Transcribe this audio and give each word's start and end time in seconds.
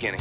Beginning. 0.00 0.20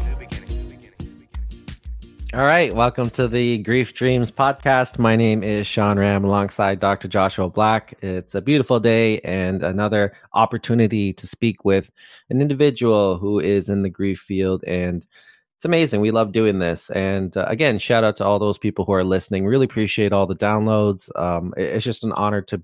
All 2.33 2.43
right, 2.43 2.73
welcome 2.73 3.09
to 3.11 3.29
the 3.29 3.59
Grief 3.59 3.93
Dreams 3.93 4.29
podcast. 4.29 4.99
My 4.99 5.15
name 5.15 5.41
is 5.41 5.67
Sean 5.67 5.97
Ram 5.97 6.25
alongside 6.25 6.81
Dr. 6.81 7.07
Joshua 7.07 7.49
Black. 7.49 7.97
It's 8.01 8.35
a 8.35 8.41
beautiful 8.41 8.81
day 8.81 9.21
and 9.21 9.63
another 9.63 10.11
opportunity 10.33 11.13
to 11.13 11.25
speak 11.25 11.63
with 11.63 11.89
an 12.29 12.41
individual 12.41 13.17
who 13.19 13.39
is 13.39 13.69
in 13.69 13.83
the 13.83 13.89
grief 13.89 14.19
field. 14.19 14.65
And 14.67 15.07
it's 15.55 15.63
amazing. 15.63 16.01
We 16.01 16.11
love 16.11 16.33
doing 16.33 16.59
this. 16.59 16.89
And 16.89 17.37
uh, 17.37 17.45
again, 17.47 17.79
shout 17.79 18.03
out 18.03 18.17
to 18.17 18.25
all 18.25 18.37
those 18.37 18.57
people 18.57 18.83
who 18.83 18.91
are 18.91 19.05
listening. 19.05 19.45
Really 19.45 19.65
appreciate 19.65 20.11
all 20.11 20.27
the 20.27 20.35
downloads. 20.35 21.09
Um, 21.17 21.53
it's 21.55 21.85
just 21.85 22.03
an 22.03 22.11
honor 22.11 22.41
to, 22.41 22.61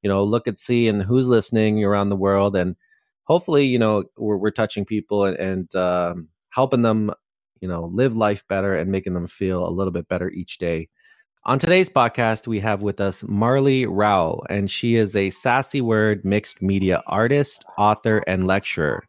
you 0.00 0.08
know, 0.08 0.24
look 0.24 0.46
and 0.46 0.58
see 0.58 0.88
and 0.88 1.02
who's 1.02 1.28
listening 1.28 1.84
around 1.84 2.08
the 2.08 2.16
world. 2.16 2.56
And 2.56 2.74
hopefully, 3.24 3.66
you 3.66 3.78
know, 3.78 4.04
we're, 4.16 4.38
we're 4.38 4.50
touching 4.50 4.86
people 4.86 5.26
and, 5.26 5.36
and 5.36 5.74
um, 5.76 6.28
helping 6.54 6.82
them 6.82 7.12
you 7.64 7.68
know, 7.68 7.90
live 7.94 8.14
life 8.14 8.46
better 8.48 8.76
and 8.76 8.90
making 8.90 9.14
them 9.14 9.26
feel 9.26 9.66
a 9.66 9.72
little 9.72 9.90
bit 9.90 10.06
better 10.08 10.28
each 10.30 10.58
day. 10.58 10.86
On 11.46 11.58
today's 11.58 11.88
podcast, 11.88 12.46
we 12.46 12.60
have 12.60 12.82
with 12.82 13.00
us 13.00 13.24
Marley 13.26 13.86
Rowell, 13.86 14.44
and 14.50 14.70
she 14.70 14.96
is 14.96 15.16
a 15.16 15.30
sassy 15.30 15.80
word 15.80 16.22
mixed 16.26 16.60
media 16.60 17.02
artist, 17.06 17.64
author, 17.78 18.18
and 18.26 18.46
lecturer. 18.46 19.02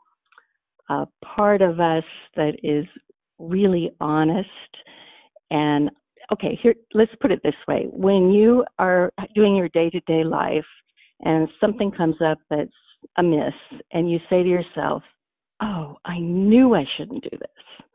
a 0.92 1.06
part 1.24 1.62
of 1.62 1.78
us 1.78 2.04
that 2.34 2.54
is 2.62 2.84
really 3.38 3.92
honest. 4.00 4.48
And 5.50 5.90
okay, 6.32 6.58
here, 6.60 6.74
let's 6.92 7.12
put 7.20 7.30
it 7.30 7.40
this 7.44 7.54
way: 7.68 7.86
when 7.90 8.30
you 8.30 8.64
are 8.78 9.12
doing 9.34 9.54
your 9.54 9.68
day-to-day 9.68 10.24
life, 10.24 10.64
and 11.20 11.48
something 11.60 11.92
comes 11.92 12.16
up 12.24 12.38
that's 12.50 12.70
amiss, 13.16 13.54
and 13.92 14.10
you 14.10 14.18
say 14.28 14.42
to 14.42 14.48
yourself, 14.48 15.04
"Oh, 15.62 15.96
I 16.04 16.18
knew 16.18 16.74
I 16.74 16.84
shouldn't 16.96 17.22
do 17.22 17.38
this," 17.38 17.86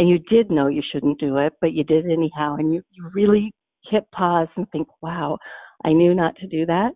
and 0.00 0.08
you 0.08 0.18
did 0.18 0.50
know 0.50 0.66
you 0.66 0.82
shouldn't 0.92 1.20
do 1.20 1.36
it, 1.36 1.52
but 1.60 1.74
you 1.74 1.84
did 1.84 2.10
anyhow, 2.10 2.56
and 2.58 2.74
you, 2.74 2.82
you 2.90 3.08
really 3.14 3.52
hit 3.90 4.10
pause 4.12 4.48
and 4.56 4.68
think, 4.70 4.88
wow, 5.02 5.38
I 5.84 5.92
knew 5.92 6.14
not 6.14 6.36
to 6.36 6.46
do 6.46 6.66
that. 6.66 6.92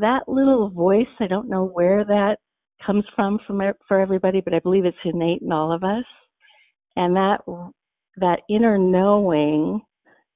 That 0.00 0.28
little 0.28 0.70
voice, 0.70 1.06
I 1.20 1.26
don't 1.26 1.50
know 1.50 1.66
where 1.66 2.04
that 2.04 2.36
comes 2.84 3.04
from, 3.14 3.38
for 3.46 4.00
everybody, 4.00 4.40
but 4.40 4.54
I 4.54 4.58
believe 4.60 4.84
it's 4.84 4.96
innate 5.04 5.42
in 5.42 5.52
all 5.52 5.72
of 5.72 5.84
us. 5.84 6.04
And 6.96 7.14
that 7.16 7.40
that 8.16 8.40
inner 8.48 8.78
knowing 8.78 9.80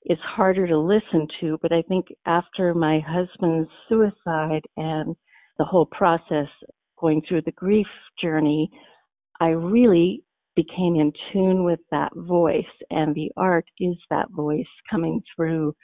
is 0.04 0.18
harder 0.22 0.66
to 0.66 0.78
listen 0.78 1.26
to, 1.40 1.58
but 1.62 1.72
I 1.72 1.82
think 1.82 2.06
after 2.26 2.74
my 2.74 3.00
husband's 3.06 3.70
suicide 3.88 4.62
and 4.76 5.14
the 5.58 5.64
whole 5.64 5.86
process 5.86 6.46
going 6.98 7.22
through 7.26 7.42
the 7.42 7.52
grief 7.52 7.86
journey, 8.20 8.70
I 9.40 9.48
really 9.48 10.22
became 10.62 10.96
in 10.96 11.12
tune 11.32 11.64
with 11.64 11.80
that 11.90 12.12
voice, 12.14 12.64
and 12.90 13.14
the 13.14 13.30
art 13.36 13.64
is 13.78 13.96
that 14.10 14.30
voice 14.30 14.66
coming 14.90 15.22
through. 15.34 15.74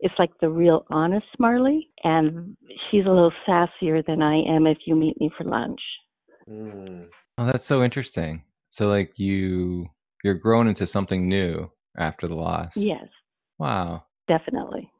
It's 0.00 0.14
like 0.18 0.30
the 0.40 0.48
real 0.48 0.84
honest 0.90 1.26
Marley, 1.38 1.88
and 2.04 2.56
she's 2.90 3.06
a 3.06 3.08
little 3.08 3.32
sassier 3.48 4.04
than 4.04 4.22
I 4.22 4.42
am 4.42 4.66
if 4.66 4.78
you 4.86 4.96
meet 4.96 5.20
me 5.20 5.30
for 5.36 5.44
lunch. 5.44 5.80
Mm. 6.48 7.06
Oh, 7.38 7.46
that's 7.46 7.64
so 7.64 7.82
interesting. 7.82 8.44
So, 8.70 8.88
like 8.88 9.18
you, 9.18 9.86
you're 10.24 10.34
grown 10.34 10.68
into 10.68 10.86
something 10.86 11.28
new 11.28 11.70
after 11.98 12.26
the 12.26 12.34
loss. 12.34 12.76
Yes. 12.76 13.06
Wow. 13.58 14.04
Definitely. 14.28 14.90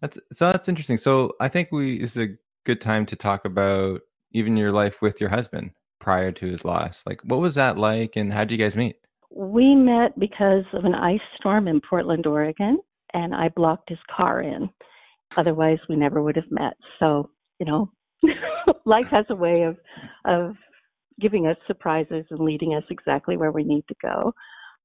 That's 0.00 0.18
so. 0.32 0.50
That's 0.50 0.68
interesting. 0.68 0.96
So, 0.96 1.34
I 1.40 1.48
think 1.48 1.70
we 1.72 1.96
is 1.96 2.16
a 2.16 2.28
good 2.64 2.80
time 2.80 3.06
to 3.06 3.16
talk 3.16 3.44
about 3.44 4.00
even 4.32 4.56
your 4.56 4.72
life 4.72 5.02
with 5.02 5.20
your 5.20 5.30
husband 5.30 5.72
prior 6.02 6.32
to 6.32 6.46
his 6.46 6.64
loss. 6.64 7.00
Like, 7.06 7.20
what 7.22 7.40
was 7.40 7.54
that 7.54 7.78
like, 7.78 8.16
and 8.16 8.32
how 8.32 8.40
did 8.40 8.50
you 8.50 8.58
guys 8.58 8.76
meet? 8.76 8.96
We 9.30 9.74
met 9.74 10.18
because 10.18 10.64
of 10.74 10.84
an 10.84 10.94
ice 10.94 11.20
storm 11.38 11.68
in 11.68 11.80
Portland, 11.80 12.26
Oregon, 12.26 12.80
and 13.14 13.34
I 13.34 13.48
blocked 13.48 13.88
his 13.88 14.00
car 14.14 14.42
in. 14.42 14.68
Otherwise, 15.36 15.78
we 15.88 15.96
never 15.96 16.20
would 16.22 16.36
have 16.36 16.50
met. 16.50 16.74
So, 16.98 17.30
you 17.58 17.66
know, 17.66 17.90
life 18.84 19.08
has 19.08 19.24
a 19.30 19.36
way 19.36 19.62
of 19.62 19.78
of 20.26 20.56
giving 21.20 21.46
us 21.46 21.56
surprises 21.66 22.24
and 22.30 22.40
leading 22.40 22.74
us 22.74 22.84
exactly 22.90 23.36
where 23.36 23.52
we 23.52 23.62
need 23.62 23.84
to 23.88 23.94
go. 24.02 24.32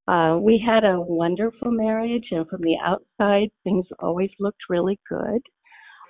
Uh, 0.07 0.37
we 0.39 0.63
had 0.65 0.85
a 0.85 1.01
wonderful 1.01 1.71
marriage, 1.71 2.27
and 2.31 2.47
from 2.47 2.61
the 2.61 2.77
outside, 2.85 3.49
things 3.63 3.85
always 3.99 4.29
looked 4.39 4.61
really 4.69 4.99
good. 5.09 5.41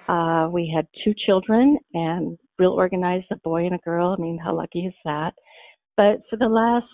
Uh, 0.08 0.50
we 0.52 0.72
had 0.74 0.86
two 1.04 1.14
children 1.26 1.78
and 1.94 2.38
real 2.60 2.72
organized, 2.72 3.28
a 3.32 3.38
boy 3.38 3.66
and 3.66 3.76
a 3.76 3.80
girl. 3.80 4.16
I 4.18 4.22
mean, 4.22 4.38
how 4.38 4.56
lucky 4.56 4.86
is 4.86 4.94
that? 5.06 5.34
But 5.96 6.18
for 6.30 6.38
the 6.38 6.48
last 6.48 6.86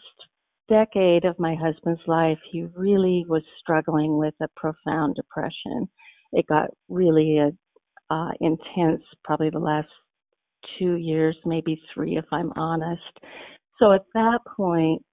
decade 0.70 1.26
of 1.26 1.40
my 1.40 1.56
husband's 1.56 2.02
life, 2.08 2.40
he 2.52 2.66
really 2.76 3.26
was 3.28 3.44
struggling 3.60 4.18
with 4.18 4.34
a 4.42 4.48
profound 4.56 5.16
depression. 5.16 5.88
It 6.32 6.48
got 6.48 6.70
really 6.90 7.40
uh, 7.40 8.14
uh, 8.14 8.32
intense, 8.40 9.02
probably 9.24 9.50
the 9.50 9.60
last 9.60 9.90
two 10.80 10.96
years, 10.96 11.36
maybe 11.46 11.82
three, 11.94 12.18
if 12.18 12.26
I'm 12.32 12.52
honest. 12.56 13.02
So 13.80 13.92
at 13.92 14.06
that 14.14 14.40
point, 14.56 15.04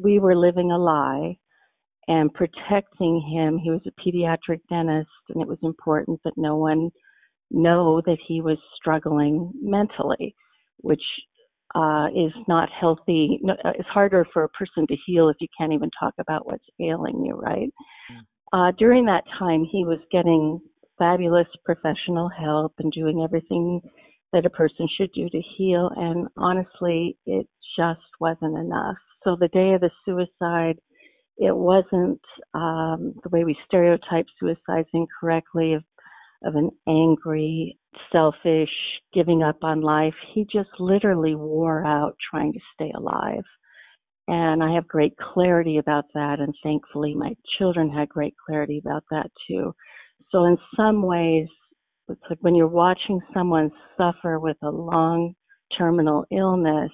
we 0.00 0.18
were 0.18 0.36
living 0.36 0.70
a 0.70 0.78
lie 0.78 1.36
and 2.08 2.32
protecting 2.32 3.20
him. 3.32 3.58
He 3.58 3.70
was 3.70 3.82
a 3.86 4.00
pediatric 4.00 4.60
dentist, 4.68 5.08
and 5.30 5.42
it 5.42 5.48
was 5.48 5.58
important 5.62 6.20
that 6.24 6.34
no 6.36 6.56
one 6.56 6.90
know 7.50 8.00
that 8.06 8.18
he 8.26 8.40
was 8.40 8.58
struggling 8.76 9.52
mentally, 9.60 10.34
which 10.78 11.02
uh, 11.74 12.08
is 12.08 12.32
not 12.48 12.68
healthy. 12.78 13.40
Uh, 13.48 13.70
it's 13.78 13.88
harder 13.88 14.26
for 14.32 14.44
a 14.44 14.48
person 14.50 14.86
to 14.88 14.96
heal 15.06 15.28
if 15.28 15.36
you 15.40 15.48
can't 15.56 15.72
even 15.72 15.90
talk 15.98 16.14
about 16.18 16.46
what's 16.46 16.64
ailing 16.80 17.24
you, 17.24 17.34
right? 17.34 17.72
Mm. 18.10 18.20
Uh, 18.52 18.72
during 18.78 19.04
that 19.06 19.24
time, 19.38 19.64
he 19.70 19.84
was 19.84 20.00
getting 20.10 20.60
fabulous 20.98 21.46
professional 21.64 22.28
help 22.28 22.72
and 22.78 22.92
doing 22.92 23.22
everything 23.22 23.80
that 24.32 24.46
a 24.46 24.50
person 24.50 24.88
should 24.96 25.10
do 25.12 25.28
to 25.28 25.42
heal. 25.56 25.90
And 25.96 26.28
honestly, 26.36 27.16
it 27.26 27.46
just 27.76 28.00
wasn't 28.20 28.58
enough. 28.58 28.96
So 29.24 29.36
the 29.38 29.48
day 29.48 29.72
of 29.72 29.80
the 29.80 29.90
suicide, 30.04 30.78
it 31.36 31.56
wasn't 31.56 32.20
um, 32.54 33.14
the 33.22 33.30
way 33.30 33.44
we 33.44 33.56
stereotype 33.66 34.26
suicides 34.38 34.88
incorrectly 34.92 35.74
of 35.74 35.82
of 36.44 36.54
an 36.54 36.70
angry, 36.88 37.78
selfish, 38.12 38.70
giving 39.12 39.42
up 39.42 39.58
on 39.62 39.80
life. 39.80 40.14
He 40.34 40.44
just 40.44 40.70
literally 40.78 41.34
wore 41.34 41.84
out 41.86 42.16
trying 42.30 42.52
to 42.52 42.60
stay 42.74 42.92
alive. 42.96 43.44
And 44.28 44.62
I 44.62 44.74
have 44.74 44.86
great 44.86 45.14
clarity 45.16 45.78
about 45.78 46.04
that. 46.14 46.38
And 46.38 46.54
thankfully, 46.62 47.14
my 47.14 47.34
children 47.58 47.90
had 47.90 48.08
great 48.08 48.34
clarity 48.46 48.80
about 48.84 49.04
that 49.10 49.30
too. 49.48 49.72
So, 50.30 50.44
in 50.44 50.56
some 50.76 51.02
ways, 51.02 51.48
it's 52.08 52.20
like 52.28 52.38
when 52.40 52.54
you're 52.54 52.68
watching 52.68 53.20
someone 53.34 53.70
suffer 53.96 54.38
with 54.38 54.56
a 54.62 54.70
long 54.70 55.34
terminal 55.76 56.24
illness, 56.30 56.92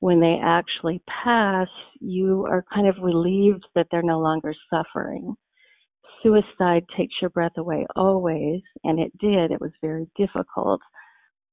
when 0.00 0.20
they 0.20 0.38
actually 0.42 1.02
pass, 1.24 1.68
you 2.00 2.46
are 2.48 2.64
kind 2.72 2.86
of 2.86 3.02
relieved 3.02 3.64
that 3.74 3.86
they're 3.90 4.02
no 4.02 4.20
longer 4.20 4.54
suffering 4.70 5.34
suicide 6.22 6.84
takes 6.96 7.14
your 7.20 7.30
breath 7.30 7.56
away 7.56 7.86
always, 7.96 8.60
and 8.84 8.98
it 8.98 9.16
did. 9.18 9.50
It 9.50 9.60
was 9.60 9.72
very 9.80 10.06
difficult, 10.16 10.80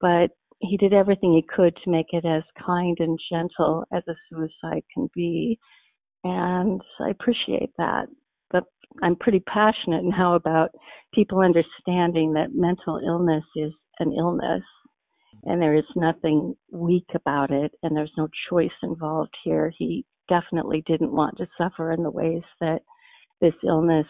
but 0.01 0.31
he 0.59 0.77
did 0.77 0.93
everything 0.93 1.33
he 1.33 1.55
could 1.55 1.75
to 1.83 1.91
make 1.91 2.07
it 2.11 2.25
as 2.25 2.43
kind 2.65 2.97
and 2.99 3.19
gentle 3.31 3.85
as 3.93 4.03
a 4.07 4.15
suicide 4.29 4.83
can 4.93 5.09
be, 5.13 5.59
and 6.23 6.81
I 6.99 7.09
appreciate 7.09 7.71
that. 7.77 8.07
But 8.51 8.63
I'm 9.03 9.15
pretty 9.15 9.41
passionate 9.41 10.03
now 10.03 10.35
about 10.35 10.69
people 11.13 11.39
understanding 11.39 12.33
that 12.33 12.53
mental 12.53 12.99
illness 13.05 13.43
is 13.55 13.73
an 13.99 14.13
illness 14.17 14.63
and 15.43 15.61
there 15.61 15.75
is 15.75 15.85
nothing 15.95 16.55
weak 16.71 17.07
about 17.13 17.51
it 17.51 17.71
and 17.83 17.95
there's 17.95 18.11
no 18.17 18.27
choice 18.49 18.69
involved 18.83 19.33
here. 19.43 19.71
He 19.77 20.05
definitely 20.27 20.83
didn't 20.87 21.11
want 21.11 21.37
to 21.37 21.47
suffer 21.57 21.91
in 21.91 22.03
the 22.03 22.11
ways 22.11 22.41
that 22.59 22.79
this 23.41 23.53
illness 23.63 24.07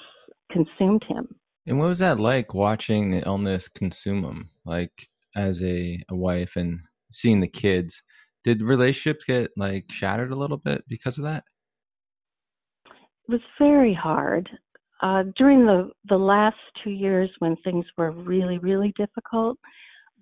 consumed 0.52 1.04
him. 1.08 1.28
And 1.68 1.80
what 1.80 1.88
was 1.88 2.00
that 2.00 2.20
like 2.20 2.54
watching 2.54 3.12
the 3.12 3.26
illness 3.26 3.68
consume 3.68 4.24
him? 4.24 4.50
Like 4.66 5.08
as 5.36 5.62
a, 5.62 6.00
a 6.10 6.16
wife 6.16 6.56
and 6.56 6.80
seeing 7.12 7.40
the 7.40 7.48
kids, 7.48 8.04
did 8.44 8.62
relationships 8.62 9.26
get 9.26 9.52
like 9.58 9.86
shattered 9.90 10.32
a 10.32 10.36
little 10.36 10.58
bit 10.58 10.84
because 10.88 11.18
of 11.18 11.24
that? 11.24 11.44
It 12.86 13.32
was 13.32 13.42
very 13.58 13.94
hard. 13.94 14.48
Uh, 15.02 15.24
during 15.38 15.66
the, 15.66 15.90
the 16.08 16.18
last 16.18 16.56
two 16.84 16.92
years 16.92 17.30
when 17.40 17.56
things 17.58 17.86
were 17.98 18.12
really, 18.12 18.60
really 18.60 18.94
difficult, 18.98 19.58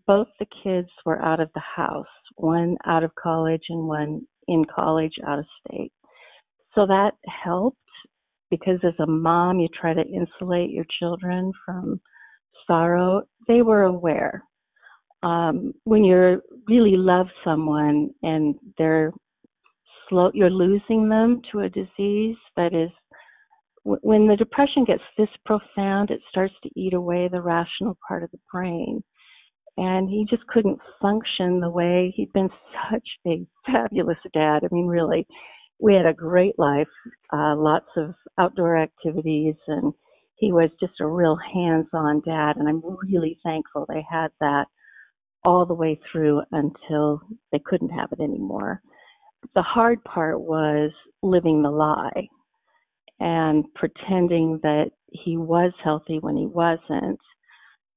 both 0.08 0.28
the 0.40 0.48
kids 0.64 0.90
were 1.06 1.22
out 1.22 1.40
of 1.40 1.50
the 1.54 1.62
house, 1.76 2.06
one 2.36 2.78
out 2.86 3.04
of 3.04 3.12
college 3.16 3.64
and 3.70 3.88
one 3.88 4.22
in 4.48 4.64
college 4.74 5.14
out 5.28 5.40
of 5.40 5.46
state. 5.68 5.92
So 6.76 6.88
that 6.88 7.12
helped 7.44 7.78
because 8.58 8.80
as 8.84 8.94
a 9.00 9.08
mom, 9.08 9.60
you 9.60 9.68
try 9.70 9.94
to 9.94 10.02
insulate 10.02 10.70
your 10.70 10.86
children 11.00 11.52
from 11.66 12.00
sorrow. 12.68 13.24
They 13.48 13.62
were 13.62 13.84
aware. 13.84 14.44
Um, 15.24 15.74
when 15.86 16.04
you 16.04 16.42
really 16.68 16.98
love 16.98 17.28
someone 17.44 18.10
and 18.22 18.56
they're 18.78 19.12
slow, 20.10 20.30
you're 20.34 20.50
losing 20.50 21.10
them 21.10 21.42
to 21.52 21.62
a 21.62 21.70
disease 21.70 22.38
that 22.58 22.74
is 22.74 22.90
when 23.86 24.28
the 24.28 24.38
depression 24.38 24.86
gets 24.86 25.04
this 25.18 25.30
profound, 25.46 26.10
it 26.10 26.22
starts 26.30 26.54
to 26.64 26.70
eat 26.76 26.94
away 26.94 27.28
the 27.28 27.42
rational 27.42 27.98
part 28.08 28.24
of 28.24 28.32
the 28.32 28.40
brain 28.52 29.04
and 29.78 30.10
he 30.10 30.26
just 30.30 30.46
couldn't 30.48 30.80
function 31.02 31.60
the 31.60 31.70
way 31.70 32.14
he'd 32.16 32.32
been 32.34 32.50
such 32.92 33.08
a 33.28 33.46
fabulous 33.66 34.18
dad. 34.34 34.60
I 34.64 34.68
mean, 34.72 34.88
really, 34.88 35.26
we 35.80 35.96
had 35.96 36.06
a 36.06 36.14
great 36.14 36.58
life, 36.58 36.88
uh, 37.34 37.56
lots 37.56 37.88
of 37.98 38.14
outdoor 38.40 38.78
activities, 38.78 39.56
and 39.68 39.94
he 40.36 40.52
was 40.52 40.70
just 40.80 40.94
a 41.02 41.08
real 41.08 41.38
hands-on 41.54 42.22
dad. 42.26 42.56
And 42.58 42.68
I'm 42.68 42.82
really 42.84 43.38
thankful 43.44 43.86
they 43.88 44.06
had 44.10 44.30
that 44.40 44.66
all 45.46 45.66
the 45.66 45.74
way 45.74 46.00
through 46.12 46.42
until 46.52 47.22
they 47.52 47.60
couldn't 47.66 47.90
have 47.90 48.12
it 48.12 48.22
anymore. 48.22 48.82
The 49.56 49.62
hard 49.62 50.04
part 50.06 50.40
was 50.40 50.92
living 51.22 51.62
the 51.62 51.70
lie 51.72 52.28
and 53.20 53.66
pretending 53.76 54.60
that 54.64 54.92
he 55.12 55.38
was 55.38 55.74
healthy 55.84 56.20
when 56.20 56.38
he 56.38 56.48
wasn't 56.48 57.20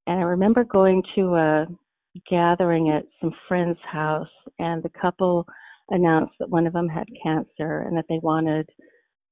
and 0.07 0.21
I 0.21 0.23
remember 0.23 0.65
going 0.65 1.03
to 1.17 1.35
a 1.35 1.67
gathering 2.31 2.91
at 2.91 3.05
some 3.21 3.33
friend's 3.49 3.79
house, 3.91 4.29
and 4.59 4.83
the 4.83 4.91
couple 5.01 5.47
announced 5.91 6.35
that 6.41 6.51
one 6.51 6.67
of 6.67 6.73
them 6.73 6.89
had 6.89 7.07
cancer 7.23 7.83
and 7.83 7.97
that 7.97 8.07
they 8.09 8.19
wanted 8.23 8.69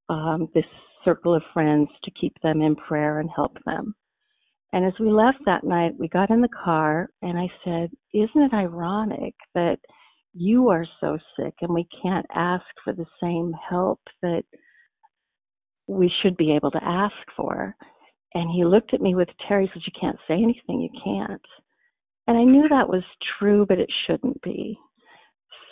um, 0.09 0.49
this 0.55 0.65
circle 1.05 1.35
of 1.35 1.43
friends 1.53 1.89
to 2.05 2.11
keep 2.19 2.35
them 2.43 2.63
in 2.63 2.77
prayer 2.77 3.21
and 3.21 3.31
help 3.35 3.57
them. 3.67 3.95
And 4.73 4.85
as 4.85 4.93
we 4.99 5.09
left 5.09 5.39
that 5.47 5.65
night, 5.65 5.93
we 5.99 6.09
got 6.09 6.31
in 6.31 6.41
the 6.41 6.49
car, 6.49 7.09
and 7.23 7.39
I 7.39 7.49
said, 7.65 7.91
Isn't 8.13 8.43
it 8.43 8.53
ironic 8.53 9.35
that 9.55 9.79
you 10.33 10.69
are 10.69 10.87
so 11.01 11.17
sick 11.39 11.55
and 11.61 11.73
we 11.73 11.87
can't 12.03 12.27
ask 12.35 12.65
for 12.83 12.93
the 12.93 13.07
same 13.23 13.53
help 13.69 14.01
that 14.23 14.43
we 15.87 16.11
should 16.23 16.37
be 16.37 16.53
able 16.53 16.73
to 16.73 16.83
ask 16.83 17.15
for? 17.37 17.77
And 18.35 18.51
he 18.51 18.65
looked 18.65 18.95
at 18.95 19.01
me 19.01 19.15
with 19.15 19.29
terror. 19.47 19.61
He 19.61 19.69
said, 19.73 19.83
You 19.87 20.01
can't 20.01 20.19
say 20.27 20.35
anything. 20.35 20.81
You 20.81 20.91
can't. 21.05 21.43
And 22.27 22.37
I 22.37 22.43
knew 22.43 22.69
that 22.69 22.89
was 22.89 23.05
true, 23.39 23.65
but 23.69 23.79
it 23.79 23.91
shouldn't 24.07 24.43
be. 24.43 24.77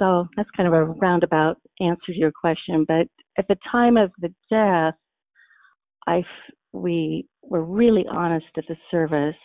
So 0.02 0.26
that's 0.36 0.50
kind 0.56 0.66
of 0.66 0.74
a 0.74 0.84
roundabout 0.84 1.58
answer 1.80 2.06
to 2.08 2.18
your 2.18 2.32
question. 2.32 2.84
But 2.88 3.06
at 3.38 3.46
the 3.48 3.56
time 3.70 3.96
of 3.96 4.10
the 4.18 4.34
death, 4.50 4.94
I 6.08 6.24
we 6.72 7.26
were 7.42 7.64
really 7.64 8.04
honest 8.10 8.46
at 8.56 8.64
the 8.66 8.74
service 8.90 9.36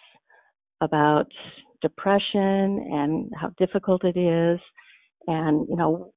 about 0.81 1.27
depression 1.83 2.89
and 2.91 3.31
how 3.39 3.51
difficult 3.59 4.03
it 4.03 4.17
is, 4.17 4.59
and 5.27 5.67
you 5.69 5.75
know 5.75 6.11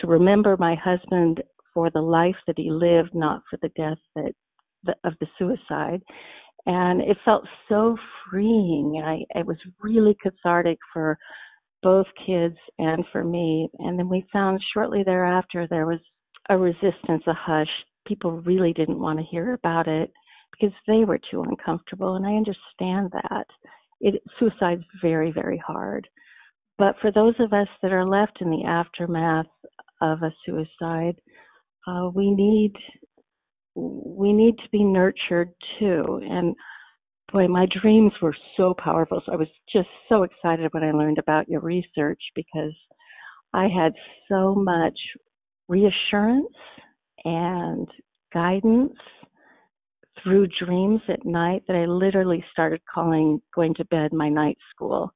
to 0.00 0.06
remember 0.06 0.56
my 0.58 0.74
husband 0.74 1.42
for 1.74 1.90
the 1.90 2.00
life 2.00 2.36
that 2.46 2.56
he 2.56 2.70
lived, 2.70 3.10
not 3.12 3.42
for 3.50 3.58
the 3.60 3.68
death 3.76 3.98
that 4.16 4.32
the, 4.84 4.94
of 5.04 5.12
the 5.20 5.26
suicide, 5.38 6.00
and 6.64 7.02
it 7.02 7.18
felt 7.26 7.44
so 7.68 7.98
freeing. 8.30 8.94
And 8.96 9.06
I 9.06 9.38
it 9.38 9.46
was 9.46 9.58
really 9.82 10.16
cathartic 10.22 10.78
for 10.94 11.18
both 11.82 12.06
kids 12.26 12.56
and 12.78 13.04
for 13.12 13.24
me. 13.24 13.68
And 13.78 13.98
then 13.98 14.08
we 14.08 14.24
found 14.32 14.60
shortly 14.72 15.02
thereafter 15.04 15.66
there 15.66 15.86
was 15.86 16.00
a 16.48 16.56
resistance, 16.56 17.22
a 17.26 17.34
hush. 17.34 17.68
People 18.06 18.40
really 18.42 18.72
didn't 18.72 18.98
want 18.98 19.18
to 19.18 19.24
hear 19.24 19.54
about 19.54 19.88
it 19.88 20.12
because 20.52 20.74
they 20.86 21.04
were 21.04 21.20
too 21.30 21.42
uncomfortable, 21.42 22.16
and 22.16 22.26
I 22.26 22.32
understand 22.32 23.10
that. 23.12 23.46
It 24.00 24.22
suicide's 24.38 24.82
very, 25.00 25.30
very 25.30 25.62
hard. 25.64 26.08
But 26.78 26.96
for 27.00 27.12
those 27.12 27.34
of 27.38 27.52
us 27.52 27.68
that 27.82 27.92
are 27.92 28.06
left 28.06 28.40
in 28.40 28.50
the 28.50 28.64
aftermath 28.64 29.46
of 30.00 30.22
a 30.22 30.34
suicide, 30.44 31.20
uh, 31.86 32.10
we 32.12 32.30
need 32.30 32.72
we 33.74 34.32
need 34.32 34.56
to 34.58 34.68
be 34.70 34.84
nurtured 34.84 35.50
too. 35.78 36.20
And 36.22 36.54
boy, 37.32 37.48
my 37.48 37.66
dreams 37.80 38.12
were 38.20 38.36
so 38.56 38.74
powerful. 38.74 39.22
So 39.24 39.32
I 39.32 39.36
was 39.36 39.48
just 39.72 39.88
so 40.08 40.22
excited 40.22 40.72
when 40.72 40.84
I 40.84 40.92
learned 40.92 41.18
about 41.18 41.48
your 41.48 41.60
research 41.60 42.20
because 42.34 42.74
I 43.52 43.68
had 43.68 43.92
so 44.28 44.54
much 44.54 44.98
reassurance 45.68 46.54
and 47.24 47.88
guidance 48.32 48.94
through 50.22 50.46
dreams 50.64 51.00
at 51.08 51.24
night 51.24 51.62
that 51.66 51.76
I 51.76 51.86
literally 51.86 52.44
started 52.52 52.80
calling 52.92 53.40
going 53.54 53.74
to 53.74 53.84
bed 53.86 54.12
my 54.12 54.28
night 54.28 54.58
school. 54.74 55.12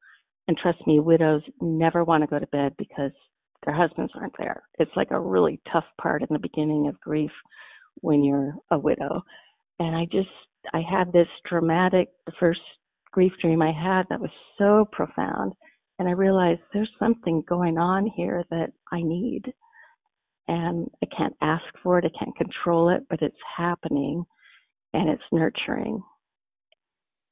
And 0.49 0.57
trust 0.57 0.79
me, 0.87 1.01
widows 1.01 1.43
never 1.61 2.05
want 2.05 2.23
to 2.23 2.27
go 2.27 2.39
to 2.39 2.47
bed 2.49 2.73
because 2.79 3.13
their 3.65 3.75
husbands 3.75 4.13
aren't 4.15 4.37
there. 4.39 4.63
It's 4.79 4.95
like 4.97 5.11
a 5.11 5.21
really 5.21 5.61
tough 5.73 5.85
part 6.01 6.23
in 6.23 6.29
the 6.31 6.39
beginning 6.39 6.89
of 6.89 7.01
grief 7.01 7.31
when 7.97 8.23
you're 8.25 8.55
a 8.71 8.79
widow. 8.79 9.23
And 9.79 9.95
I 9.95 10.07
just, 10.11 10.29
I 10.73 10.83
had 10.89 11.13
this 11.13 11.29
dramatic, 11.49 12.09
the 12.27 12.33
first 12.39 12.61
grief 13.13 13.33
dream 13.41 13.63
I 13.63 13.73
had 13.73 14.05
that 14.11 14.21
was 14.21 14.31
so 14.59 14.87
profound. 14.93 15.53
And 15.99 16.09
I 16.09 16.13
realized 16.13 16.61
there's 16.73 16.91
something 16.99 17.43
going 17.49 17.79
on 17.79 18.07
here 18.17 18.45
that 18.51 18.71
I 18.93 19.01
need. 19.03 19.43
And 20.49 20.89
I 21.03 21.07
can't 21.17 21.35
ask 21.41 21.65
for 21.83 21.99
it, 21.99 22.05
I 22.05 22.19
can't 22.19 22.37
control 22.37 22.91
it, 22.91 23.03
but 23.09 23.23
it's 23.23 23.37
happening 23.57 24.25
and 24.93 25.09
it's 25.09 25.23
nurturing. 25.33 26.03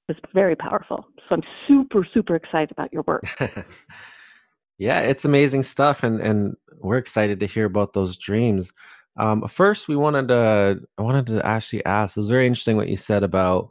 It's 0.09 0.21
very 0.35 0.57
powerful. 0.57 1.07
So 1.29 1.37
I'm 1.37 1.43
super, 1.69 2.07
super 2.13 2.35
excited 2.35 2.73
about 2.73 2.93
your 2.93 3.05
work. 3.07 3.25
yeah, 4.79 5.01
it's 5.01 5.25
amazing 5.25 5.63
stuff. 5.63 6.03
And, 6.03 6.21
and 6.21 6.57
we're 6.81 6.99
excited 6.99 7.41
to 7.41 7.47
hear 7.47 7.65
about 7.65 7.93
those 7.93 8.17
dreams. 8.17 8.73
Um, 9.17 9.47
first, 9.47 9.89
we 9.89 9.97
wanted 9.97 10.29
to 10.29 10.81
I 10.99 11.03
wanted 11.03 11.27
to 11.27 11.47
actually 11.47 11.85
ask. 11.85 12.17
It 12.17 12.21
was 12.21 12.29
very 12.29 12.47
interesting 12.47 12.77
what 12.77 12.89
you 12.89 12.97
said 12.97 13.23
about 13.23 13.71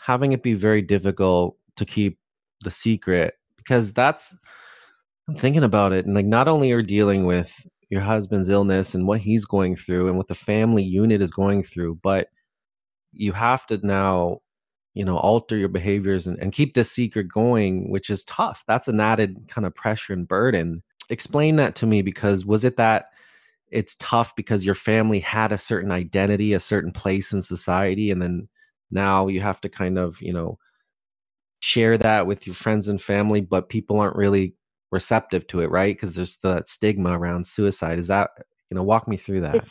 having 0.00 0.32
it 0.32 0.42
be 0.42 0.54
very 0.54 0.82
difficult 0.82 1.56
to 1.76 1.84
keep 1.84 2.18
the 2.62 2.70
secret 2.70 3.34
because 3.56 3.92
that's 3.92 4.36
I'm 5.28 5.36
thinking 5.36 5.64
about 5.64 5.92
it 5.92 6.04
and 6.04 6.14
like 6.14 6.26
not 6.26 6.48
only 6.48 6.72
are 6.72 6.82
dealing 6.82 7.24
with 7.24 7.66
your 7.88 8.02
husband's 8.02 8.48
illness 8.48 8.94
and 8.94 9.06
what 9.06 9.20
he's 9.20 9.46
going 9.46 9.76
through 9.76 10.08
and 10.08 10.16
what 10.18 10.28
the 10.28 10.34
family 10.34 10.82
unit 10.82 11.22
is 11.22 11.30
going 11.30 11.62
through, 11.62 11.98
but 12.02 12.28
you 13.12 13.32
have 13.32 13.64
to 13.66 13.78
now 13.86 14.40
you 14.94 15.04
know 15.04 15.16
alter 15.16 15.56
your 15.56 15.68
behaviors 15.68 16.26
and, 16.26 16.38
and 16.38 16.52
keep 16.52 16.74
this 16.74 16.90
secret 16.90 17.28
going 17.28 17.90
which 17.90 18.10
is 18.10 18.24
tough 18.24 18.62
that's 18.66 18.88
an 18.88 19.00
added 19.00 19.36
kind 19.48 19.66
of 19.66 19.74
pressure 19.74 20.12
and 20.12 20.28
burden 20.28 20.82
explain 21.10 21.56
that 21.56 21.74
to 21.74 21.86
me 21.86 22.00
because 22.00 22.46
was 22.46 22.64
it 22.64 22.76
that 22.76 23.06
it's 23.74 23.96
tough 23.96 24.34
because 24.36 24.64
your 24.64 24.76
family 24.76 25.18
had 25.18 25.50
a 25.50 25.58
certain 25.58 25.90
identity, 25.90 26.52
a 26.52 26.60
certain 26.60 26.92
place 26.92 27.32
in 27.32 27.42
society, 27.42 28.10
and 28.12 28.22
then 28.22 28.48
now 28.92 29.26
you 29.26 29.40
have 29.40 29.60
to 29.62 29.68
kind 29.68 29.98
of, 29.98 30.22
you 30.22 30.32
know, 30.32 30.58
share 31.58 31.98
that 31.98 32.26
with 32.26 32.46
your 32.46 32.54
friends 32.54 32.86
and 32.86 33.02
family, 33.02 33.40
but 33.40 33.68
people 33.68 33.98
aren't 33.98 34.16
really 34.16 34.54
receptive 34.92 35.46
to 35.48 35.60
it, 35.60 35.70
right? 35.70 35.96
Because 35.96 36.14
there's 36.14 36.36
the 36.36 36.62
stigma 36.66 37.18
around 37.18 37.46
suicide. 37.46 37.98
Is 37.98 38.06
that, 38.06 38.30
you 38.70 38.76
know, 38.76 38.84
walk 38.84 39.08
me 39.08 39.16
through 39.16 39.40
that? 39.40 39.64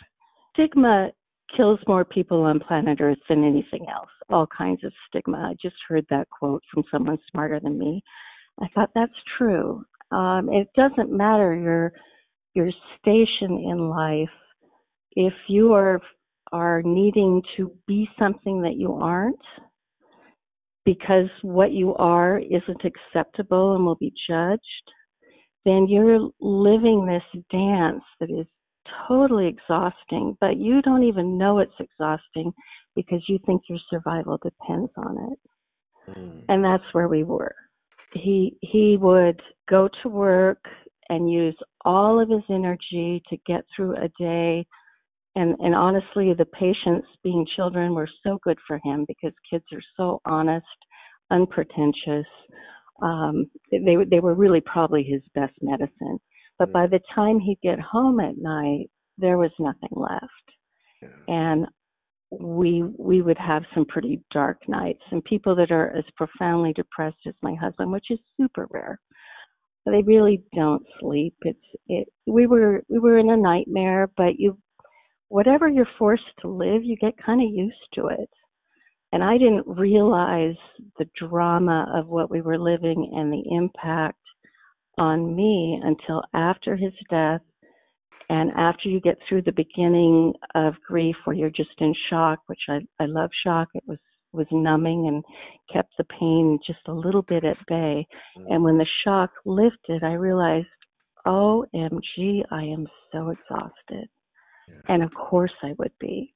stigma 0.54 1.10
kills 1.56 1.80
more 1.88 2.04
people 2.04 2.42
on 2.42 2.60
planet 2.60 3.00
Earth 3.00 3.18
than 3.30 3.44
anything 3.44 3.86
else. 3.90 4.10
All 4.30 4.48
kinds 4.48 4.84
of 4.84 4.92
stigma. 5.08 5.38
I 5.38 5.54
just 5.62 5.76
heard 5.88 6.06
that 6.10 6.28
quote 6.30 6.62
from 6.74 6.84
someone 6.92 7.18
smarter 7.32 7.60
than 7.60 7.80
me. 7.80 8.04
I 8.62 8.68
thought 8.76 8.90
that's 8.94 9.14
true. 9.38 9.84
Um, 10.12 10.50
it 10.52 10.68
doesn't 10.76 11.12
matter 11.12 11.56
your 11.56 11.94
your 12.54 12.70
station 13.00 13.58
in 13.70 13.90
life, 13.90 14.30
if 15.16 15.34
you 15.48 15.74
are 15.74 16.02
are 16.52 16.84
needing 16.84 17.42
to 17.58 17.72
be 17.88 18.08
something 18.20 18.62
that 18.62 18.76
you 18.76 18.94
aren't 18.94 19.40
because 20.86 21.30
what 21.42 21.72
you 21.72 21.96
are 21.96 22.38
isn't 22.38 22.82
acceptable 22.86 23.76
and 23.76 23.86
will 23.86 23.96
be 23.96 24.14
judged, 24.30 24.62
then 25.66 25.88
you're 25.88 26.30
living 26.40 27.06
this 27.06 27.42
dance 27.50 28.04
that 28.20 28.30
is 28.30 28.46
totally 29.08 29.48
exhausting, 29.48 30.38
but 30.42 30.58
you 30.58 30.82
don't 30.82 31.04
even 31.04 31.38
know 31.38 31.60
it's 31.60 31.72
exhausting 31.80 32.52
because 32.96 33.24
you 33.28 33.40
think 33.46 33.64
your 33.70 33.80
survival 33.90 34.38
depends 34.44 34.92
on 34.98 35.32
it. 35.32 36.16
Mm. 36.18 36.44
And 36.50 36.64
that's 36.64 36.84
where 36.92 37.08
we 37.08 37.24
were. 37.24 37.56
He 38.14 38.58
he 38.62 38.98
would 39.00 39.42
go 39.70 39.90
to 40.04 40.10
work 40.10 40.64
and 41.13 41.32
use 41.32 41.55
all 41.86 42.20
of 42.20 42.29
his 42.29 42.43
energy 42.50 43.22
to 43.29 43.38
get 43.46 43.63
through 43.75 43.96
a 43.96 44.10
day. 44.20 44.65
And 45.36 45.55
and 45.60 45.75
honestly 45.75 46.34
the 46.34 46.46
patients 46.46 47.08
being 47.24 47.46
children 47.55 47.93
were 47.93 48.10
so 48.24 48.39
good 48.43 48.58
for 48.67 48.79
him 48.84 49.05
because 49.08 49.34
kids 49.50 49.65
are 49.72 49.82
so 49.98 50.22
honest 50.25 50.65
unpretentious. 51.32 52.27
Um 53.01 53.50
they 53.72 53.96
they 54.10 54.20
were 54.20 54.36
really 54.36 54.62
probably 54.62 55.03
his 55.03 55.22
best 55.36 55.53
medicine. 55.62 56.20
But 56.60 56.72
by 56.72 56.88
the 56.88 57.01
time 57.15 57.39
he'd 57.39 57.62
get 57.62 57.79
home 57.79 58.20
at 58.20 58.38
night 58.38 58.89
there 59.17 59.38
was 59.38 59.51
nothing 59.60 59.96
left. 59.96 60.48
Yeah. 61.01 61.10
and 61.27 61.67
we 62.32 62.84
we 62.98 63.22
would 63.22 63.38
have 63.38 63.63
some 63.74 63.86
pretty 63.86 64.22
dark 64.32 64.58
nights 64.67 65.03
and 65.12 65.24
people 65.25 65.55
that 65.55 65.72
are 65.72 65.89
as 65.96 66.05
profoundly 66.15 66.74
depressed 66.74 67.17
as 67.27 67.34
my 67.41 67.53
husband 67.53 67.91
which 67.91 68.10
is 68.10 68.20
super 68.38 68.67
rare 68.72 69.00
they 69.92 70.02
really 70.04 70.44
don't 70.56 70.86
sleep 71.00 71.36
it's 71.42 71.60
it 71.88 72.08
we 72.25 72.48
were 72.48 72.84
we 72.90 73.00
were 73.00 73.18
in 73.18 73.30
a 73.30 73.38
nightmare 73.38 74.10
but 74.16 74.40
you 74.40 74.58
whatever 75.34 75.68
you're 75.68 75.88
forced 75.98 76.22
to 76.40 76.48
live, 76.48 76.84
you 76.84 76.96
get 76.96 77.18
kind 77.18 77.42
of 77.42 77.52
used 77.52 77.88
to 77.92 78.06
it. 78.06 78.30
And 79.12 79.24
I 79.24 79.40
didn't 79.40 79.66
realize 79.66 80.56
the 81.00 81.10
drama 81.18 81.92
of 81.96 82.06
what 82.06 82.30
we 82.30 82.42
were 82.42 82.60
living 82.60 83.12
and 83.16 83.34
the 83.34 83.44
impact 83.56 84.20
on 85.00 85.36
me 85.36 85.82
until 85.84 86.22
after 86.36 86.75
his 86.75 86.94
death 87.10 87.42
and 88.30 88.52
after 88.52 88.90
you 88.90 89.02
get 89.02 89.18
through 89.28 89.42
the 89.42 89.52
beginning 89.54 90.34
of 90.54 90.75
grief 90.88 91.16
where 91.25 91.36
you're 91.36 91.50
just 91.50 91.80
in 91.80 91.96
shock, 92.12 92.38
which 92.46 92.62
I, 92.70 92.82
I 93.00 93.08
love 93.08 93.32
shock. 93.44 93.70
It 93.74 93.84
was 93.88 93.98
was 94.34 94.48
numbing 94.52 95.08
and 95.08 95.24
kept 95.72 95.94
the 95.98 96.04
pain 96.06 96.60
just 96.66 96.80
a 96.88 96.94
little 96.94 97.22
bit 97.22 97.44
at 97.44 97.58
bay. 97.68 98.06
And 98.50 98.63
when 98.63 98.78
the 98.78 98.88
shock 99.04 99.32
lifted, 99.46 100.04
I 100.04 100.13
realized, 100.13 100.68
OMG, 101.25 102.44
I 102.52 102.63
am 102.63 102.88
so 103.12 103.30
exhausted. 103.30 104.10
And 104.88 105.04
of 105.04 105.13
course 105.13 105.54
I 105.62 105.74
would 105.78 105.92
be. 106.00 106.34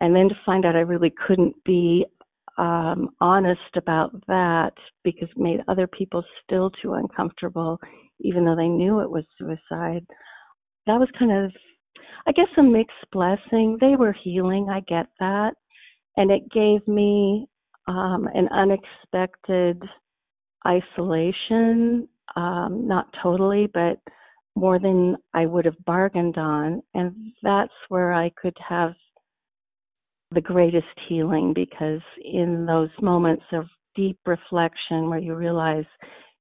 And 0.00 0.14
then 0.14 0.28
to 0.28 0.34
find 0.44 0.64
out 0.64 0.76
I 0.76 0.80
really 0.80 1.12
couldn't 1.26 1.54
be 1.64 2.04
um, 2.58 3.10
honest 3.20 3.76
about 3.76 4.12
that 4.26 4.72
because 5.04 5.28
it 5.30 5.40
made 5.40 5.60
other 5.68 5.86
people 5.86 6.24
still 6.44 6.70
too 6.82 6.94
uncomfortable, 6.94 7.78
even 8.20 8.44
though 8.44 8.56
they 8.56 8.68
knew 8.68 9.00
it 9.00 9.10
was 9.10 9.24
suicide. 9.38 10.04
That 10.86 10.98
was 10.98 11.08
kind 11.18 11.32
of, 11.32 11.52
I 12.26 12.32
guess, 12.32 12.48
a 12.58 12.62
mixed 12.62 13.10
blessing. 13.12 13.78
They 13.80 13.96
were 13.96 14.14
healing, 14.24 14.68
I 14.70 14.80
get 14.80 15.06
that. 15.20 15.54
And 16.16 16.30
it 16.30 16.50
gave 16.50 16.86
me 16.86 17.48
um, 17.88 18.28
an 18.34 18.48
unexpected 18.48 19.82
isolation, 20.66 22.08
um, 22.36 22.86
not 22.86 23.06
totally, 23.22 23.68
but 23.72 23.98
more 24.54 24.78
than 24.78 25.16
I 25.34 25.46
would 25.46 25.64
have 25.64 25.84
bargained 25.84 26.36
on. 26.36 26.82
And 26.94 27.32
that's 27.42 27.72
where 27.88 28.12
I 28.12 28.30
could 28.40 28.56
have 28.68 28.92
the 30.32 30.40
greatest 30.40 30.86
healing 31.08 31.52
because 31.54 32.00
in 32.22 32.66
those 32.66 32.90
moments 33.00 33.44
of 33.52 33.66
deep 33.94 34.18
reflection 34.26 35.10
where 35.10 35.18
you 35.18 35.34
realize 35.34 35.84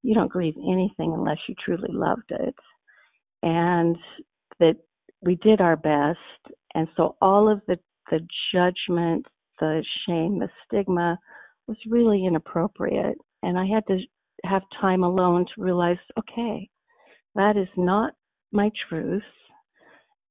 you 0.03 0.13
don't 0.13 0.31
grieve 0.31 0.55
anything 0.57 1.13
unless 1.13 1.37
you 1.47 1.55
truly 1.63 1.89
loved 1.91 2.31
it 2.31 2.55
and 3.43 3.97
that 4.59 4.75
we 5.21 5.35
did 5.35 5.59
our 5.59 5.75
best 5.75 6.19
and 6.73 6.87
so 6.95 7.15
all 7.21 7.49
of 7.49 7.61
the 7.67 7.77
the 8.09 8.25
judgment 8.53 9.25
the 9.61 9.83
shame 10.05 10.39
the 10.39 10.49
stigma 10.65 11.17
was 11.67 11.77
really 11.87 12.25
inappropriate 12.25 13.17
and 13.43 13.57
i 13.57 13.65
had 13.65 13.85
to 13.87 13.97
have 14.43 14.61
time 14.81 15.03
alone 15.03 15.45
to 15.45 15.63
realize 15.63 15.97
okay 16.19 16.69
that 17.35 17.55
is 17.55 17.67
not 17.77 18.13
my 18.51 18.71
truth, 18.89 19.23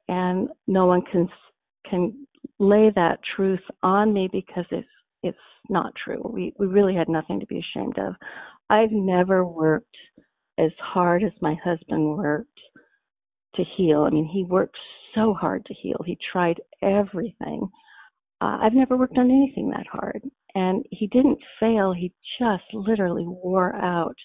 and 0.08 0.48
no 0.66 0.86
one 0.86 1.02
can 1.10 1.28
can 1.88 2.26
lay 2.58 2.90
that 2.94 3.20
truth 3.36 3.60
on 3.82 4.12
me 4.12 4.28
because 4.30 4.66
it's 4.70 4.88
it's 5.22 5.38
not 5.68 5.92
true. 6.02 6.22
We 6.24 6.52
we 6.58 6.66
really 6.66 6.94
had 6.94 7.08
nothing 7.08 7.40
to 7.40 7.46
be 7.46 7.58
ashamed 7.58 7.98
of. 7.98 8.14
I've 8.68 8.92
never 8.92 9.44
worked 9.44 9.96
as 10.58 10.70
hard 10.78 11.24
as 11.24 11.32
my 11.40 11.56
husband 11.64 12.16
worked 12.18 12.60
to 13.56 13.64
heal. 13.76 14.02
I 14.02 14.10
mean, 14.10 14.26
he 14.26 14.44
worked 14.44 14.76
so 15.14 15.34
hard 15.34 15.64
to 15.66 15.74
heal. 15.74 16.00
He 16.04 16.18
tried 16.32 16.60
everything. 16.82 17.68
Uh, 18.40 18.58
I've 18.62 18.72
never 18.74 18.96
worked 18.96 19.18
on 19.18 19.30
anything 19.30 19.70
that 19.70 19.86
hard. 19.90 20.22
And 20.54 20.84
he 20.90 21.06
didn't 21.08 21.38
fail. 21.58 21.92
He 21.92 22.12
just 22.38 22.64
literally 22.72 23.26
wore 23.26 23.74
out 23.76 24.16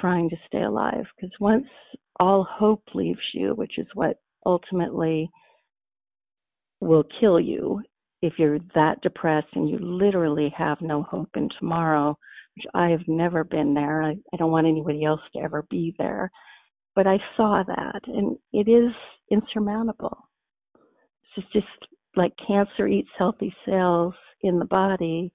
trying 0.00 0.28
to 0.30 0.36
stay 0.46 0.62
alive. 0.62 1.04
Because 1.16 1.32
once 1.40 1.66
all 2.20 2.46
hope 2.48 2.82
leaves 2.94 3.20
you, 3.34 3.54
which 3.54 3.78
is 3.78 3.86
what 3.94 4.18
ultimately 4.44 5.30
will 6.80 7.04
kill 7.20 7.40
you 7.40 7.80
if 8.22 8.34
you're 8.38 8.58
that 8.74 9.00
depressed 9.02 9.48
and 9.54 9.68
you 9.68 9.78
literally 9.80 10.52
have 10.56 10.80
no 10.80 11.02
hope 11.02 11.30
in 11.36 11.48
tomorrow, 11.58 12.16
which 12.56 12.66
I 12.74 12.88
have 12.88 13.06
never 13.08 13.44
been 13.44 13.74
there. 13.74 14.02
I, 14.02 14.16
I 14.32 14.36
don't 14.36 14.50
want 14.50 14.66
anybody 14.66 15.04
else 15.04 15.20
to 15.34 15.42
ever 15.42 15.66
be 15.70 15.94
there. 15.98 16.30
But 16.94 17.06
I 17.06 17.18
saw 17.36 17.62
that, 17.66 18.00
and 18.06 18.36
it 18.52 18.68
is 18.70 18.92
insurmountable. 19.30 20.28
It's 21.36 21.46
just 21.52 21.66
like 22.16 22.32
cancer 22.46 22.86
eats 22.86 23.10
healthy 23.16 23.54
cells 23.66 24.14
in 24.42 24.58
the 24.58 24.64
body, 24.64 25.32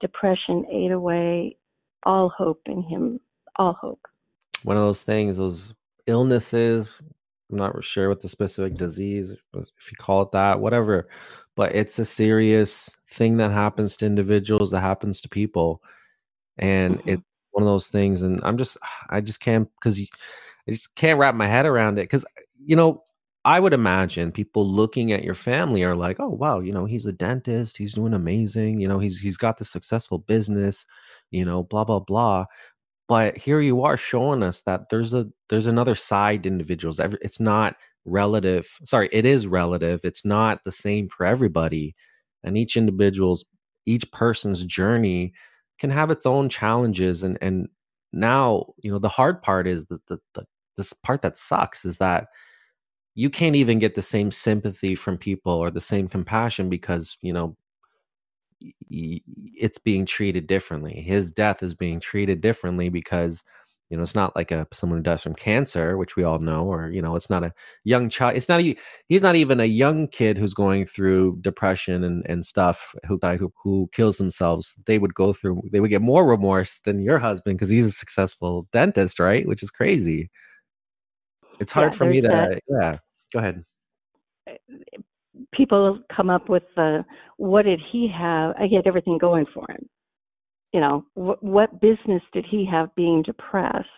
depression 0.00 0.64
ate 0.70 0.92
away 0.92 1.56
all 2.04 2.28
hope 2.36 2.60
in 2.66 2.82
him, 2.82 3.20
all 3.56 3.74
hope. 3.80 4.00
One 4.64 4.76
of 4.76 4.82
those 4.82 5.02
things, 5.02 5.36
those 5.36 5.74
illnesses. 6.06 6.88
I'm 7.50 7.58
not 7.58 7.84
sure 7.84 8.08
what 8.08 8.20
the 8.20 8.28
specific 8.28 8.76
disease, 8.76 9.30
if 9.54 9.90
you 9.90 9.96
call 9.98 10.22
it 10.22 10.32
that, 10.32 10.60
whatever, 10.60 11.08
but 11.54 11.74
it's 11.74 11.98
a 11.98 12.04
serious 12.04 12.90
thing 13.10 13.36
that 13.36 13.50
happens 13.52 13.96
to 13.98 14.06
individuals, 14.06 14.70
that 14.70 14.80
happens 14.80 15.20
to 15.20 15.28
people. 15.28 15.82
And 16.58 16.98
mm-hmm. 16.98 17.08
it's 17.10 17.22
one 17.50 17.62
of 17.62 17.68
those 17.68 17.88
things. 17.88 18.22
And 18.22 18.40
I'm 18.42 18.56
just, 18.56 18.78
I 19.10 19.20
just 19.20 19.40
can't, 19.40 19.68
because 19.78 20.00
I 20.00 20.70
just 20.70 20.94
can't 20.96 21.18
wrap 21.18 21.34
my 21.34 21.46
head 21.46 21.66
around 21.66 21.98
it. 21.98 22.04
Because, 22.04 22.24
you 22.64 22.74
know, 22.74 23.04
I 23.44 23.58
would 23.60 23.72
imagine 23.72 24.30
people 24.32 24.68
looking 24.68 25.12
at 25.12 25.24
your 25.24 25.34
family 25.34 25.82
are 25.82 25.96
like, 25.96 26.18
oh 26.20 26.28
wow, 26.28 26.60
you 26.60 26.72
know, 26.72 26.84
he's 26.84 27.06
a 27.06 27.12
dentist, 27.12 27.76
he's 27.76 27.94
doing 27.94 28.14
amazing, 28.14 28.80
you 28.80 28.86
know, 28.88 28.98
he's 29.00 29.18
he's 29.18 29.36
got 29.36 29.58
the 29.58 29.64
successful 29.64 30.18
business, 30.18 30.86
you 31.30 31.44
know, 31.44 31.64
blah 31.64 31.84
blah 31.84 31.98
blah. 32.00 32.46
But 33.08 33.36
here 33.38 33.60
you 33.60 33.82
are 33.82 33.96
showing 33.96 34.42
us 34.42 34.62
that 34.62 34.88
there's 34.90 35.14
a 35.14 35.28
there's 35.48 35.66
another 35.66 35.94
side 35.94 36.44
to 36.44 36.48
individuals 36.48 37.00
it's 37.00 37.40
not 37.40 37.76
relative 38.04 38.68
sorry 38.84 39.08
it 39.12 39.24
is 39.26 39.46
relative 39.46 40.00
it's 40.04 40.24
not 40.24 40.64
the 40.64 40.72
same 40.72 41.08
for 41.08 41.24
everybody 41.26 41.94
and 42.44 42.58
each 42.58 42.76
individual's 42.76 43.44
each 43.86 44.10
person's 44.12 44.64
journey 44.64 45.32
can 45.78 45.90
have 45.90 46.10
its 46.10 46.26
own 46.26 46.48
challenges 46.48 47.22
and 47.22 47.38
and 47.42 47.68
now 48.12 48.66
you 48.78 48.90
know 48.90 48.98
the 48.98 49.08
hard 49.08 49.42
part 49.42 49.66
is 49.68 49.86
that 49.86 50.04
the, 50.06 50.18
the 50.34 50.44
this 50.76 50.92
part 50.92 51.22
that 51.22 51.36
sucks 51.36 51.84
is 51.84 51.98
that 51.98 52.26
you 53.14 53.30
can't 53.30 53.56
even 53.56 53.78
get 53.78 53.94
the 53.94 54.02
same 54.02 54.30
sympathy 54.30 54.94
from 54.94 55.18
people 55.18 55.52
or 55.52 55.70
the 55.70 55.80
same 55.80 56.08
compassion 56.08 56.68
because 56.68 57.16
you 57.20 57.32
know 57.32 57.56
it's 58.90 59.78
being 59.78 60.06
treated 60.06 60.46
differently. 60.46 60.94
His 60.94 61.32
death 61.32 61.62
is 61.62 61.74
being 61.74 62.00
treated 62.00 62.40
differently 62.40 62.88
because 62.88 63.42
you 63.90 63.96
know 63.96 64.02
it's 64.02 64.14
not 64.14 64.34
like 64.36 64.50
a 64.50 64.66
someone 64.72 65.00
who 65.00 65.02
dies 65.02 65.22
from 65.22 65.34
cancer, 65.34 65.98
which 65.98 66.16
we 66.16 66.24
all 66.24 66.38
know, 66.38 66.64
or 66.64 66.90
you 66.90 67.02
know 67.02 67.16
it's 67.16 67.28
not 67.30 67.44
a 67.44 67.52
young 67.84 68.08
child. 68.08 68.36
It's 68.36 68.48
not 68.48 68.60
a, 68.60 68.76
he's 69.08 69.22
not 69.22 69.36
even 69.36 69.60
a 69.60 69.64
young 69.66 70.08
kid 70.08 70.38
who's 70.38 70.54
going 70.54 70.86
through 70.86 71.38
depression 71.42 72.04
and, 72.04 72.24
and 72.28 72.44
stuff 72.46 72.94
who 73.06 73.18
died 73.18 73.38
who, 73.40 73.52
who 73.62 73.90
kills 73.92 74.18
themselves. 74.18 74.74
They 74.86 74.98
would 74.98 75.14
go 75.14 75.32
through 75.32 75.62
they 75.72 75.80
would 75.80 75.90
get 75.90 76.02
more 76.02 76.26
remorse 76.26 76.80
than 76.84 77.02
your 77.02 77.18
husband 77.18 77.58
because 77.58 77.70
he's 77.70 77.86
a 77.86 77.92
successful 77.92 78.66
dentist, 78.72 79.18
right? 79.20 79.46
Which 79.46 79.62
is 79.62 79.70
crazy. 79.70 80.30
It's 81.60 81.72
hard 81.72 81.92
yeah, 81.92 81.98
for 81.98 82.04
me 82.06 82.20
to 82.20 82.28
that. 82.28 82.60
yeah. 82.68 82.98
Go 83.32 83.38
ahead 83.38 83.64
people 85.52 86.00
come 86.14 86.30
up 86.30 86.48
with 86.48 86.62
the 86.76 87.04
what 87.36 87.64
did 87.64 87.80
he 87.92 88.08
have? 88.08 88.54
I 88.58 88.66
get 88.66 88.86
everything 88.86 89.18
going 89.18 89.46
for 89.52 89.64
him. 89.70 89.88
You 90.72 90.80
know, 90.80 91.04
wh- 91.14 91.42
what 91.42 91.80
business 91.80 92.22
did 92.32 92.46
he 92.50 92.66
have 92.70 92.94
being 92.94 93.22
depressed? 93.22 93.88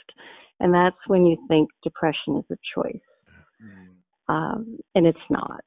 And 0.61 0.73
that's 0.73 0.97
when 1.07 1.27
you 1.27 1.37
think 1.49 1.69
depression 1.83 2.37
is 2.37 2.45
a 2.51 2.57
choice, 2.75 3.03
mm. 3.63 4.33
um, 4.33 4.79
and 4.95 5.07
it's 5.07 5.19
not. 5.29 5.65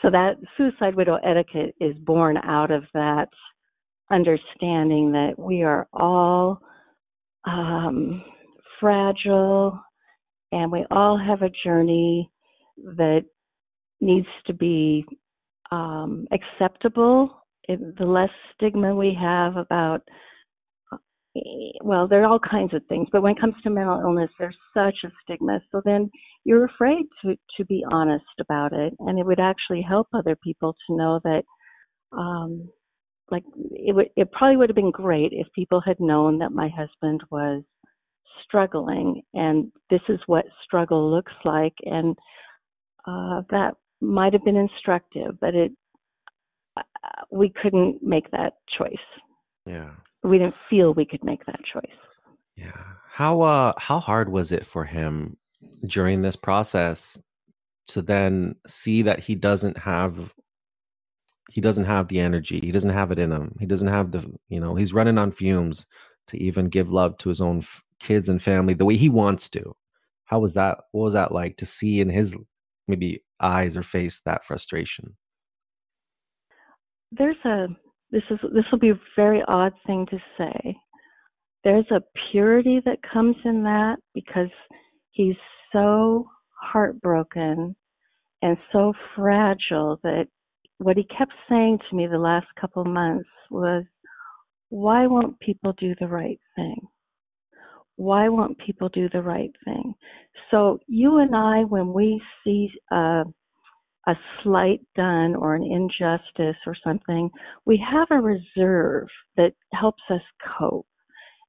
So 0.00 0.10
that 0.10 0.34
suicide 0.56 0.94
widow 0.94 1.18
etiquette 1.24 1.74
is 1.80 1.94
born 1.98 2.36
out 2.38 2.70
of 2.70 2.84
that 2.94 3.28
understanding 4.10 5.12
that 5.12 5.34
we 5.38 5.62
are 5.62 5.86
all 5.92 6.60
um, 7.44 8.24
fragile 8.80 9.80
and 10.52 10.70
we 10.70 10.84
all 10.90 11.18
have 11.18 11.42
a 11.42 11.50
journey 11.64 12.30
that 12.76 13.24
needs 14.00 14.26
to 14.46 14.52
be 14.52 15.04
um, 15.70 16.26
acceptable. 16.32 17.30
It, 17.68 17.96
the 17.96 18.04
less 18.04 18.30
stigma 18.54 18.94
we 18.94 19.16
have 19.20 19.56
about, 19.56 20.02
well, 21.82 22.06
there 22.06 22.22
are 22.22 22.26
all 22.26 22.38
kinds 22.38 22.74
of 22.74 22.82
things, 22.88 23.08
but 23.10 23.22
when 23.22 23.32
it 23.32 23.40
comes 23.40 23.54
to 23.62 23.70
mental 23.70 24.00
illness, 24.00 24.30
there's 24.38 24.56
such 24.74 24.96
a 25.04 25.12
stigma. 25.22 25.60
So 25.70 25.80
then 25.84 26.10
you're 26.44 26.66
afraid 26.66 27.06
to, 27.22 27.36
to 27.56 27.64
be 27.64 27.84
honest 27.90 28.24
about 28.40 28.72
it. 28.72 28.92
And 28.98 29.18
it 29.18 29.24
would 29.24 29.40
actually 29.40 29.82
help 29.82 30.08
other 30.12 30.36
people 30.36 30.74
to 30.86 30.96
know 30.96 31.20
that, 31.24 31.44
um, 32.12 32.68
like, 33.30 33.44
it, 33.70 33.94
would, 33.94 34.10
it 34.16 34.30
probably 34.32 34.58
would 34.58 34.68
have 34.68 34.76
been 34.76 34.90
great 34.90 35.32
if 35.32 35.46
people 35.54 35.80
had 35.80 36.00
known 36.00 36.38
that 36.40 36.52
my 36.52 36.68
husband 36.68 37.22
was 37.30 37.62
struggling 38.44 39.22
and 39.34 39.70
this 39.90 40.00
is 40.08 40.20
what 40.26 40.44
struggle 40.64 41.10
looks 41.10 41.32
like. 41.44 41.74
And 41.84 42.16
uh, 43.06 43.42
that 43.50 43.74
might 44.00 44.32
have 44.32 44.44
been 44.44 44.56
instructive, 44.56 45.38
but 45.40 45.54
it 45.54 45.72
uh, 46.76 46.82
we 47.30 47.52
couldn't 47.62 48.02
make 48.02 48.30
that 48.30 48.54
choice. 48.76 48.94
Yeah. 49.66 49.90
We 50.22 50.38
didn't 50.38 50.54
feel 50.70 50.94
we 50.94 51.04
could 51.06 51.24
make 51.24 51.44
that 51.46 51.60
choice. 51.72 51.84
Yeah. 52.56 52.82
How 53.08 53.42
uh 53.42 53.72
how 53.78 54.00
hard 54.00 54.30
was 54.30 54.52
it 54.52 54.64
for 54.64 54.84
him 54.84 55.36
during 55.86 56.22
this 56.22 56.36
process 56.36 57.18
to 57.88 58.02
then 58.02 58.56
see 58.66 59.02
that 59.02 59.18
he 59.18 59.34
doesn't 59.34 59.78
have 59.78 60.32
he 61.50 61.60
doesn't 61.60 61.84
have 61.84 62.08
the 62.08 62.20
energy. 62.20 62.60
He 62.62 62.70
doesn't 62.70 62.90
have 62.90 63.10
it 63.10 63.18
in 63.18 63.30
him. 63.30 63.54
He 63.60 63.66
doesn't 63.66 63.88
have 63.88 64.10
the, 64.10 64.24
you 64.48 64.58
know, 64.58 64.74
he's 64.74 64.94
running 64.94 65.18
on 65.18 65.32
fumes 65.32 65.86
to 66.28 66.42
even 66.42 66.70
give 66.70 66.90
love 66.90 67.18
to 67.18 67.28
his 67.28 67.42
own 67.42 67.58
f- 67.58 67.82
kids 68.02 68.28
and 68.28 68.42
family 68.42 68.74
the 68.74 68.84
way 68.84 68.96
he 68.96 69.08
wants 69.08 69.48
to. 69.50 69.74
How 70.24 70.40
was 70.40 70.54
that? 70.54 70.78
What 70.92 71.04
was 71.04 71.14
that 71.14 71.32
like 71.32 71.56
to 71.58 71.66
see 71.66 72.00
in 72.00 72.08
his 72.08 72.36
maybe 72.88 73.22
eyes 73.40 73.76
or 73.76 73.82
face 73.82 74.20
that 74.24 74.44
frustration? 74.44 75.16
There's 77.10 77.36
a 77.44 77.66
this 78.10 78.22
is 78.30 78.38
this 78.54 78.64
will 78.70 78.78
be 78.78 78.90
a 78.90 79.00
very 79.16 79.42
odd 79.48 79.72
thing 79.86 80.06
to 80.10 80.18
say. 80.38 80.76
There's 81.64 81.90
a 81.90 82.02
purity 82.30 82.80
that 82.84 82.98
comes 83.12 83.36
in 83.44 83.62
that 83.62 83.96
because 84.14 84.50
he's 85.12 85.36
so 85.72 86.26
heartbroken 86.60 87.76
and 88.42 88.56
so 88.72 88.92
fragile 89.14 90.00
that 90.02 90.26
what 90.78 90.96
he 90.96 91.04
kept 91.04 91.32
saying 91.48 91.78
to 91.88 91.96
me 91.96 92.06
the 92.06 92.18
last 92.18 92.46
couple 92.60 92.84
months 92.84 93.28
was, 93.50 93.84
why 94.68 95.06
won't 95.06 95.38
people 95.40 95.72
do 95.78 95.94
the 96.00 96.08
right 96.08 96.40
thing? 96.56 96.76
Why 97.96 98.28
won't 98.28 98.58
people 98.58 98.88
do 98.88 99.08
the 99.08 99.22
right 99.22 99.52
thing? 99.64 99.94
So 100.50 100.78
you 100.86 101.18
and 101.18 101.34
I, 101.34 101.64
when 101.64 101.92
we 101.92 102.20
see 102.44 102.70
a, 102.90 103.24
a 104.06 104.14
slight 104.42 104.80
done 104.96 105.34
or 105.36 105.54
an 105.54 105.62
injustice 105.62 106.60
or 106.66 106.74
something, 106.84 107.30
we 107.64 107.82
have 107.90 108.08
a 108.10 108.20
reserve 108.20 109.08
that 109.36 109.52
helps 109.72 110.02
us 110.10 110.22
cope. 110.58 110.86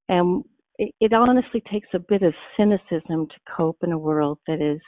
And 0.09 0.43
it, 0.77 0.93
it 0.99 1.13
honestly 1.13 1.61
takes 1.71 1.87
a 1.93 1.99
bit 1.99 2.23
of 2.23 2.33
cynicism 2.57 3.27
to 3.27 3.53
cope 3.55 3.77
in 3.83 3.91
a 3.91 3.97
world 3.97 4.39
that 4.47 4.61
is 4.61 4.81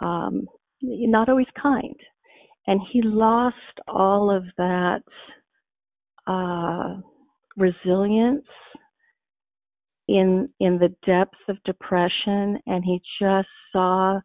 um, 0.00 0.46
not 0.82 1.28
always 1.28 1.46
kind. 1.60 1.96
And 2.66 2.80
he 2.92 3.00
lost 3.02 3.56
all 3.88 4.30
of 4.30 4.44
that 4.58 5.02
uh, 6.26 7.00
resilience 7.56 8.44
in 10.08 10.48
in 10.60 10.78
the 10.78 10.94
depths 11.06 11.38
of 11.48 11.62
depression, 11.64 12.58
and 12.66 12.84
he 12.84 13.00
just 13.20 13.48
saw 13.72 14.18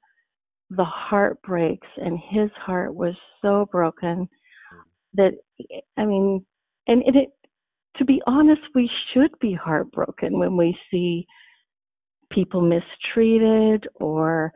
the 0.69 0.86
heartbreaks, 0.86 1.88
and 1.98 2.17
his 2.30 2.50
heart 2.56 2.96
was 2.96 3.13
so 3.41 3.67
broken 3.72 4.28
that 5.13 5.34
I 5.98 6.06
mean, 6.06 6.46
and 6.88 7.04
it, 7.06 7.30
to 7.98 8.06
be 8.06 8.22
honest, 8.26 8.62
we 8.74 8.89
should 9.13 9.32
be 9.39 9.54
heartbroken 9.54 10.39
when 10.39 10.58
we 10.58 10.76
see 10.89 11.28
people 12.32 12.62
mistreated 12.62 13.86
or 13.96 14.52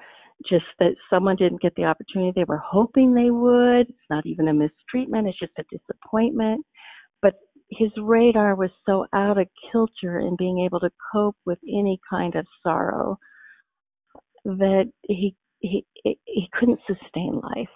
just 0.50 0.66
that 0.80 0.94
someone 1.10 1.36
didn't 1.36 1.62
get 1.62 1.74
the 1.76 1.84
opportunity 1.84 2.32
they 2.36 2.44
were 2.46 2.58
hoping 2.58 3.13
they 3.13 3.32
would. 3.32 3.90
It's 3.90 4.10
not 4.10 4.26
even 4.26 4.48
a 4.48 4.54
mistreatment, 4.54 5.28
it's 5.28 5.40
just 5.40 5.54
a 5.58 5.63
disappointment. 5.72 6.66
His 7.70 7.92
radar 7.98 8.56
was 8.56 8.70
so 8.86 9.06
out 9.14 9.38
of 9.38 9.48
kilter 9.72 10.20
in 10.20 10.36
being 10.38 10.60
able 10.60 10.80
to 10.80 10.90
cope 11.12 11.36
with 11.46 11.60
any 11.68 12.00
kind 12.10 12.36
of 12.36 12.46
sorrow 12.64 13.18
that 14.46 14.92
he 15.04 15.36
he 15.60 15.86
he 15.96 16.50
couldn't 16.54 16.80
sustain 16.88 17.42
life. 17.44 17.70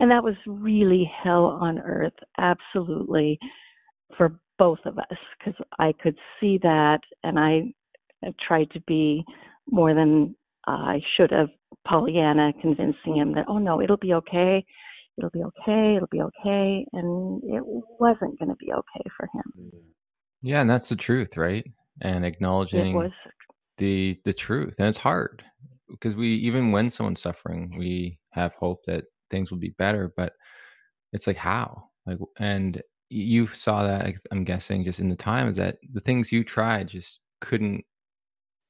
And 0.00 0.10
that 0.10 0.24
was 0.24 0.34
really 0.46 1.08
hell 1.22 1.44
on 1.44 1.78
earth, 1.78 2.18
absolutely, 2.38 3.38
for 4.16 4.40
both 4.58 4.80
of 4.84 4.98
us, 4.98 5.18
because 5.38 5.54
I 5.78 5.92
could 6.02 6.16
see 6.40 6.58
that, 6.62 7.00
and 7.22 7.38
I 7.38 7.72
tried 8.46 8.70
to 8.72 8.80
be 8.80 9.24
more 9.70 9.94
than 9.94 10.34
I 10.66 11.00
should 11.16 11.30
have 11.30 11.50
Pollyanna, 11.86 12.52
convincing 12.60 13.16
him 13.16 13.32
that, 13.34 13.44
oh 13.48 13.58
no, 13.58 13.80
it'll 13.80 13.96
be 13.96 14.14
okay, 14.14 14.64
it'll 15.22 15.30
be 15.30 15.44
okay, 15.44 15.96
it'll 15.96 16.08
be 16.08 16.22
okay, 16.22 16.86
and 16.92 17.42
it 17.44 17.62
wasn't 18.00 18.38
going 18.38 18.48
to 18.48 18.56
be 18.56 18.72
okay 18.72 19.08
for 19.16 19.28
him. 19.32 19.72
Yeah, 20.42 20.60
and 20.60 20.68
that's 20.68 20.88
the 20.88 20.96
truth, 20.96 21.36
right? 21.36 21.64
And 22.00 22.24
acknowledging 22.24 22.94
was, 22.94 23.12
the 23.78 24.20
the 24.24 24.32
truth, 24.32 24.74
and 24.78 24.88
it's 24.88 24.98
hard 24.98 25.44
because 25.88 26.14
we 26.14 26.34
even 26.34 26.72
when 26.72 26.90
someone's 26.90 27.22
suffering, 27.22 27.74
we 27.78 28.18
have 28.30 28.52
hope 28.54 28.84
that 28.86 29.04
things 29.30 29.50
will 29.50 29.58
be 29.58 29.74
better, 29.78 30.12
but 30.16 30.32
it's 31.12 31.26
like 31.26 31.36
how, 31.36 31.84
like, 32.06 32.18
and 32.38 32.82
you 33.08 33.46
saw 33.46 33.86
that 33.86 34.14
I'm 34.30 34.44
guessing 34.44 34.84
just 34.84 35.00
in 35.00 35.08
the 35.08 35.16
time 35.16 35.54
that 35.54 35.76
the 35.92 36.00
things 36.00 36.32
you 36.32 36.42
tried 36.42 36.88
just 36.88 37.20
couldn't 37.40 37.84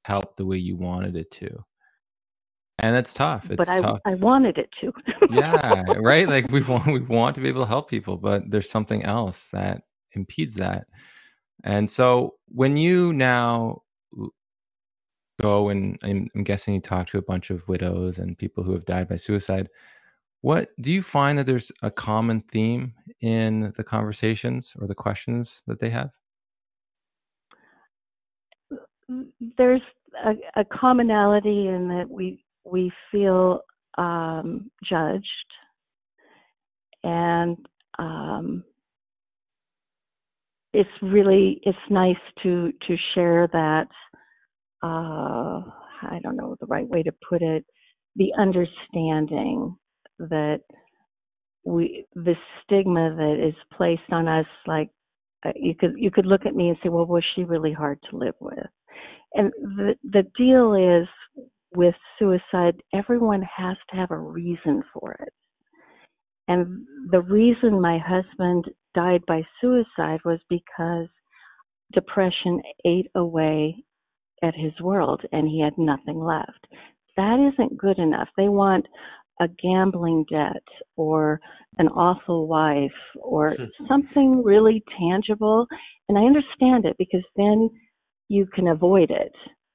help 0.05 0.37
the 0.37 0.45
way 0.45 0.57
you 0.57 0.77
wanted 0.77 1.17
it 1.17 1.31
to 1.31 1.65
and 2.83 2.97
it's 2.97 3.14
tough. 3.14 3.45
It's 3.49 3.57
but 3.57 3.68
I, 3.68 3.81
tough. 3.81 4.01
I 4.05 4.14
wanted 4.14 4.59
it 4.59 4.68
to. 4.81 4.92
yeah, 5.31 5.85
right. 6.01 6.29
Like 6.29 6.51
we 6.51 6.62
want 6.62 6.87
we 6.87 7.01
want 7.01 7.37
to 7.37 7.40
be 7.40 7.49
able 7.49 7.62
to 7.62 7.68
help 7.68 7.88
people, 7.88 8.16
but 8.16 8.51
there's 8.51 8.68
something 8.68 9.05
else 9.05 9.49
that 9.53 9.83
impedes 10.12 10.55
that. 10.57 10.87
And 11.64 11.88
so 11.90 12.35
when 12.49 12.77
you 12.77 13.12
now 13.12 13.83
go 15.40 15.68
and 15.68 15.99
I'm, 16.03 16.29
I'm 16.35 16.45
guessing 16.45 16.75
you 16.75 16.81
talk 16.81 17.07
to 17.09 17.18
a 17.18 17.23
bunch 17.23 17.51
of 17.51 17.66
widows 17.68 18.18
and 18.18 18.37
people 18.37 18.64
who 18.64 18.73
have 18.73 18.85
died 18.85 19.09
by 19.09 19.16
suicide, 19.16 19.68
what 20.40 20.71
do 20.81 20.92
you 20.92 21.03
find 21.03 21.38
that 21.38 21.47
there's 21.47 21.71
a 21.83 21.90
common 21.90 22.42
theme 22.51 22.95
in 23.21 23.73
the 23.77 23.85
conversations 23.85 24.73
or 24.81 24.88
the 24.88 24.95
questions 24.95 25.62
that 25.68 25.79
they 25.79 25.90
have? 25.90 26.11
There's 29.57 29.83
a, 30.25 30.61
a 30.61 30.64
commonality 30.64 31.68
in 31.68 31.88
that 31.88 32.11
we 32.11 32.45
we 32.64 32.92
feel 33.11 33.61
um, 33.98 34.70
judged 34.88 35.25
and 37.05 37.57
um, 37.98 38.64
it's 40.72 40.90
really 41.03 41.61
it's 41.64 41.79
nice 41.90 42.16
to 42.42 42.72
to 42.87 42.96
share 43.14 43.48
that 43.53 43.88
uh, 44.83 45.61
I 46.03 46.18
don't 46.22 46.37
know 46.37 46.57
the 46.61 46.66
right 46.66 46.88
way 46.88 47.03
to 47.03 47.12
put 47.29 47.42
it 47.42 47.64
the 48.16 48.33
understanding 48.38 49.77
that 50.18 50.61
we 51.64 52.07
the 52.14 52.35
stigma 52.62 53.14
that 53.16 53.46
is 53.46 53.55
placed 53.77 54.11
on 54.11 54.29
us 54.29 54.46
like 54.66 54.90
uh, 55.44 55.53
you 55.57 55.75
could 55.75 55.94
you 55.96 56.11
could 56.11 56.27
look 56.27 56.46
at 56.46 56.55
me 56.55 56.68
and 56.68 56.79
say 56.83 56.88
well 56.88 57.07
was 57.07 57.25
she 57.35 57.44
really 57.44 57.72
hard 57.72 57.98
to 58.11 58.16
live 58.16 58.35
with? 58.40 58.66
And 59.35 59.53
the 59.61 59.94
the 60.05 60.25
deal 60.37 60.75
is 60.75 61.09
with 61.75 61.95
suicide, 62.19 62.83
everyone 62.95 63.43
has 63.43 63.77
to 63.91 63.97
have 63.97 64.11
a 64.11 64.19
reason 64.19 64.83
for 64.93 65.13
it. 65.21 65.33
And 66.49 66.85
the 67.11 67.23
reason 67.23 67.81
my 67.81 67.99
husband 67.99 68.67
died 68.95 69.23
by 69.27 69.43
suicide 69.61 70.21
was 70.25 70.41
because 70.49 71.09
depression 71.93 72.61
ate 72.85 73.09
away 73.15 73.85
at 74.43 74.55
his 74.55 74.73
world 74.81 75.23
and 75.33 75.47
he 75.49 75.61
had 75.61 75.79
nothing 75.79 76.19
left. 76.19 76.67
That 77.17 77.53
isn't 77.53 77.79
good 77.79 77.99
enough. 77.99 78.29
They 78.37 78.49
want 78.49 78.87
a 79.41 79.49
gambling 79.49 80.25
debt 80.31 80.63
or 80.97 81.41
an 81.79 81.89
awful 81.89 82.47
wife 82.47 82.91
or 83.21 83.53
hmm. 83.53 83.65
something 83.89 84.43
really 84.43 84.83
tangible. 84.99 85.67
And 86.09 86.19
I 86.19 86.23
understand 86.23 86.85
it 86.85 86.97
because 86.99 87.25
then 87.37 87.71
you 88.29 88.47
can 88.47 88.69
avoid 88.69 89.11
it 89.11 89.33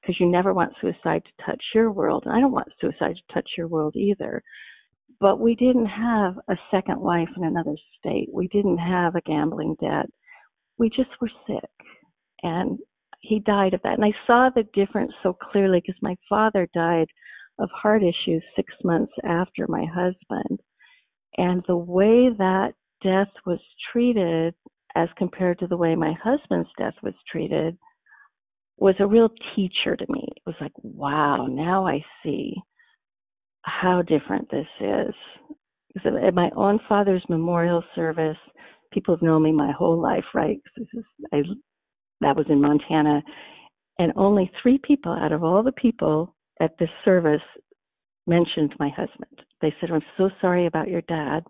because 0.08 0.20
you 0.20 0.26
never 0.26 0.54
want 0.54 0.72
suicide 0.80 1.22
to 1.26 1.44
touch 1.44 1.62
your 1.74 1.92
world. 1.92 2.22
And 2.24 2.34
I 2.34 2.40
don't 2.40 2.52
want 2.52 2.68
suicide 2.80 3.16
to 3.16 3.34
touch 3.34 3.50
your 3.58 3.68
world 3.68 3.94
either. 3.94 4.42
but 5.20 5.40
we 5.40 5.54
didn't 5.54 5.86
have 5.86 6.38
a 6.48 6.56
second 6.70 7.00
wife 7.00 7.28
in 7.36 7.44
another 7.44 7.76
state. 7.98 8.28
We 8.32 8.48
didn't 8.48 8.78
have 8.78 9.16
a 9.16 9.20
gambling 9.22 9.76
debt. 9.80 10.06
We 10.78 10.88
just 10.90 11.10
were 11.20 11.30
sick. 11.46 11.70
And 12.42 12.78
he 13.20 13.40
died 13.40 13.74
of 13.74 13.82
that. 13.82 13.94
And 13.94 14.04
I 14.04 14.12
saw 14.26 14.50
the 14.54 14.64
difference 14.74 15.12
so 15.22 15.32
clearly 15.32 15.80
because 15.80 16.00
my 16.02 16.16
father 16.28 16.68
died 16.72 17.08
of 17.58 17.68
heart 17.72 18.02
issues 18.02 18.42
six 18.54 18.72
months 18.84 19.12
after 19.24 19.66
my 19.68 19.84
husband. 19.86 20.60
And 21.36 21.62
the 21.66 21.76
way 21.76 22.30
that 22.38 22.74
death 23.02 23.32
was 23.44 23.58
treated 23.92 24.54
as 24.94 25.08
compared 25.16 25.58
to 25.58 25.66
the 25.66 25.76
way 25.76 25.96
my 25.96 26.14
husband's 26.22 26.68
death 26.78 26.94
was 27.02 27.14
treated 27.30 27.76
was 28.80 28.94
a 28.98 29.06
real 29.06 29.28
teacher 29.54 29.96
to 29.96 30.06
me. 30.08 30.24
It 30.36 30.42
was 30.46 30.56
like, 30.60 30.72
wow, 30.82 31.46
now 31.48 31.86
I 31.86 32.04
see 32.22 32.54
how 33.62 34.02
different 34.02 34.50
this 34.50 34.66
is. 34.80 35.14
At 36.04 36.34
my 36.34 36.50
own 36.56 36.78
father's 36.88 37.24
memorial 37.28 37.82
service, 37.94 38.36
people 38.92 39.14
have 39.14 39.22
known 39.22 39.42
me 39.42 39.52
my 39.52 39.72
whole 39.72 40.00
life, 40.00 40.24
right? 40.34 40.60
Is, 40.76 41.04
I, 41.32 41.42
that 42.20 42.36
was 42.36 42.46
in 42.48 42.60
Montana. 42.60 43.22
And 43.98 44.12
only 44.16 44.50
three 44.62 44.78
people 44.78 45.12
out 45.12 45.32
of 45.32 45.42
all 45.42 45.62
the 45.62 45.72
people 45.72 46.36
at 46.60 46.78
this 46.78 46.90
service 47.04 47.42
mentioned 48.26 48.74
my 48.78 48.90
husband. 48.90 49.42
They 49.60 49.74
said, 49.80 49.90
I'm 49.90 50.02
so 50.16 50.30
sorry 50.40 50.66
about 50.66 50.88
your 50.88 51.02
dad. 51.02 51.42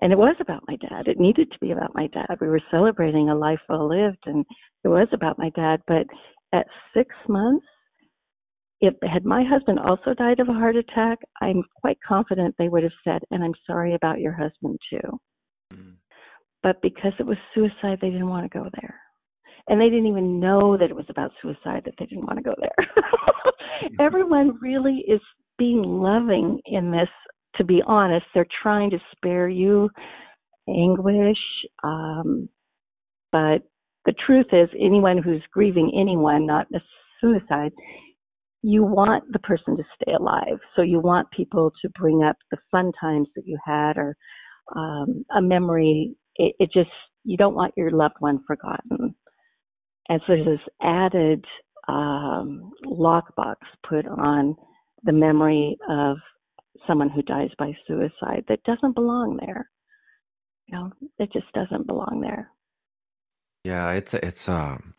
And 0.00 0.12
it 0.12 0.18
was 0.18 0.36
about 0.40 0.62
my 0.68 0.76
dad. 0.76 1.08
It 1.08 1.18
needed 1.18 1.50
to 1.50 1.58
be 1.58 1.70
about 1.72 1.94
my 1.94 2.06
dad. 2.08 2.36
We 2.40 2.48
were 2.48 2.60
celebrating 2.70 3.30
a 3.30 3.34
life 3.34 3.60
well 3.68 3.88
lived, 3.88 4.24
and 4.26 4.44
it 4.84 4.88
was 4.88 5.08
about 5.12 5.38
my 5.38 5.50
dad. 5.50 5.80
But 5.86 6.06
at 6.52 6.66
six 6.94 7.14
months, 7.28 7.66
if 8.80 8.94
had 9.02 9.24
my 9.24 9.42
husband 9.44 9.78
also 9.78 10.14
died 10.14 10.40
of 10.40 10.48
a 10.48 10.52
heart 10.52 10.76
attack, 10.76 11.18
I'm 11.40 11.62
quite 11.80 11.98
confident 12.06 12.54
they 12.58 12.68
would 12.68 12.82
have 12.82 12.92
said, 13.04 13.22
and 13.30 13.42
I'm 13.42 13.54
sorry 13.66 13.94
about 13.94 14.20
your 14.20 14.32
husband 14.32 14.78
too. 14.90 15.18
Mm. 15.72 15.94
But 16.62 16.82
because 16.82 17.12
it 17.18 17.26
was 17.26 17.38
suicide, 17.54 17.98
they 18.00 18.10
didn't 18.10 18.28
want 18.28 18.50
to 18.50 18.58
go 18.58 18.68
there. 18.80 19.00
And 19.68 19.80
they 19.80 19.88
didn't 19.88 20.06
even 20.06 20.38
know 20.38 20.76
that 20.76 20.90
it 20.90 20.96
was 20.96 21.06
about 21.08 21.32
suicide 21.42 21.82
that 21.84 21.94
they 21.98 22.06
didn't 22.06 22.26
want 22.26 22.38
to 22.38 22.42
go 22.42 22.54
there. 22.60 22.86
Everyone 24.00 24.58
really 24.60 25.04
is 25.08 25.20
being 25.58 25.82
loving 25.82 26.60
in 26.66 26.90
this, 26.90 27.08
to 27.56 27.64
be 27.64 27.82
honest. 27.86 28.26
They're 28.32 28.46
trying 28.62 28.90
to 28.90 28.98
spare 29.12 29.48
you 29.48 29.90
anguish. 30.68 31.38
Um, 31.82 32.48
but 33.32 33.62
the 34.06 34.14
truth 34.24 34.46
is, 34.52 34.68
anyone 34.80 35.18
who's 35.18 35.42
grieving 35.52 35.92
anyone, 35.98 36.46
not 36.46 36.66
a 36.74 36.80
suicide, 37.20 37.72
you 38.62 38.82
want 38.82 39.24
the 39.32 39.38
person 39.40 39.76
to 39.76 39.84
stay 40.00 40.12
alive. 40.12 40.58
So 40.74 40.82
you 40.82 41.00
want 41.00 41.30
people 41.30 41.72
to 41.82 41.90
bring 41.98 42.22
up 42.22 42.36
the 42.50 42.58
fun 42.70 42.92
times 43.00 43.28
that 43.36 43.46
you 43.46 43.58
had 43.64 43.96
or 43.96 44.16
um, 44.74 45.24
a 45.36 45.42
memory. 45.42 46.16
It, 46.36 46.54
it 46.58 46.70
just, 46.72 46.90
you 47.24 47.36
don't 47.36 47.54
want 47.54 47.74
your 47.76 47.90
loved 47.90 48.16
one 48.20 48.40
forgotten. 48.46 49.14
And 50.08 50.20
so 50.26 50.34
there's 50.34 50.46
this 50.46 50.68
added 50.82 51.44
um, 51.88 52.72
lockbox 52.86 53.56
put 53.88 54.06
on 54.06 54.56
the 55.04 55.12
memory 55.12 55.76
of 55.88 56.16
someone 56.86 57.10
who 57.10 57.22
dies 57.22 57.50
by 57.58 57.72
suicide 57.86 58.44
that 58.48 58.62
doesn't 58.64 58.94
belong 58.94 59.38
there. 59.40 59.68
You 60.66 60.78
know, 60.78 60.92
it 61.18 61.32
just 61.32 61.52
doesn't 61.54 61.86
belong 61.86 62.20
there. 62.20 62.50
Yeah, 63.66 63.90
it's 63.92 64.14
it's 64.14 64.48
um 64.48 64.94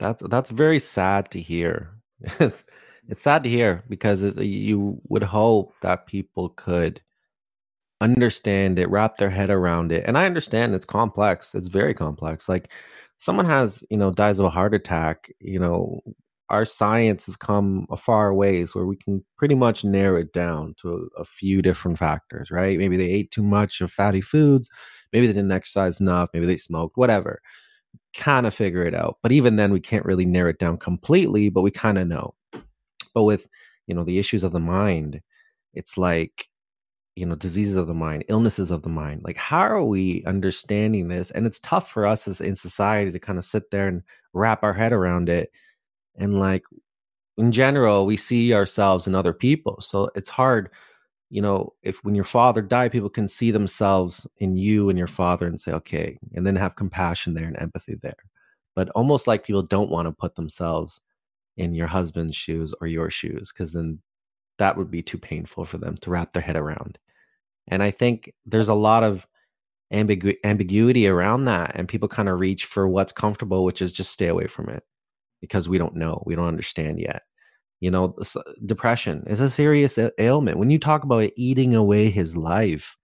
that's 0.00 0.22
that's 0.28 0.50
very 0.50 0.80
sad 0.80 1.30
to 1.32 1.40
hear. 1.40 1.92
It's 2.40 2.64
it's 3.08 3.22
sad 3.22 3.44
to 3.44 3.48
hear 3.48 3.84
because 3.88 4.36
you 4.38 5.00
would 5.08 5.22
hope 5.22 5.72
that 5.82 6.06
people 6.08 6.48
could 6.50 7.00
understand 8.00 8.78
it, 8.80 8.90
wrap 8.90 9.18
their 9.18 9.30
head 9.30 9.50
around 9.50 9.92
it. 9.92 10.04
And 10.06 10.18
I 10.18 10.26
understand 10.26 10.74
it's 10.74 10.84
complex. 10.86 11.54
It's 11.54 11.68
very 11.68 11.94
complex. 11.94 12.48
Like 12.48 12.72
someone 13.18 13.46
has, 13.46 13.84
you 13.90 13.96
know, 13.98 14.10
dies 14.10 14.40
of 14.40 14.46
a 14.46 14.50
heart 14.50 14.74
attack, 14.74 15.32
you 15.40 15.60
know, 15.60 16.00
our 16.50 16.64
science 16.64 17.26
has 17.26 17.36
come 17.36 17.86
a 17.90 17.96
far 17.96 18.34
ways 18.34 18.74
where 18.74 18.86
we 18.86 18.96
can 18.96 19.24
pretty 19.38 19.54
much 19.54 19.84
narrow 19.84 20.20
it 20.20 20.32
down 20.32 20.74
to 20.78 21.08
a, 21.16 21.20
a, 21.22 21.24
few 21.24 21.62
different 21.62 21.98
factors, 21.98 22.50
right? 22.50 22.78
Maybe 22.78 22.96
they 22.96 23.10
ate 23.10 23.30
too 23.32 23.42
much 23.42 23.80
of 23.80 23.90
fatty 23.92 24.20
foods, 24.20 24.70
maybe 25.12 25.26
they 25.26 25.32
didn't 25.32 25.52
exercise 25.52 26.00
enough, 26.00 26.30
maybe 26.34 26.46
they 26.46 26.56
smoked, 26.56 26.96
whatever. 26.96 27.40
Kind 28.16 28.46
of 28.46 28.54
figure 28.54 28.84
it 28.84 28.94
out. 28.94 29.18
But 29.22 29.32
even 29.32 29.56
then, 29.56 29.72
we 29.72 29.80
can't 29.80 30.04
really 30.04 30.24
narrow 30.24 30.50
it 30.50 30.58
down 30.58 30.78
completely, 30.78 31.48
but 31.48 31.62
we 31.62 31.70
kind 31.70 31.98
of 31.98 32.08
know. 32.08 32.34
But 33.14 33.24
with, 33.24 33.48
you 33.86 33.94
know, 33.94 34.04
the 34.04 34.18
issues 34.18 34.42
of 34.44 34.52
the 34.52 34.60
mind, 34.60 35.20
it's 35.74 35.98
like, 35.98 36.48
you 37.14 37.26
know, 37.26 37.34
diseases 37.34 37.76
of 37.76 37.86
the 37.86 37.94
mind, 37.94 38.24
illnesses 38.28 38.70
of 38.70 38.82
the 38.82 38.88
mind. 38.88 39.22
Like, 39.24 39.36
how 39.36 39.60
are 39.60 39.84
we 39.84 40.24
understanding 40.26 41.08
this? 41.08 41.30
And 41.30 41.46
it's 41.46 41.60
tough 41.60 41.90
for 41.90 42.06
us 42.06 42.28
as 42.28 42.40
in 42.40 42.56
society 42.56 43.12
to 43.12 43.18
kind 43.18 43.38
of 43.38 43.44
sit 43.44 43.70
there 43.70 43.88
and 43.88 44.02
wrap 44.32 44.62
our 44.62 44.74
head 44.74 44.92
around 44.92 45.28
it 45.28 45.50
and 46.18 46.38
like 46.38 46.64
in 47.38 47.52
general 47.52 48.06
we 48.06 48.16
see 48.16 48.54
ourselves 48.54 49.06
in 49.06 49.14
other 49.14 49.32
people 49.32 49.80
so 49.80 50.10
it's 50.14 50.28
hard 50.28 50.70
you 51.30 51.42
know 51.42 51.72
if 51.82 52.02
when 52.04 52.14
your 52.14 52.24
father 52.24 52.62
died 52.62 52.92
people 52.92 53.10
can 53.10 53.28
see 53.28 53.50
themselves 53.50 54.26
in 54.38 54.56
you 54.56 54.88
and 54.88 54.98
your 54.98 55.06
father 55.08 55.46
and 55.46 55.60
say 55.60 55.72
okay 55.72 56.18
and 56.34 56.46
then 56.46 56.56
have 56.56 56.76
compassion 56.76 57.34
there 57.34 57.46
and 57.46 57.58
empathy 57.60 57.96
there 58.02 58.16
but 58.74 58.88
almost 58.90 59.26
like 59.26 59.44
people 59.44 59.62
don't 59.62 59.90
want 59.90 60.06
to 60.06 60.12
put 60.12 60.34
themselves 60.34 61.00
in 61.56 61.74
your 61.74 61.86
husband's 61.86 62.36
shoes 62.36 62.74
or 62.80 62.86
your 62.86 63.10
shoes 63.10 63.52
because 63.52 63.72
then 63.72 63.98
that 64.58 64.76
would 64.76 64.90
be 64.90 65.02
too 65.02 65.18
painful 65.18 65.64
for 65.64 65.78
them 65.78 65.96
to 65.98 66.10
wrap 66.10 66.32
their 66.32 66.42
head 66.42 66.56
around 66.56 66.98
and 67.68 67.82
i 67.82 67.90
think 67.90 68.32
there's 68.46 68.68
a 68.68 68.74
lot 68.74 69.02
of 69.02 69.26
ambigu- 69.92 70.36
ambiguity 70.44 71.08
around 71.08 71.44
that 71.44 71.72
and 71.74 71.88
people 71.88 72.08
kind 72.08 72.28
of 72.28 72.40
reach 72.40 72.66
for 72.66 72.88
what's 72.88 73.12
comfortable 73.12 73.64
which 73.64 73.82
is 73.82 73.92
just 73.92 74.12
stay 74.12 74.28
away 74.28 74.46
from 74.46 74.68
it 74.68 74.82
because 75.40 75.68
we 75.68 75.78
don't 75.78 75.94
know, 75.96 76.22
we 76.26 76.34
don't 76.34 76.48
understand 76.48 76.98
yet. 76.98 77.22
You 77.80 77.90
know, 77.90 78.16
depression 78.64 79.24
is 79.26 79.40
a 79.40 79.50
serious 79.50 79.98
ailment. 80.18 80.58
When 80.58 80.70
you 80.70 80.78
talk 80.78 81.04
about 81.04 81.24
it 81.24 81.34
eating 81.36 81.74
away 81.74 82.10
his 82.10 82.36
life, 82.36 82.96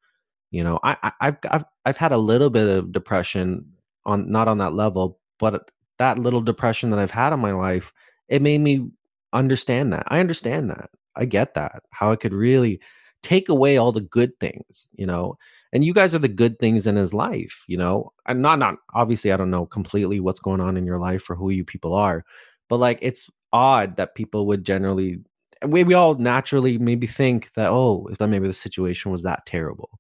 you 0.51 0.65
know, 0.65 0.79
I, 0.83 1.13
I've 1.21 1.37
I've 1.51 1.65
I've 1.85 1.97
had 1.97 2.13
a 2.13 2.19
little 2.19 2.51
bit 2.51 2.69
of 2.69 2.93
depression 2.93 3.67
on 4.07 4.31
not 4.31 4.49
on 4.49 4.59
that 4.59 4.75
level, 4.75 5.21
but 5.39 5.71
that 5.99 6.19
little 6.19 6.41
depression 6.41 6.91
that 6.91 6.99
I've 6.99 7.11
had 7.11 7.33
in 7.33 7.41
my 7.41 7.53
life, 7.53 7.93
it 8.29 8.43
made 8.43 8.59
me 8.59 8.89
understand 9.33 9.93
that. 9.93 10.05
I 10.09 10.21
understand 10.21 10.71
that. 10.71 10.91
I 11.17 11.27
get 11.27 11.55
that. 11.55 11.83
How 11.91 12.13
it 12.13 12.21
could 12.21 12.33
really 12.33 12.81
take 13.23 13.49
away 13.49 13.77
all 13.77 13.93
the 13.93 14.01
good 14.01 14.39
things, 14.41 14.87
you 14.93 15.07
know 15.07 15.37
and 15.73 15.85
you 15.85 15.95
guys 15.95 16.15
are 16.15 16.19
the 16.19 16.29
good 16.29 16.59
things 16.59 16.87
in 16.87 16.97
his 16.97 17.15
life 17.15 17.65
you 17.67 17.77
know 17.77 18.13
and 18.27 18.43
not 18.43 18.59
not 18.59 18.77
obviously 18.95 19.33
i 19.33 19.37
don't 19.37 19.51
know 19.51 19.67
completely 19.67 20.21
what's 20.21 20.41
going 20.41 20.61
on 20.61 20.77
in 20.77 20.85
your 20.85 20.99
life 20.99 21.29
or 21.29 21.35
who 21.35 21.51
you 21.51 21.65
people 21.65 21.95
are 21.95 22.25
but 22.69 22.77
like 22.77 22.99
it's 23.03 23.29
odd 23.53 23.97
that 23.97 24.15
people 24.15 24.47
would 24.47 24.65
generally 24.65 25.21
we, 25.67 25.85
we 25.85 25.95
all 25.95 26.15
naturally 26.15 26.79
maybe 26.79 27.07
think 27.07 27.51
that 27.55 27.71
oh 27.71 28.09
if 28.11 28.19
that 28.19 28.29
maybe 28.29 28.49
the 28.49 28.55
situation 28.55 29.13
was 29.13 29.23
that 29.23 29.47
terrible. 29.47 29.91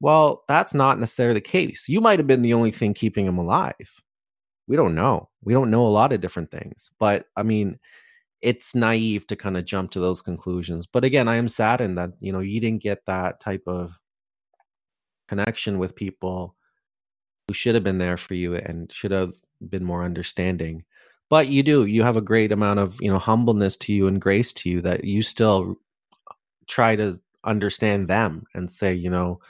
Well 0.00 0.44
that's 0.48 0.74
not 0.74 0.98
necessarily 0.98 1.34
the 1.34 1.40
case. 1.40 1.88
You 1.88 2.00
might 2.00 2.18
have 2.18 2.26
been 2.26 2.42
the 2.42 2.54
only 2.54 2.70
thing 2.70 2.94
keeping 2.94 3.26
him 3.26 3.38
alive. 3.38 3.74
We 4.66 4.76
don't 4.76 4.94
know. 4.94 5.28
We 5.42 5.52
don't 5.52 5.70
know 5.70 5.86
a 5.86 5.88
lot 5.88 6.12
of 6.12 6.20
different 6.20 6.50
things. 6.50 6.90
But 6.98 7.26
i 7.36 7.42
mean 7.42 7.78
it's 8.40 8.74
naive 8.74 9.24
to 9.28 9.36
kind 9.36 9.56
of 9.56 9.64
jump 9.64 9.92
to 9.92 10.00
those 10.00 10.22
conclusions. 10.22 10.86
But 10.86 11.04
again 11.04 11.28
i 11.28 11.36
am 11.36 11.48
saddened 11.48 11.98
that 11.98 12.10
you 12.20 12.32
know 12.32 12.40
you 12.40 12.60
didn't 12.60 12.82
get 12.82 13.04
that 13.06 13.40
type 13.40 13.64
of 13.66 13.92
connection 15.28 15.78
with 15.78 15.94
people 15.94 16.56
who 17.48 17.54
should 17.54 17.74
have 17.74 17.84
been 17.84 17.98
there 17.98 18.16
for 18.16 18.34
you 18.34 18.54
and 18.54 18.92
should 18.92 19.10
have 19.10 19.34
been 19.68 19.84
more 19.84 20.04
understanding 20.04 20.84
but 21.32 21.48
you 21.48 21.62
do 21.62 21.86
you 21.86 22.02
have 22.02 22.18
a 22.18 22.20
great 22.20 22.52
amount 22.52 22.78
of 22.78 23.00
you 23.00 23.10
know 23.10 23.18
humbleness 23.18 23.74
to 23.78 23.90
you 23.90 24.06
and 24.06 24.20
grace 24.20 24.52
to 24.52 24.68
you 24.68 24.82
that 24.82 25.02
you 25.04 25.22
still 25.22 25.76
try 26.68 26.94
to 26.94 27.18
understand 27.42 28.06
them 28.06 28.44
and 28.54 28.70
say 28.70 28.92
you 28.92 29.08
know 29.08 29.40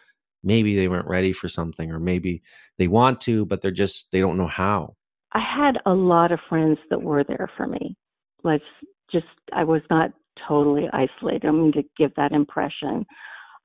maybe 0.44 0.76
they 0.76 0.86
weren't 0.86 1.08
ready 1.08 1.32
for 1.32 1.48
something 1.48 1.90
or 1.90 1.98
maybe 1.98 2.40
they 2.78 2.86
want 2.86 3.20
to 3.20 3.44
but 3.46 3.62
they're 3.62 3.72
just 3.72 4.12
they 4.12 4.20
don't 4.20 4.36
know 4.36 4.46
how. 4.46 4.94
I 5.32 5.40
had 5.40 5.78
a 5.84 5.92
lot 5.92 6.30
of 6.30 6.38
friends 6.48 6.78
that 6.88 7.02
were 7.02 7.24
there 7.24 7.50
for 7.56 7.66
me. 7.66 7.96
Let's 8.44 8.70
just 9.10 9.26
i 9.52 9.64
was 9.64 9.82
not 9.90 10.12
totally 10.46 10.86
isolated. 10.92 11.46
I'm 11.46 11.56
going 11.56 11.72
to 11.72 11.84
give 11.98 12.14
that 12.14 12.30
impression. 12.30 13.04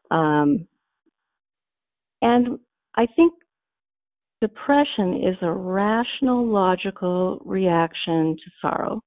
Um, 0.10 0.68
and 2.24 2.58
I 2.96 3.06
think 3.16 3.34
depression 4.42 5.24
is 5.24 5.38
a 5.42 5.52
rational, 5.52 6.46
logical 6.46 7.42
reaction 7.46 8.36
to 8.36 8.52
sorrow. 8.62 9.02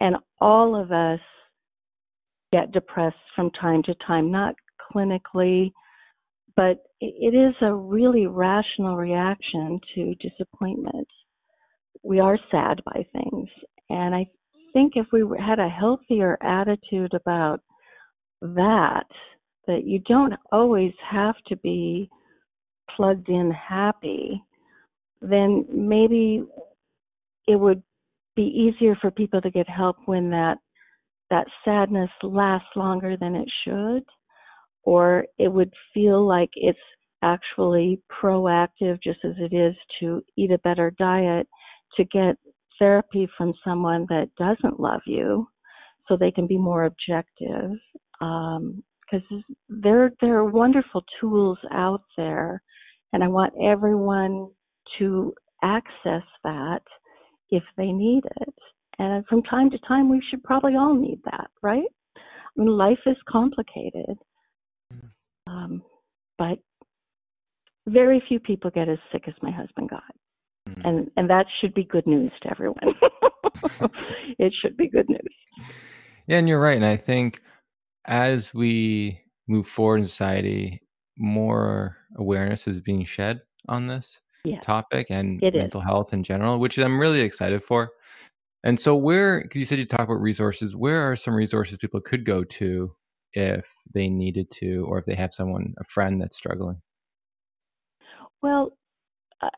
And 0.00 0.16
all 0.40 0.74
of 0.74 0.92
us 0.92 1.20
get 2.52 2.72
depressed 2.72 3.16
from 3.34 3.50
time 3.52 3.82
to 3.84 3.94
time, 4.06 4.30
not 4.30 4.54
clinically, 4.92 5.72
but 6.54 6.78
it 7.00 7.34
is 7.34 7.54
a 7.62 7.74
really 7.74 8.26
rational 8.26 8.96
reaction 8.96 9.80
to 9.94 10.14
disappointment. 10.16 11.08
We 12.02 12.20
are 12.20 12.38
sad 12.50 12.80
by 12.84 13.06
things. 13.12 13.48
And 13.88 14.14
I 14.14 14.26
think 14.72 14.92
if 14.96 15.06
we 15.12 15.24
had 15.38 15.58
a 15.58 15.68
healthier 15.68 16.36
attitude 16.42 17.14
about 17.14 17.60
that, 18.42 19.06
that 19.66 19.84
you 19.84 20.00
don't 20.00 20.34
always 20.50 20.92
have 21.10 21.36
to 21.46 21.56
be 21.56 22.10
plugged 22.96 23.28
in 23.28 23.50
happy, 23.50 24.42
then 25.20 25.64
maybe 25.72 26.42
it 27.46 27.56
would 27.56 27.82
be 28.36 28.42
easier 28.42 28.96
for 29.00 29.10
people 29.10 29.40
to 29.40 29.50
get 29.50 29.68
help 29.68 29.96
when 30.06 30.30
that 30.30 30.58
that 31.30 31.46
sadness 31.64 32.10
lasts 32.22 32.68
longer 32.76 33.16
than 33.16 33.34
it 33.34 33.48
should 33.64 34.04
or 34.84 35.24
it 35.38 35.48
would 35.48 35.72
feel 35.94 36.26
like 36.26 36.50
it's 36.54 36.78
actually 37.22 38.00
proactive 38.22 38.98
just 39.02 39.20
as 39.24 39.32
it 39.38 39.54
is 39.54 39.74
to 40.00 40.22
eat 40.36 40.50
a 40.50 40.58
better 40.58 40.92
diet 40.98 41.46
to 41.96 42.04
get 42.04 42.36
therapy 42.78 43.28
from 43.36 43.54
someone 43.64 44.06
that 44.08 44.28
doesn't 44.36 44.80
love 44.80 45.00
you 45.06 45.46
so 46.08 46.16
they 46.16 46.30
can 46.30 46.46
be 46.46 46.58
more 46.58 46.84
objective. 46.84 47.70
Because 48.18 49.22
um, 49.30 49.44
there 49.68 50.12
there 50.20 50.36
are 50.36 50.44
wonderful 50.44 51.04
tools 51.20 51.58
out 51.70 52.02
there 52.16 52.62
and 53.12 53.22
I 53.22 53.28
want 53.28 53.54
everyone 53.62 54.48
to 54.98 55.34
access 55.62 56.22
that 56.44 56.82
if 57.50 57.62
they 57.76 57.92
need 57.92 58.22
it. 58.40 58.54
And 58.98 59.24
from 59.26 59.42
time 59.42 59.70
to 59.70 59.78
time, 59.86 60.08
we 60.08 60.22
should 60.30 60.42
probably 60.42 60.76
all 60.76 60.94
need 60.94 61.20
that, 61.24 61.48
right? 61.62 61.88
I 62.16 62.20
mean, 62.56 62.68
life 62.68 62.98
is 63.06 63.16
complicated, 63.28 64.18
um, 65.46 65.82
but 66.38 66.58
very 67.88 68.22
few 68.28 68.38
people 68.38 68.70
get 68.70 68.88
as 68.88 68.98
sick 69.10 69.24
as 69.26 69.34
my 69.42 69.50
husband 69.50 69.90
got, 69.90 70.02
mm-hmm. 70.68 70.86
and 70.86 71.10
and 71.16 71.30
that 71.30 71.46
should 71.60 71.72
be 71.72 71.84
good 71.84 72.06
news 72.06 72.30
to 72.42 72.50
everyone. 72.50 72.76
it 74.38 74.52
should 74.62 74.76
be 74.76 74.88
good 74.88 75.08
news. 75.08 75.66
Yeah, 76.26 76.38
and 76.38 76.48
you're 76.48 76.60
right. 76.60 76.76
And 76.76 76.86
I 76.86 76.96
think 76.96 77.40
as 78.04 78.52
we 78.52 79.20
move 79.48 79.66
forward 79.66 80.00
in 80.00 80.06
society, 80.06 80.82
more 81.22 81.96
awareness 82.16 82.66
is 82.66 82.80
being 82.80 83.04
shed 83.04 83.40
on 83.68 83.86
this 83.86 84.20
yeah. 84.44 84.60
topic 84.60 85.06
and 85.08 85.42
it 85.42 85.54
mental 85.54 85.80
is. 85.80 85.86
health 85.86 86.12
in 86.12 86.24
general, 86.24 86.58
which 86.58 86.78
I'm 86.78 86.98
really 86.98 87.20
excited 87.20 87.62
for. 87.62 87.90
And 88.64 88.78
so, 88.78 88.94
where, 88.94 89.42
because 89.42 89.58
you 89.58 89.64
said 89.64 89.78
you 89.78 89.86
talk 89.86 90.00
about 90.00 90.20
resources, 90.20 90.76
where 90.76 91.10
are 91.10 91.16
some 91.16 91.34
resources 91.34 91.78
people 91.78 92.00
could 92.00 92.24
go 92.24 92.44
to 92.44 92.92
if 93.32 93.66
they 93.92 94.08
needed 94.08 94.50
to, 94.52 94.84
or 94.88 94.98
if 94.98 95.04
they 95.04 95.14
have 95.14 95.34
someone, 95.34 95.74
a 95.78 95.84
friend 95.84 96.20
that's 96.20 96.36
struggling? 96.36 96.80
Well, 98.40 98.76
uh, 99.40 99.48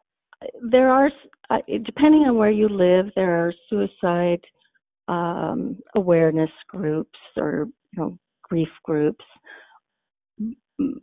there 0.71 0.91
are, 0.91 1.11
uh, 1.51 1.59
depending 1.85 2.23
on 2.23 2.37
where 2.37 2.51
you 2.51 2.69
live, 2.69 3.07
there 3.15 3.47
are 3.47 3.53
suicide 3.69 4.41
um, 5.09 5.79
awareness 5.95 6.51
groups 6.69 7.19
or 7.37 7.67
you 7.93 8.03
know 8.03 8.19
grief 8.43 8.69
groups 8.85 9.25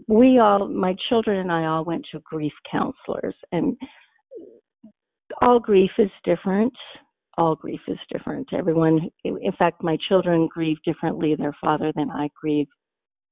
we 0.08 0.40
all, 0.40 0.68
my 0.68 0.96
children 1.10 1.40
and 1.40 1.52
I 1.52 1.66
all 1.66 1.86
went 1.86 2.06
to 2.12 2.22
grief 2.24 2.54
counselors, 2.70 3.36
and 3.52 3.78
all 5.42 5.60
grief 5.60 5.92
is 5.98 6.12
different. 6.24 6.74
All 7.38 7.56
grief 7.56 7.80
is 7.88 7.98
different. 8.12 8.50
Everyone, 8.54 9.10
in 9.24 9.52
fact, 9.58 9.84
my 9.84 9.98
children 10.10 10.50
grieve 10.54 10.78
differently 10.86 11.36
their 11.36 11.56
father 11.62 11.94
than 11.96 12.10
I 12.12 12.30
grieve 12.40 12.68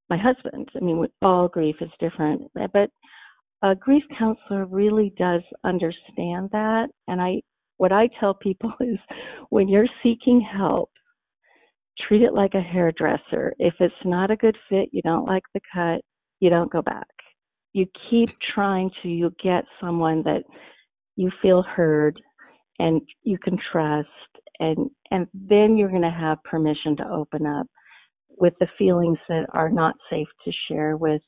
my 0.10 0.18
husband. 0.18 0.70
I 0.76 0.80
mean, 0.80 1.06
all 1.22 1.48
grief 1.48 1.76
is 1.82 1.92
different. 2.00 2.50
But 2.56 2.90
a 3.62 3.76
grief 3.76 4.04
counselor 4.18 4.66
really 4.66 5.14
does 5.18 5.42
understand 5.64 6.50
that. 6.52 6.88
And 7.08 7.22
I, 7.22 7.42
what 7.78 7.92
I 7.92 8.10
tell 8.20 8.34
people 8.34 8.74
is 8.80 8.98
when 9.50 9.68
you're 9.68 9.88
seeking 10.02 10.42
help, 10.42 10.90
treat 12.08 12.22
it 12.22 12.34
like 12.34 12.54
a 12.54 12.62
hairdresser. 12.62 13.54
If 13.60 13.74
it's 13.80 13.94
not 14.06 14.32
a 14.32 14.38
good 14.38 14.58
fit, 14.70 14.90
you 14.92 15.02
don't 15.02 15.26
like 15.26 15.44
the 15.54 15.60
cut, 15.74 16.02
you 16.40 16.50
don't 16.50 16.72
go 16.72 16.82
back. 16.82 17.08
You 17.74 17.86
keep 18.10 18.30
trying 18.54 18.90
to 19.04 19.10
you 19.10 19.34
get 19.42 19.66
someone 19.80 20.24
that 20.24 20.44
you 21.16 21.32
feel 21.42 21.62
heard 21.64 22.20
and 22.80 23.02
you 23.24 23.38
can 23.38 23.58
trust 23.72 24.08
and 24.60 24.90
and 25.12 25.28
then 25.34 25.78
you're 25.78 25.90
going 25.90 26.02
to 26.02 26.10
have 26.10 26.44
permission 26.44 26.96
to 26.98 27.10
open 27.10 27.46
up 27.46 27.68
with 28.38 28.54
the 28.60 28.68
feelings 28.78 29.18
that 29.28 29.46
are 29.54 29.70
not 29.70 29.96
safe 30.10 30.28
to 30.46 30.52
share 30.68 30.98
with 30.98 31.22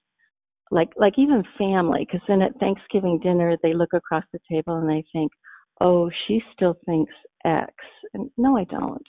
like 0.71 0.89
like 0.95 1.13
even 1.17 1.43
family 1.57 2.05
because 2.05 2.25
then 2.27 2.41
at 2.41 2.57
Thanksgiving 2.59 3.19
dinner 3.19 3.57
they 3.61 3.73
look 3.73 3.93
across 3.93 4.23
the 4.31 4.39
table 4.49 4.77
and 4.77 4.89
they 4.89 5.03
think, 5.11 5.31
"Oh, 5.81 6.09
she 6.25 6.41
still 6.53 6.75
thinks 6.85 7.13
X." 7.45 7.73
And 8.13 8.29
no, 8.37 8.57
I 8.57 8.63
don't. 8.65 9.05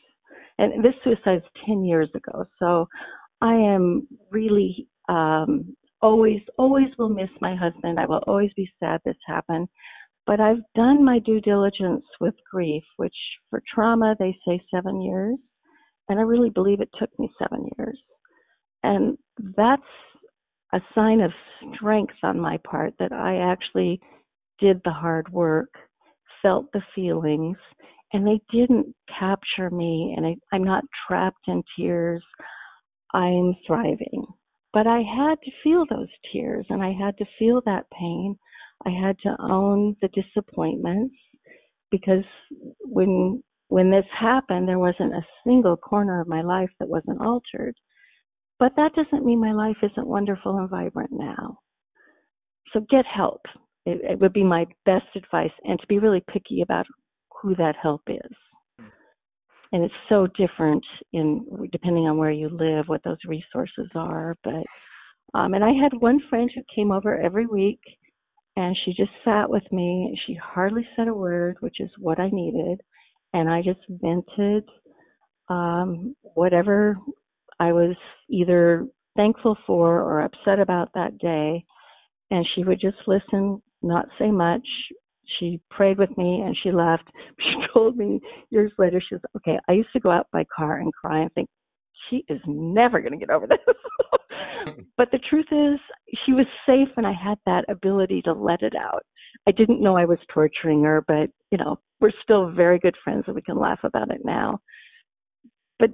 And 0.58 0.84
this 0.84 0.94
suicide's 1.04 1.44
10 1.66 1.84
years 1.84 2.10
ago. 2.14 2.44
So 2.58 2.88
I 3.40 3.54
am 3.54 4.06
really 4.30 4.88
um 5.08 5.76
always, 6.02 6.40
always 6.58 6.88
will 6.98 7.08
miss 7.08 7.30
my 7.40 7.54
husband. 7.54 7.98
I 7.98 8.06
will 8.06 8.22
always 8.26 8.50
be 8.56 8.68
sad 8.80 9.00
this 9.04 9.16
happened. 9.26 9.68
But 10.26 10.40
I've 10.40 10.62
done 10.74 11.04
my 11.04 11.18
due 11.20 11.40
diligence 11.40 12.04
with 12.20 12.34
grief, 12.50 12.84
which 12.96 13.14
for 13.50 13.62
trauma 13.72 14.14
they 14.18 14.36
say 14.46 14.60
seven 14.72 15.00
years. 15.00 15.38
And 16.08 16.18
I 16.18 16.22
really 16.22 16.50
believe 16.50 16.80
it 16.80 16.90
took 16.98 17.10
me 17.18 17.30
seven 17.38 17.66
years. 17.78 17.98
And 18.82 19.16
that's 19.56 19.82
a 20.74 20.80
sign 20.94 21.20
of 21.20 21.30
strength 21.74 22.14
on 22.22 22.40
my 22.40 22.58
part 22.68 22.94
that 22.98 23.12
I 23.12 23.36
actually 23.36 24.00
did 24.58 24.80
the 24.84 24.92
hard 24.92 25.32
work, 25.32 25.70
felt 26.40 26.66
the 26.72 26.82
feelings, 26.94 27.56
and 28.12 28.26
they 28.26 28.40
didn't 28.50 28.94
capture 29.18 29.70
me. 29.70 30.14
And 30.16 30.26
I, 30.26 30.36
I'm 30.52 30.64
not 30.64 30.84
trapped 31.06 31.48
in 31.48 31.62
tears. 31.76 32.22
I'm 33.14 33.54
thriving. 33.66 34.26
But 34.72 34.86
I 34.86 35.02
had 35.02 35.36
to 35.42 35.50
feel 35.62 35.84
those 35.88 36.08
tears 36.32 36.66
and 36.70 36.82
I 36.82 36.92
had 36.92 37.16
to 37.18 37.26
feel 37.38 37.60
that 37.66 37.90
pain. 37.90 38.38
I 38.86 38.90
had 38.90 39.18
to 39.20 39.36
own 39.38 39.96
the 40.00 40.08
disappointments 40.08 41.14
because 41.90 42.24
when 42.80 43.42
when 43.68 43.90
this 43.90 44.04
happened 44.18 44.68
there 44.68 44.78
wasn't 44.78 45.14
a 45.14 45.26
single 45.44 45.76
corner 45.76 46.20
of 46.20 46.28
my 46.28 46.42
life 46.42 46.70
that 46.78 46.88
wasn't 46.88 47.20
altered. 47.20 47.74
But 48.58 48.72
that 48.76 48.94
doesn't 48.94 49.24
mean 49.24 49.40
my 49.40 49.52
life 49.52 49.76
isn't 49.82 50.06
wonderful 50.06 50.56
and 50.58 50.70
vibrant 50.70 51.10
now. 51.12 51.58
So 52.72 52.80
get 52.88 53.04
help. 53.04 53.42
It, 53.84 54.00
it 54.02 54.20
would 54.20 54.32
be 54.32 54.44
my 54.44 54.66
best 54.86 55.06
advice 55.16 55.50
and 55.64 55.78
to 55.80 55.86
be 55.86 55.98
really 55.98 56.22
picky 56.32 56.62
about 56.62 56.86
who 57.42 57.54
that 57.56 57.74
help 57.82 58.02
is 58.06 58.36
and 59.72 59.84
it's 59.84 59.94
so 60.08 60.26
different 60.36 60.84
in 61.12 61.44
depending 61.72 62.06
on 62.06 62.16
where 62.18 62.30
you 62.30 62.48
live 62.48 62.88
what 62.88 63.02
those 63.04 63.18
resources 63.26 63.88
are 63.94 64.36
but 64.44 64.64
um 65.34 65.54
and 65.54 65.64
i 65.64 65.72
had 65.72 65.92
one 66.00 66.20
friend 66.28 66.50
who 66.54 66.62
came 66.74 66.92
over 66.92 67.20
every 67.20 67.46
week 67.46 67.80
and 68.56 68.76
she 68.84 68.92
just 68.92 69.10
sat 69.24 69.48
with 69.48 69.64
me 69.72 70.18
she 70.26 70.34
hardly 70.34 70.86
said 70.96 71.08
a 71.08 71.14
word 71.14 71.56
which 71.60 71.80
is 71.80 71.90
what 71.98 72.20
i 72.20 72.28
needed 72.30 72.80
and 73.32 73.50
i 73.50 73.62
just 73.62 73.80
vented 73.88 74.64
um 75.48 76.14
whatever 76.34 76.96
i 77.60 77.72
was 77.72 77.96
either 78.30 78.86
thankful 79.16 79.56
for 79.66 80.00
or 80.00 80.20
upset 80.22 80.58
about 80.58 80.90
that 80.94 81.16
day 81.18 81.64
and 82.30 82.46
she 82.54 82.64
would 82.64 82.80
just 82.80 82.96
listen 83.06 83.60
not 83.82 84.06
say 84.18 84.30
much 84.30 84.66
she 85.38 85.60
prayed 85.70 85.98
with 85.98 86.16
me 86.16 86.42
and 86.44 86.56
she 86.62 86.72
left. 86.72 87.04
She 87.40 87.54
told 87.72 87.96
me 87.96 88.20
years 88.50 88.72
later, 88.78 89.00
she 89.00 89.14
was 89.14 89.22
okay. 89.36 89.58
I 89.68 89.72
used 89.72 89.92
to 89.94 90.00
go 90.00 90.10
out 90.10 90.26
by 90.32 90.44
car 90.54 90.76
and 90.76 90.92
cry 90.92 91.20
and 91.20 91.32
think, 91.32 91.48
she 92.10 92.24
is 92.28 92.40
never 92.46 93.00
going 93.00 93.12
to 93.12 93.18
get 93.18 93.30
over 93.30 93.46
this. 94.66 94.76
but 94.96 95.10
the 95.10 95.20
truth 95.30 95.46
is, 95.50 95.80
she 96.24 96.32
was 96.32 96.46
safe 96.66 96.88
and 96.96 97.06
I 97.06 97.12
had 97.12 97.38
that 97.46 97.64
ability 97.68 98.22
to 98.22 98.32
let 98.32 98.62
it 98.62 98.74
out. 98.76 99.04
I 99.46 99.50
didn't 99.50 99.82
know 99.82 99.96
I 99.96 100.04
was 100.04 100.18
torturing 100.32 100.82
her, 100.84 101.04
but 101.06 101.30
you 101.50 101.58
know, 101.58 101.78
we're 102.00 102.12
still 102.22 102.50
very 102.50 102.78
good 102.78 102.96
friends 103.02 103.24
and 103.26 103.34
we 103.34 103.42
can 103.42 103.58
laugh 103.58 103.80
about 103.84 104.10
it 104.10 104.24
now. 104.24 104.60
But 105.78 105.90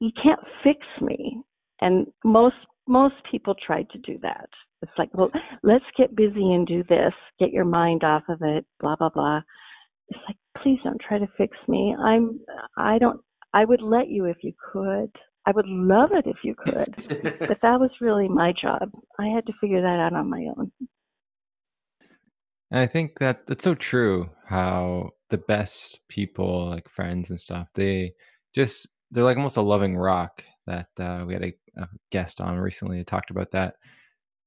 you 0.00 0.10
can't 0.22 0.40
fix 0.62 0.78
me. 1.00 1.42
And 1.80 2.06
most 2.24 2.56
most 2.86 3.14
people 3.30 3.54
try 3.64 3.84
to 3.84 3.98
do 3.98 4.18
that. 4.22 4.48
It's 4.82 4.92
like, 4.96 5.10
well, 5.12 5.30
let's 5.62 5.84
get 5.96 6.16
busy 6.16 6.54
and 6.54 6.66
do 6.66 6.82
this, 6.88 7.12
get 7.38 7.50
your 7.50 7.66
mind 7.66 8.02
off 8.02 8.22
of 8.28 8.40
it, 8.42 8.64
blah, 8.80 8.96
blah, 8.96 9.10
blah. 9.10 9.40
It's 10.08 10.20
like, 10.26 10.36
please 10.62 10.78
don't 10.82 11.00
try 11.06 11.18
to 11.18 11.28
fix 11.36 11.56
me. 11.68 11.94
I'm, 11.98 12.40
I 12.76 12.98
don't, 12.98 13.20
I 13.52 13.64
would 13.64 13.82
let 13.82 14.08
you 14.08 14.24
if 14.24 14.38
you 14.42 14.52
could. 14.72 15.10
I 15.46 15.52
would 15.52 15.66
love 15.66 16.12
it 16.12 16.26
if 16.26 16.36
you 16.44 16.54
could. 16.54 16.94
but 17.40 17.58
that 17.62 17.80
was 17.80 17.90
really 18.00 18.28
my 18.28 18.52
job. 18.60 18.90
I 19.18 19.26
had 19.28 19.46
to 19.46 19.52
figure 19.60 19.82
that 19.82 20.00
out 20.00 20.14
on 20.14 20.30
my 20.30 20.46
own. 20.56 20.72
And 22.70 22.80
I 22.80 22.86
think 22.86 23.18
that 23.18 23.46
that's 23.46 23.64
so 23.64 23.74
true 23.74 24.30
how 24.46 25.10
the 25.28 25.38
best 25.38 26.00
people, 26.08 26.66
like 26.66 26.88
friends 26.88 27.30
and 27.30 27.40
stuff, 27.40 27.68
they 27.74 28.12
just, 28.54 28.86
they're 29.10 29.24
like 29.24 29.36
almost 29.36 29.56
a 29.56 29.62
loving 29.62 29.96
rock 29.96 30.42
that 30.66 30.88
uh, 30.98 31.24
we 31.26 31.34
had 31.34 31.44
a, 31.44 31.52
a 31.76 31.88
guest 32.12 32.40
on 32.40 32.58
recently 32.58 32.98
who 32.98 33.04
talked 33.04 33.30
about 33.30 33.50
that 33.50 33.74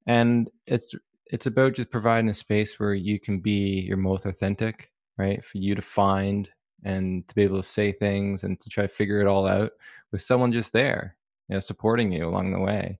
and 0.07 0.49
it's 0.67 0.95
it's 1.27 1.45
about 1.45 1.73
just 1.73 1.89
providing 1.91 2.29
a 2.29 2.33
space 2.33 2.79
where 2.79 2.93
you 2.93 3.19
can 3.19 3.39
be 3.39 3.81
your 3.87 3.97
most 3.97 4.25
authentic 4.25 4.91
right? 5.17 5.43
For 5.43 5.57
you 5.57 5.75
to 5.75 5.81
find 5.81 6.49
and 6.83 7.27
to 7.27 7.35
be 7.35 7.43
able 7.43 7.61
to 7.61 7.67
say 7.67 7.91
things 7.91 8.43
and 8.43 8.59
to 8.59 8.69
try 8.69 8.87
to 8.87 8.93
figure 8.93 9.21
it 9.21 9.27
all 9.27 9.47
out 9.47 9.71
with 10.11 10.21
someone 10.21 10.51
just 10.51 10.73
there 10.73 11.15
you 11.49 11.55
know 11.55 11.59
supporting 11.59 12.11
you 12.11 12.27
along 12.27 12.51
the 12.51 12.59
way. 12.59 12.99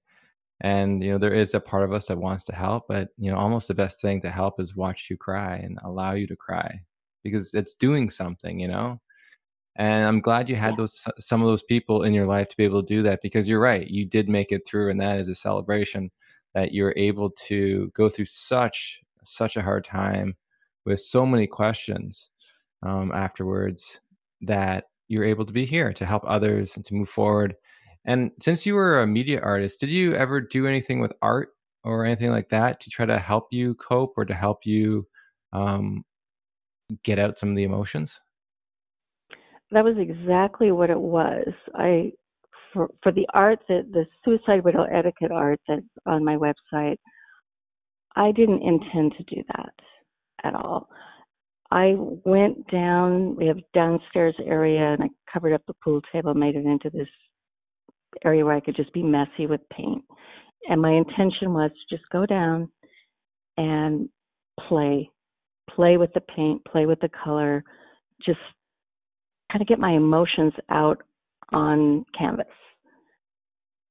And 0.62 1.04
you 1.04 1.12
know 1.12 1.18
there 1.18 1.34
is 1.34 1.54
a 1.54 1.60
part 1.60 1.84
of 1.84 1.94
us 1.94 2.08
that 2.08 2.18
wants 2.18 2.44
to 2.46 2.56
help 2.56 2.86
but 2.88 3.10
you 3.18 3.32
know 3.32 3.38
almost 3.38 3.68
the 3.68 3.74
best 3.74 4.00
thing 4.02 4.22
to 4.22 4.30
help 4.30 4.60
is 4.60 4.76
watch 4.76 5.08
you 5.10 5.18
cry 5.18 5.56
and 5.58 5.80
allow 5.84 6.14
you 6.14 6.28
to 6.28 6.36
cry 6.36 6.80
because 7.24 7.54
it's 7.54 7.76
doing 7.76 8.10
something 8.10 8.60
you 8.60 8.68
know? 8.68 9.00
And 9.78 10.08
i'm 10.08 10.22
glad 10.22 10.50
you 10.50 10.56
had 10.56 10.78
those 10.78 11.06
some 11.20 11.42
of 11.42 11.48
those 11.48 11.64
people 11.64 12.04
in 12.04 12.14
your 12.14 12.28
life 12.28 12.48
to 12.50 12.58
be 12.58 12.64
able 12.64 12.84
to 12.84 12.88
do 12.96 13.04
that 13.04 13.22
because 13.24 13.48
you're 13.48 13.60
right 13.60 13.88
you 13.88 14.06
did 14.06 14.30
make 14.30 14.52
it 14.52 14.68
through 14.68 14.92
and 14.92 15.02
that 15.02 15.20
is 15.20 15.30
a 15.30 15.36
celebration 15.36 16.12
that 16.54 16.74
you're 16.74 16.94
able 16.96 17.30
to 17.48 17.92
go 17.96 18.10
through 18.10 18.26
such 18.26 19.02
such 19.24 19.56
a 19.56 19.62
hard 19.62 19.86
time 19.86 20.36
with 20.86 21.00
so 21.00 21.26
many 21.26 21.48
questions 21.48 22.30
um, 22.84 23.12
afterwards 23.14 24.02
that 24.42 24.86
you're 25.08 25.24
able 25.24 25.46
to 25.46 25.54
be 25.54 25.66
here 25.66 25.94
to 25.94 26.06
help 26.06 26.24
others 26.26 26.76
and 26.76 26.84
to 26.84 26.94
move 26.94 27.10
forward 27.10 27.56
and 28.06 28.32
since 28.40 28.66
you 28.66 28.76
were 28.76 29.02
a 29.02 29.08
media 29.08 29.40
artist, 29.42 29.80
did 29.80 29.90
you 29.90 30.14
ever 30.16 30.42
do 30.42 30.68
anything 30.68 31.00
with 31.00 31.14
art 31.22 31.50
or 31.84 32.06
anything 32.06 32.32
like 32.32 32.50
that 32.50 32.80
to 32.82 32.90
try 32.90 33.06
to 33.06 33.18
help 33.18 33.48
you 33.52 33.76
cope 33.76 34.14
or 34.18 34.26
to 34.26 34.34
help 34.34 34.66
you 34.66 35.08
um, 35.54 36.04
get 37.04 37.20
out 37.20 37.40
some 37.40 37.50
of 37.50 37.56
the 37.56 37.64
emotions? 37.64 38.20
That 39.72 39.86
was 39.86 39.96
exactly 39.98 40.72
what 40.72 40.90
it 40.90 41.00
was. 41.00 41.48
I 41.76 42.12
for 42.74 42.90
for 43.02 43.12
the 43.12 43.28
art 43.34 43.60
that 43.70 43.92
the 43.92 44.06
suicide 44.26 44.64
widow 44.64 44.84
etiquette 44.84 45.32
art 45.32 45.60
that's 45.68 45.82
on 46.06 46.24
my 46.26 46.36
website, 46.36 46.98
I 48.16 48.32
didn't 48.32 48.62
intend 48.62 49.14
to 49.18 49.36
do 49.36 49.42
that 49.56 49.74
at 50.44 50.56
all. 50.56 50.90
I 51.72 51.96
went 51.98 52.70
down. 52.72 53.36
We 53.36 53.48
have 53.48 53.58
downstairs 53.74 54.36
area, 54.46 54.94
and 54.94 55.04
I 55.04 55.10
covered 55.32 55.54
up 55.54 55.64
the 55.68 55.74
pool 55.84 56.02
table, 56.12 56.34
made 56.34 56.56
it 56.56 56.66
into 56.66 56.90
this 56.90 57.08
area 58.24 58.46
where 58.46 58.56
I 58.56 58.60
could 58.60 58.76
just 58.76 58.94
be 58.94 59.02
messy 59.02 59.48
with 59.48 59.62
paint. 59.70 60.04
And 60.70 60.82
my 60.82 60.92
intention 60.92 61.54
was 61.54 61.72
to 61.72 61.96
just 61.96 62.08
go 62.12 62.26
down 62.26 62.70
and 63.58 64.08
play, 64.68 65.10
play 65.70 65.98
with 65.98 66.14
the 66.14 66.22
paint, 66.22 66.64
play 66.66 66.86
with 66.86 67.00
the 67.00 67.10
color, 67.24 67.64
just 68.26 68.40
kind 69.52 69.62
of 69.62 69.68
get 69.68 69.80
my 69.80 69.92
emotions 69.92 70.54
out 70.70 71.02
on 71.52 72.06
canvas. 72.18 72.46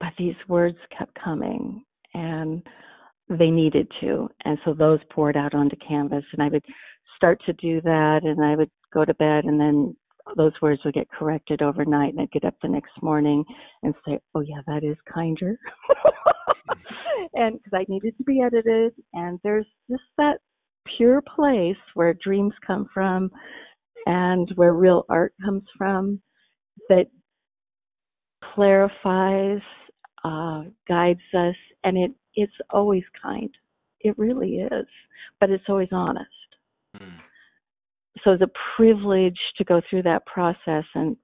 But 0.02 0.12
these 0.18 0.34
words 0.48 0.76
kept 0.98 1.16
coming 1.22 1.84
and 2.12 2.60
they 3.28 3.50
needed 3.50 3.86
to. 4.00 4.28
And 4.44 4.58
so 4.64 4.74
those 4.74 4.98
poured 5.12 5.36
out 5.36 5.54
onto 5.54 5.76
canvas. 5.76 6.24
And 6.32 6.42
I 6.42 6.48
would 6.48 6.64
start 7.16 7.40
to 7.46 7.52
do 7.52 7.80
that 7.82 8.22
and 8.24 8.44
I 8.44 8.56
would 8.56 8.70
go 8.92 9.04
to 9.04 9.14
bed 9.14 9.44
and 9.44 9.60
then 9.60 9.96
those 10.36 10.52
words 10.60 10.80
would 10.84 10.94
get 10.94 11.08
corrected 11.10 11.62
overnight 11.62 12.12
and 12.12 12.20
I'd 12.20 12.32
get 12.32 12.44
up 12.44 12.54
the 12.60 12.68
next 12.68 12.90
morning 13.00 13.44
and 13.84 13.94
say, 14.04 14.18
oh 14.34 14.40
yeah, 14.40 14.60
that 14.66 14.82
is 14.82 14.96
kinder. 15.12 15.56
and 17.34 17.60
because 17.62 17.72
I 17.72 17.86
needed 17.88 18.16
to 18.18 18.24
be 18.24 18.42
edited 18.42 18.94
and 19.14 19.38
there's 19.44 19.66
just 19.88 20.02
that 20.18 20.38
pure 20.96 21.22
place 21.36 21.76
where 21.94 22.14
dreams 22.14 22.54
come 22.66 22.88
from 22.92 23.30
and 24.06 24.50
where 24.56 24.74
real 24.74 25.04
art 25.08 25.32
comes 25.44 25.62
from 25.78 26.20
that 26.88 27.06
clarifies, 28.54 29.60
uh, 30.24 30.64
guides 30.88 31.20
us, 31.34 31.56
and 31.84 31.96
it, 31.98 32.12
it's 32.34 32.52
always 32.70 33.04
kind. 33.20 33.50
It 34.00 34.18
really 34.18 34.56
is, 34.56 34.86
but 35.40 35.50
it's 35.50 35.64
always 35.68 35.88
honest. 35.92 36.28
Mm 36.96 37.20
so 38.22 38.32
it's 38.32 38.42
a 38.42 38.50
privilege 38.76 39.38
to 39.56 39.64
go 39.64 39.80
through 39.88 40.02
that 40.02 40.24
process 40.26 40.84
and 40.94 41.16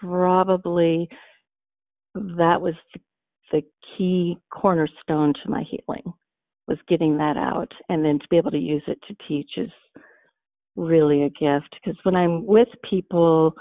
probably 0.00 1.08
that 2.14 2.60
was 2.60 2.74
the, 2.94 3.00
the 3.52 3.62
key 3.96 4.36
cornerstone 4.50 5.32
to 5.34 5.50
my 5.50 5.62
healing 5.62 6.12
was 6.66 6.78
getting 6.88 7.16
that 7.18 7.36
out 7.36 7.72
and 7.88 8.04
then 8.04 8.18
to 8.18 8.26
be 8.30 8.36
able 8.36 8.50
to 8.50 8.58
use 8.58 8.82
it 8.86 8.98
to 9.06 9.14
teach 9.28 9.50
is 9.56 9.70
really 10.76 11.24
a 11.24 11.30
gift 11.30 11.74
because 11.74 11.98
when 12.04 12.14
i'm 12.14 12.46
with 12.46 12.68
people 12.88 13.52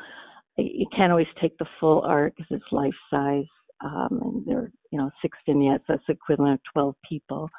you 0.57 0.85
can't 0.95 1.11
always 1.11 1.27
take 1.41 1.57
the 1.57 1.65
full 1.79 2.01
art 2.01 2.33
because 2.35 2.51
it's 2.51 2.71
life 2.71 2.93
size 3.09 3.45
um, 3.83 4.19
and 4.21 4.45
there 4.45 4.57
are 4.59 4.71
you 4.91 4.99
know 4.99 5.09
six 5.21 5.37
vignettes 5.45 5.83
that's 5.87 6.03
equivalent 6.07 6.53
of 6.53 6.73
12 6.73 6.95
people. 7.07 7.49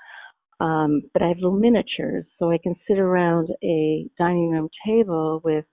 Um, 0.61 1.03
but 1.15 1.23
I 1.23 1.29
have 1.29 1.39
little 1.39 1.59
miniatures, 1.59 2.27
so 2.39 2.51
I 2.51 2.59
can 2.63 2.75
sit 2.87 2.99
around 2.99 3.49
a 3.65 4.07
dining 4.19 4.51
room 4.51 4.69
table 4.87 5.41
with 5.43 5.65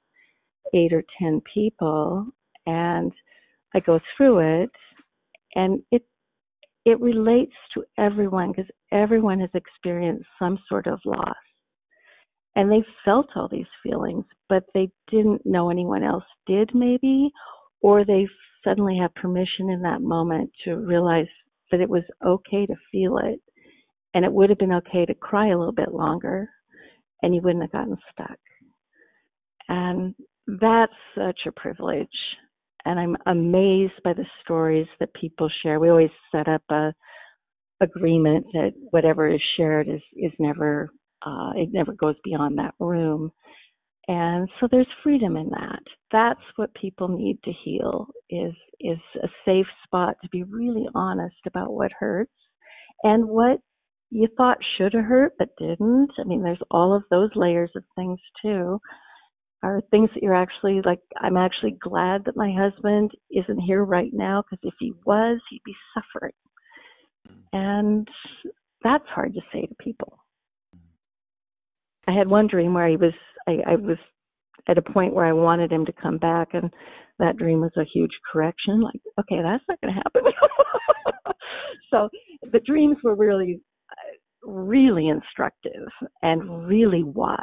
eight 0.74 0.94
or 0.94 1.04
ten 1.20 1.42
people, 1.54 2.26
and 2.66 3.12
I 3.76 3.82
go 3.82 4.00
through 4.16 4.64
it, 4.64 4.72
and 5.56 5.82
it 5.92 6.04
it 6.86 7.02
relates 7.02 7.56
to 7.74 7.84
everyone 7.98 8.54
because 8.54 8.72
everyone 8.94 9.42
has 9.42 9.50
experienced 9.54 10.26
some 10.40 10.58
sort 10.70 10.88
of 10.88 11.02
loss, 11.04 11.36
and 12.56 12.72
they 12.72 12.84
felt 13.04 13.28
all 13.36 13.50
these 13.50 13.66
feelings, 13.84 14.24
but 14.48 14.64
they 14.74 14.90
didn't 15.12 15.46
know 15.46 15.70
anyone 15.70 16.04
else 16.04 16.24
did, 16.46 16.72
maybe, 16.74 17.30
or 17.82 18.06
they 18.06 18.26
suddenly 18.68 18.98
have 19.00 19.14
permission 19.16 19.70
in 19.70 19.82
that 19.84 20.02
moment 20.02 20.52
to 20.66 20.76
realize 20.76 21.28
that 21.72 21.82
it 21.82 21.90
was 21.90 22.04
okay 22.26 22.66
to 22.66 22.76
feel 22.92 23.18
it 23.18 23.40
and 24.14 24.26
it 24.26 24.32
would 24.32 24.50
have 24.50 24.60
been 24.60 24.74
okay 24.74 25.06
to 25.06 25.14
cry 25.14 25.48
a 25.50 25.58
little 25.58 25.74
bit 25.74 25.94
longer 25.94 26.50
and 27.22 27.34
you 27.34 27.42
wouldn't 27.42 27.64
have 27.64 27.72
gotten 27.72 27.98
stuck. 28.12 28.38
And 29.70 30.16
that's 30.48 30.94
such 31.16 31.40
a 31.48 31.52
privilege. 31.52 32.08
And 32.86 33.00
I'm 33.00 33.18
amazed 33.26 34.02
by 34.04 34.14
the 34.14 34.26
stories 34.44 34.88
that 35.00 35.14
people 35.14 35.50
share. 35.62 35.80
We 35.80 35.90
always 35.90 36.10
set 36.32 36.48
up 36.48 36.64
a 36.70 36.94
agreement 37.82 38.46
that 38.54 38.72
whatever 38.92 39.30
is 39.30 39.42
shared 39.56 39.88
is 39.88 40.02
is 40.16 40.32
never 40.40 40.90
uh, 41.26 41.52
it 41.56 41.70
never 41.72 41.94
goes 41.94 42.16
beyond 42.24 42.58
that 42.58 42.74
room. 42.80 43.32
And 44.08 44.48
so 44.60 44.68
there's 44.72 44.88
freedom 45.04 45.36
in 45.36 45.50
that. 45.50 45.84
That's 46.12 46.40
what 46.56 46.74
people 46.76 47.10
need 47.10 47.40
to 47.44 47.52
heal 47.64 48.08
is 48.30 48.54
is 48.80 49.00
a 49.24 49.28
safe 49.46 49.66
spot 49.84 50.16
to 50.22 50.30
be 50.30 50.44
really 50.44 50.88
honest 50.96 51.36
about 51.46 51.74
what 51.74 51.92
hurts 52.00 52.32
and 53.04 53.28
what 53.28 53.60
you 54.10 54.28
thought 54.38 54.58
should 54.78 54.94
have 54.94 55.04
hurt 55.04 55.34
but 55.38 55.50
didn't. 55.60 56.12
I 56.20 56.24
mean, 56.24 56.42
there's 56.42 56.62
all 56.72 56.96
of 56.96 57.04
those 57.10 57.30
layers 57.36 57.72
of 57.76 57.84
things 57.96 58.20
too. 58.42 58.80
Are 59.64 59.82
things 59.90 60.10
that 60.14 60.22
you're 60.22 60.36
actually 60.36 60.82
like, 60.86 61.00
I'm 61.20 61.36
actually 61.36 61.78
glad 61.82 62.24
that 62.26 62.38
my 62.38 62.54
husband 62.56 63.12
isn't 63.32 63.60
here 63.60 63.84
right 63.84 64.12
now 64.14 64.44
because 64.44 64.64
if 64.64 64.76
he 64.80 64.94
was, 65.04 65.42
he'd 65.50 65.64
be 65.66 65.76
suffering. 65.94 66.34
And 67.52 68.08
that's 68.84 69.08
hard 69.08 69.34
to 69.34 69.42
say 69.52 69.66
to 69.66 69.76
people. 69.80 70.20
I 72.08 72.14
had 72.14 72.30
one 72.30 72.48
dream 72.48 72.74
where 72.74 72.88
he 72.88 72.98
was, 72.98 73.14
I, 73.48 73.72
I 73.72 73.76
was 73.76 73.98
at 74.68 74.78
a 74.78 74.82
point 74.82 75.14
where 75.14 75.26
I 75.26 75.34
wanted 75.34 75.72
him 75.72 75.86
to 75.86 75.94
come 75.94 76.18
back, 76.18 76.50
and 76.54 76.72
that 77.20 77.38
dream 77.38 77.62
was 77.62 77.72
a 77.78 77.86
huge 77.94 78.12
correction. 78.32 78.82
Like, 78.82 79.02
okay, 79.20 79.42
that's 79.42 79.64
not 79.68 79.80
going 79.82 79.94
to 79.94 80.02
happen. 80.02 81.34
so 81.92 82.10
the 82.52 82.60
dreams 82.60 82.98
were 83.04 83.16
really 83.16 83.62
really 84.48 85.10
instructive 85.10 85.88
and 86.22 86.68
really 86.68 87.04
wise. 87.04 87.38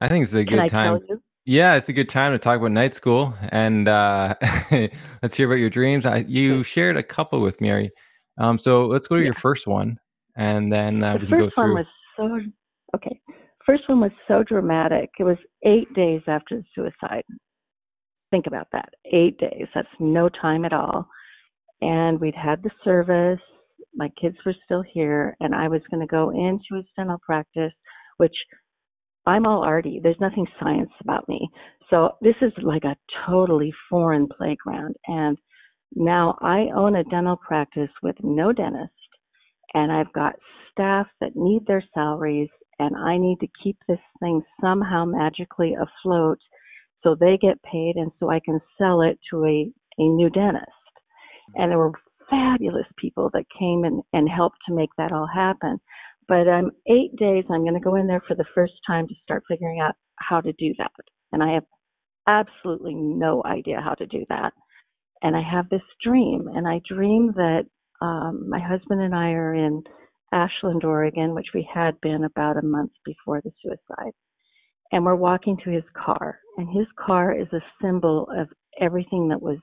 I 0.00 0.08
think 0.08 0.24
it's 0.24 0.34
a 0.34 0.44
good 0.44 0.68
time. 0.68 1.00
Yeah, 1.44 1.74
it's 1.74 1.88
a 1.88 1.92
good 1.92 2.08
time 2.08 2.32
to 2.32 2.38
talk 2.38 2.58
about 2.58 2.70
night 2.70 2.94
school, 2.94 3.34
and 3.48 3.88
uh, 3.88 4.34
let's 5.22 5.36
hear 5.36 5.46
about 5.46 5.58
your 5.58 5.70
dreams. 5.70 6.06
I, 6.06 6.18
you 6.28 6.62
shared 6.62 6.96
a 6.96 7.02
couple 7.02 7.40
with 7.40 7.60
me. 7.60 7.90
Um, 8.38 8.58
so 8.58 8.86
let's 8.86 9.08
go 9.08 9.16
to 9.16 9.22
yeah. 9.22 9.26
your 9.26 9.34
first 9.34 9.66
one, 9.66 9.98
and 10.36 10.72
then 10.72 11.02
uh, 11.02 11.14
the 11.14 11.18
we 11.20 11.26
can 11.26 11.38
go 11.38 11.50
through. 11.50 11.74
One 11.74 11.74
was 11.74 11.86
so 12.16 12.96
okay. 12.96 13.20
First 13.72 13.88
one 13.88 14.00
was 14.00 14.12
so 14.28 14.42
dramatic. 14.42 15.08
It 15.18 15.24
was 15.24 15.38
eight 15.64 15.90
days 15.94 16.20
after 16.26 16.58
the 16.58 16.64
suicide. 16.74 17.24
Think 18.30 18.46
about 18.46 18.66
that. 18.72 18.90
Eight 19.10 19.38
days. 19.38 19.66
That's 19.74 19.88
no 19.98 20.28
time 20.28 20.66
at 20.66 20.74
all. 20.74 21.08
And 21.80 22.20
we'd 22.20 22.34
had 22.34 22.62
the 22.62 22.70
service 22.84 23.40
my 23.94 24.10
kids 24.20 24.36
were 24.44 24.54
still 24.66 24.82
here 24.92 25.36
and 25.40 25.54
I 25.54 25.68
was 25.68 25.80
going 25.90 26.02
to 26.02 26.06
go 26.06 26.28
into 26.28 26.76
his 26.76 26.84
dental 26.96 27.16
practice, 27.24 27.72
which 28.18 28.34
I'm 29.24 29.46
all 29.46 29.62
arty. 29.62 30.00
There's 30.02 30.20
nothing 30.20 30.46
science 30.60 30.90
about 31.00 31.26
me. 31.26 31.48
So 31.88 32.10
this 32.20 32.36
is 32.42 32.52
like 32.62 32.84
a 32.84 32.96
totally 33.26 33.72
foreign 33.88 34.28
playground. 34.28 34.96
And 35.06 35.38
now 35.94 36.36
I 36.42 36.66
own 36.76 36.96
a 36.96 37.04
dental 37.04 37.36
practice 37.36 37.90
with 38.02 38.16
no 38.22 38.52
dentist 38.52 38.92
and 39.72 39.90
I've 39.90 40.12
got 40.12 40.34
staff 40.70 41.06
that 41.22 41.36
need 41.36 41.66
their 41.66 41.82
salaries 41.94 42.50
and 42.78 42.96
I 42.96 43.18
need 43.18 43.38
to 43.40 43.48
keep 43.62 43.76
this 43.88 44.00
thing 44.20 44.42
somehow 44.60 45.04
magically 45.04 45.74
afloat 45.74 46.38
so 47.02 47.14
they 47.14 47.38
get 47.40 47.62
paid 47.62 47.96
and 47.96 48.10
so 48.18 48.30
I 48.30 48.40
can 48.44 48.60
sell 48.78 49.02
it 49.02 49.18
to 49.30 49.44
a, 49.44 49.70
a 49.98 50.08
new 50.08 50.30
dentist. 50.30 50.70
And 51.54 51.70
there 51.70 51.78
were 51.78 51.92
fabulous 52.30 52.86
people 52.96 53.30
that 53.34 53.44
came 53.58 53.84
and, 53.84 54.02
and 54.12 54.28
helped 54.28 54.58
to 54.68 54.74
make 54.74 54.90
that 54.96 55.12
all 55.12 55.28
happen. 55.32 55.80
But 56.28 56.48
I'm 56.48 56.66
um, 56.66 56.70
eight 56.88 57.14
days, 57.16 57.44
I'm 57.50 57.62
going 57.62 57.74
to 57.74 57.80
go 57.80 57.96
in 57.96 58.06
there 58.06 58.22
for 58.26 58.34
the 58.34 58.44
first 58.54 58.74
time 58.86 59.08
to 59.08 59.14
start 59.22 59.42
figuring 59.48 59.80
out 59.80 59.94
how 60.16 60.40
to 60.40 60.52
do 60.52 60.72
that. 60.78 60.90
And 61.32 61.42
I 61.42 61.54
have 61.54 61.64
absolutely 62.26 62.94
no 62.94 63.42
idea 63.44 63.80
how 63.82 63.94
to 63.94 64.06
do 64.06 64.24
that. 64.28 64.52
And 65.22 65.36
I 65.36 65.42
have 65.42 65.68
this 65.68 65.82
dream, 66.02 66.48
and 66.54 66.66
I 66.66 66.80
dream 66.88 67.32
that 67.36 67.64
um, 68.00 68.48
my 68.48 68.58
husband 68.58 69.00
and 69.00 69.14
I 69.14 69.30
are 69.30 69.54
in 69.54 69.82
Ashland, 70.32 70.84
Oregon, 70.84 71.34
which 71.34 71.48
we 71.54 71.68
had 71.72 72.00
been 72.00 72.24
about 72.24 72.56
a 72.56 72.66
month 72.66 72.92
before 73.04 73.40
the 73.42 73.52
suicide. 73.62 74.12
And 74.90 75.04
we're 75.04 75.14
walking 75.14 75.56
to 75.64 75.70
his 75.70 75.84
car, 75.94 76.38
and 76.56 76.68
his 76.68 76.86
car 76.98 77.32
is 77.38 77.48
a 77.52 77.62
symbol 77.80 78.28
of 78.36 78.48
everything 78.80 79.28
that 79.28 79.40
was 79.40 79.58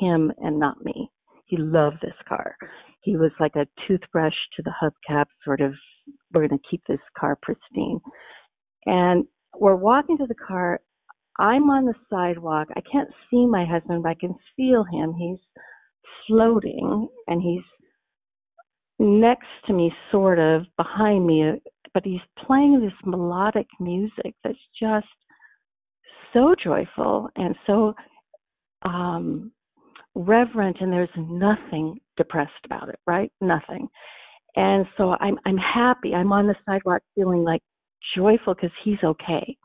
him 0.00 0.32
and 0.38 0.58
not 0.58 0.84
me. 0.84 1.10
He 1.46 1.56
loved 1.56 1.98
this 2.00 2.14
car. 2.28 2.56
He 3.02 3.16
was 3.16 3.32
like 3.40 3.56
a 3.56 3.66
toothbrush 3.86 4.34
to 4.56 4.62
the 4.62 4.72
hubcap, 4.82 5.26
sort 5.44 5.60
of, 5.60 5.72
we're 6.32 6.46
going 6.46 6.58
to 6.58 6.68
keep 6.70 6.82
this 6.86 7.00
car 7.18 7.36
pristine. 7.42 8.00
And 8.86 9.24
we're 9.58 9.76
walking 9.76 10.16
to 10.18 10.26
the 10.26 10.34
car. 10.34 10.80
I'm 11.38 11.70
on 11.70 11.86
the 11.86 11.94
sidewalk. 12.08 12.68
I 12.76 12.82
can't 12.90 13.08
see 13.30 13.46
my 13.46 13.64
husband, 13.64 14.02
but 14.02 14.10
I 14.10 14.14
can 14.14 14.34
feel 14.56 14.84
him. 14.84 15.14
He's 15.14 15.38
floating 16.26 17.08
and 17.26 17.42
he's 17.42 17.64
next 19.00 19.48
to 19.66 19.72
me, 19.72 19.92
sort 20.12 20.38
of 20.38 20.62
behind 20.76 21.26
me, 21.26 21.54
but 21.94 22.04
he's 22.04 22.20
playing 22.46 22.80
this 22.80 22.92
melodic 23.04 23.66
music 23.80 24.34
that's 24.44 24.58
just 24.78 25.06
so 26.32 26.54
joyful 26.62 27.28
and 27.34 27.56
so 27.66 27.94
um, 28.82 29.50
reverent, 30.14 30.76
and 30.80 30.92
there's 30.92 31.08
nothing 31.16 31.98
depressed 32.16 32.52
about 32.64 32.88
it, 32.88 32.98
right? 33.06 33.32
Nothing. 33.40 33.88
And 34.56 34.86
so 34.96 35.16
I'm 35.20 35.38
I'm 35.46 35.56
happy. 35.56 36.14
I'm 36.14 36.32
on 36.32 36.46
the 36.46 36.56
sidewalk 36.66 37.02
feeling 37.14 37.44
like 37.44 37.62
joyful 38.16 38.54
because 38.54 38.70
he's 38.84 39.02
okay. 39.02 39.56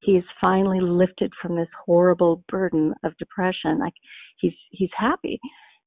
He's 0.00 0.22
finally 0.40 0.80
lifted 0.80 1.30
from 1.42 1.56
this 1.56 1.68
horrible 1.84 2.42
burden 2.48 2.94
of 3.04 3.16
depression. 3.18 3.78
Like 3.78 3.92
he's 4.38 4.54
he's 4.70 4.90
happy. 4.96 5.38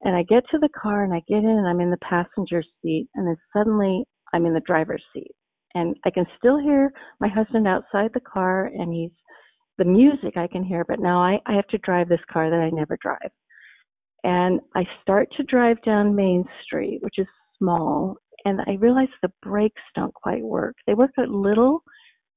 And 0.04 0.16
I 0.16 0.24
get 0.24 0.43
to 0.51 0.60
the 0.60 0.70
car 0.70 1.04
and 1.04 1.14
I 1.14 1.22
get 1.28 1.38
in 1.38 1.45
and 1.45 1.68
I'm 1.68 1.80
in 1.80 1.91
the 1.91 1.97
passenger 1.97 2.64
seat 2.82 3.08
and 3.16 3.28
then 3.28 3.38
suddenly 3.56 4.04
I'm 4.34 4.45
in 4.45 4.54
the 4.54 4.62
driver's 4.62 5.04
seat. 5.14 5.32
And 5.76 5.95
I 6.06 6.12
can 6.12 6.26
still 6.38 6.60
hear 6.60 6.91
my 7.20 7.28
husband 7.28 7.68
outside 7.68 8.12
the 8.14 8.20
car 8.20 8.66
and 8.66 8.93
he's 8.93 9.12
the 9.78 9.86
music 9.86 10.38
I 10.38 10.47
can 10.47 10.64
hear, 10.64 10.86
but 10.86 10.99
now 10.99 11.20
I, 11.20 11.39
I 11.47 11.54
have 11.54 11.68
to 11.68 11.80
drive 11.80 12.10
this 12.10 12.20
car 12.32 12.49
that 12.49 12.60
I 12.60 12.70
never 12.70 12.97
drive. 13.01 13.32
And 14.24 14.60
I 14.76 14.84
start 15.01 15.30
to 15.38 15.43
drive 15.43 15.82
down 15.84 16.16
Main 16.16 16.45
Street, 16.64 16.99
which 17.01 17.16
is 17.18 17.28
small, 17.58 18.18
and 18.45 18.62
I 18.68 18.74
realize 18.80 19.08
the 19.22 19.32
brakes 19.41 19.82
don't 19.95 20.14
quite 20.14 20.43
work. 20.43 20.76
They 20.86 20.93
work 20.93 21.12
a 21.18 21.24
little, 21.24 21.84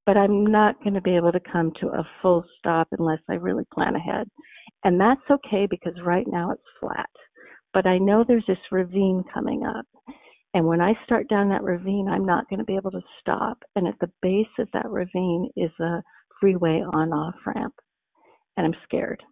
but 0.05 0.17
I'm 0.17 0.47
not 0.47 0.83
going 0.83 0.95
to 0.95 1.01
be 1.01 1.17
able 1.17 1.33
to 1.33 1.41
come 1.41 1.73
to 1.81 1.89
a 1.89 2.09
full 2.23 2.45
stop 2.59 2.89
unless 2.93 3.21
I 3.29 3.35
really 3.35 3.65
plan 3.73 3.97
ahead. 3.97 4.29
And 4.85 5.01
that's 5.01 5.21
okay 5.31 5.67
because 5.69 5.95
right 6.05 6.27
now 6.29 6.53
it's 6.53 6.63
flat. 6.81 7.11
But 7.77 7.87
I 7.87 7.99
know 7.99 8.25
there's 8.27 8.47
this 8.49 8.57
ravine 8.73 9.23
coming 9.35 9.67
up. 9.67 9.85
And 10.55 10.67
when 10.67 10.81
I 10.81 10.95
start 11.05 11.29
down 11.29 11.51
that 11.51 11.63
ravine, 11.63 12.09
I'm 12.09 12.25
not 12.25 12.49
going 12.49 12.59
to 12.59 12.65
be 12.65 12.75
able 12.75 12.91
to 12.93 13.03
stop. 13.21 13.59
And 13.77 13.87
at 13.87 13.97
the 14.01 14.11
base 14.23 14.47
of 14.59 14.67
that 14.73 14.89
ravine 14.89 15.51
is 15.57 15.71
a 15.79 16.03
freeway 16.41 16.83
on 16.95 17.13
off 17.13 17.35
ramp. 17.45 17.75
And 18.57 18.65
I'm 18.65 18.81
scared. 18.85 19.23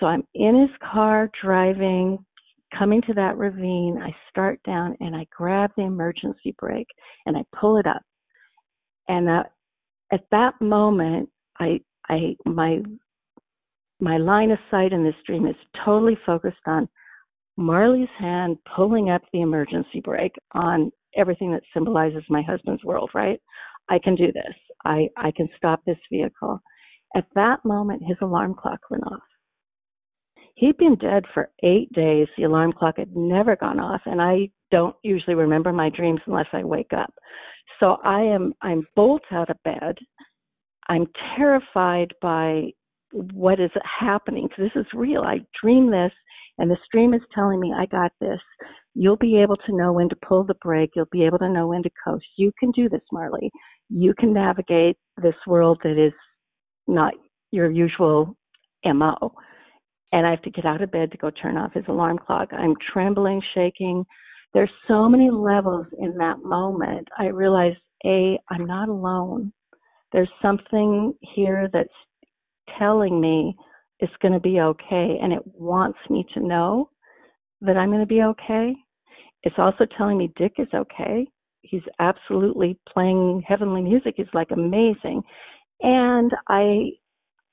So 0.00 0.06
I'm 0.06 0.24
in 0.34 0.60
his 0.60 0.76
car 0.92 1.30
driving, 1.40 2.18
coming 2.76 3.00
to 3.02 3.14
that 3.14 3.36
ravine. 3.36 3.96
I 4.02 4.10
start 4.28 4.58
down 4.66 4.96
and 4.98 5.14
I 5.14 5.24
grab 5.30 5.70
the 5.76 5.84
emergency 5.84 6.56
brake 6.58 6.90
and 7.26 7.36
I 7.36 7.44
pull 7.56 7.76
it 7.76 7.86
up. 7.86 8.02
And 9.06 9.24
that 9.28 9.52
at 10.10 10.24
that 10.32 10.60
moment, 10.60 11.28
I, 11.60 11.78
I, 12.08 12.34
my, 12.44 12.80
my 14.00 14.16
line 14.16 14.50
of 14.50 14.58
sight 14.68 14.92
in 14.92 15.04
this 15.04 15.14
dream 15.24 15.46
is 15.46 15.54
totally 15.84 16.18
focused 16.26 16.66
on 16.66 16.88
Marley's 17.56 18.08
hand 18.18 18.56
pulling 18.74 19.10
up 19.10 19.22
the 19.32 19.42
emergency 19.42 20.00
brake 20.02 20.34
on 20.52 20.90
everything 21.16 21.52
that 21.52 21.62
symbolizes 21.74 22.22
my 22.28 22.42
husband's 22.42 22.84
world, 22.84 23.10
right? 23.14 23.40
I 23.88 23.98
can 24.02 24.14
do 24.14 24.32
this. 24.32 24.54
I, 24.84 25.08
I 25.16 25.30
can 25.36 25.48
stop 25.56 25.80
this 25.84 25.98
vehicle. 26.10 26.60
At 27.14 27.26
that 27.34 27.64
moment, 27.64 28.02
his 28.06 28.16
alarm 28.22 28.54
clock 28.54 28.80
went 28.90 29.04
off. 29.04 29.20
He'd 30.54 30.76
been 30.76 30.96
dead 30.96 31.24
for 31.34 31.50
eight 31.62 31.92
days. 31.92 32.28
The 32.36 32.44
alarm 32.44 32.72
clock 32.72 32.96
had 32.98 33.14
never 33.16 33.56
gone 33.56 33.80
off, 33.80 34.02
and 34.06 34.20
I 34.20 34.50
don't 34.70 34.96
usually 35.02 35.34
remember 35.34 35.72
my 35.72 35.90
dreams 35.90 36.20
unless 36.26 36.46
I 36.52 36.64
wake 36.64 36.92
up. 36.96 37.12
So 37.80 37.96
I 38.04 38.20
am 38.22 38.52
I'm 38.62 38.86
bolt 38.94 39.22
out 39.30 39.50
of 39.50 39.62
bed. 39.64 39.96
I'm 40.88 41.06
terrified 41.36 42.12
by 42.20 42.72
what 43.12 43.60
is 43.60 43.70
happening 44.00 44.48
because 44.48 44.70
this 44.74 44.80
is 44.80 44.86
real. 44.94 45.22
I 45.22 45.40
dream 45.60 45.90
this, 45.90 46.12
and 46.62 46.70
the 46.70 46.78
stream 46.86 47.12
is 47.12 47.20
telling 47.34 47.58
me, 47.58 47.74
I 47.76 47.86
got 47.86 48.12
this. 48.20 48.38
You'll 48.94 49.16
be 49.16 49.36
able 49.36 49.56
to 49.56 49.76
know 49.76 49.92
when 49.92 50.08
to 50.08 50.16
pull 50.24 50.44
the 50.44 50.54
brake. 50.62 50.90
You'll 50.94 51.06
be 51.10 51.24
able 51.24 51.40
to 51.40 51.48
know 51.48 51.66
when 51.66 51.82
to 51.82 51.90
coast. 52.06 52.24
You 52.36 52.52
can 52.60 52.70
do 52.70 52.88
this, 52.88 53.02
Marley. 53.10 53.50
You 53.90 54.14
can 54.16 54.32
navigate 54.32 54.96
this 55.20 55.34
world 55.44 55.80
that 55.82 55.98
is 55.98 56.12
not 56.86 57.14
your 57.50 57.68
usual 57.68 58.36
MO. 58.84 59.34
And 60.12 60.24
I 60.24 60.30
have 60.30 60.42
to 60.42 60.50
get 60.50 60.64
out 60.64 60.82
of 60.82 60.92
bed 60.92 61.10
to 61.10 61.18
go 61.18 61.30
turn 61.30 61.56
off 61.56 61.72
his 61.72 61.84
alarm 61.88 62.20
clock. 62.24 62.50
I'm 62.52 62.76
trembling, 62.92 63.42
shaking. 63.56 64.04
There's 64.54 64.70
so 64.86 65.08
many 65.08 65.30
levels 65.30 65.86
in 65.98 66.16
that 66.18 66.44
moment. 66.44 67.08
I 67.18 67.26
realize, 67.26 67.74
A, 68.06 68.38
I'm 68.50 68.66
not 68.66 68.88
alone. 68.88 69.52
There's 70.12 70.30
something 70.40 71.12
here 71.34 71.68
that's 71.72 71.88
telling 72.78 73.20
me 73.20 73.56
it's 74.02 74.12
going 74.20 74.34
to 74.34 74.40
be 74.40 74.60
okay 74.60 75.16
and 75.22 75.32
it 75.32 75.42
wants 75.46 75.98
me 76.10 76.26
to 76.34 76.40
know 76.40 76.90
that 77.60 77.76
I'm 77.76 77.88
going 77.90 78.00
to 78.00 78.06
be 78.06 78.22
okay. 78.22 78.74
It's 79.44 79.58
also 79.58 79.86
telling 79.96 80.18
me 80.18 80.32
Dick 80.36 80.54
is 80.58 80.68
okay. 80.74 81.26
He's 81.62 81.82
absolutely 82.00 82.78
playing 82.92 83.44
heavenly 83.46 83.80
music. 83.80 84.14
He's 84.16 84.26
like 84.34 84.50
amazing. 84.50 85.22
And 85.80 86.32
I 86.48 86.90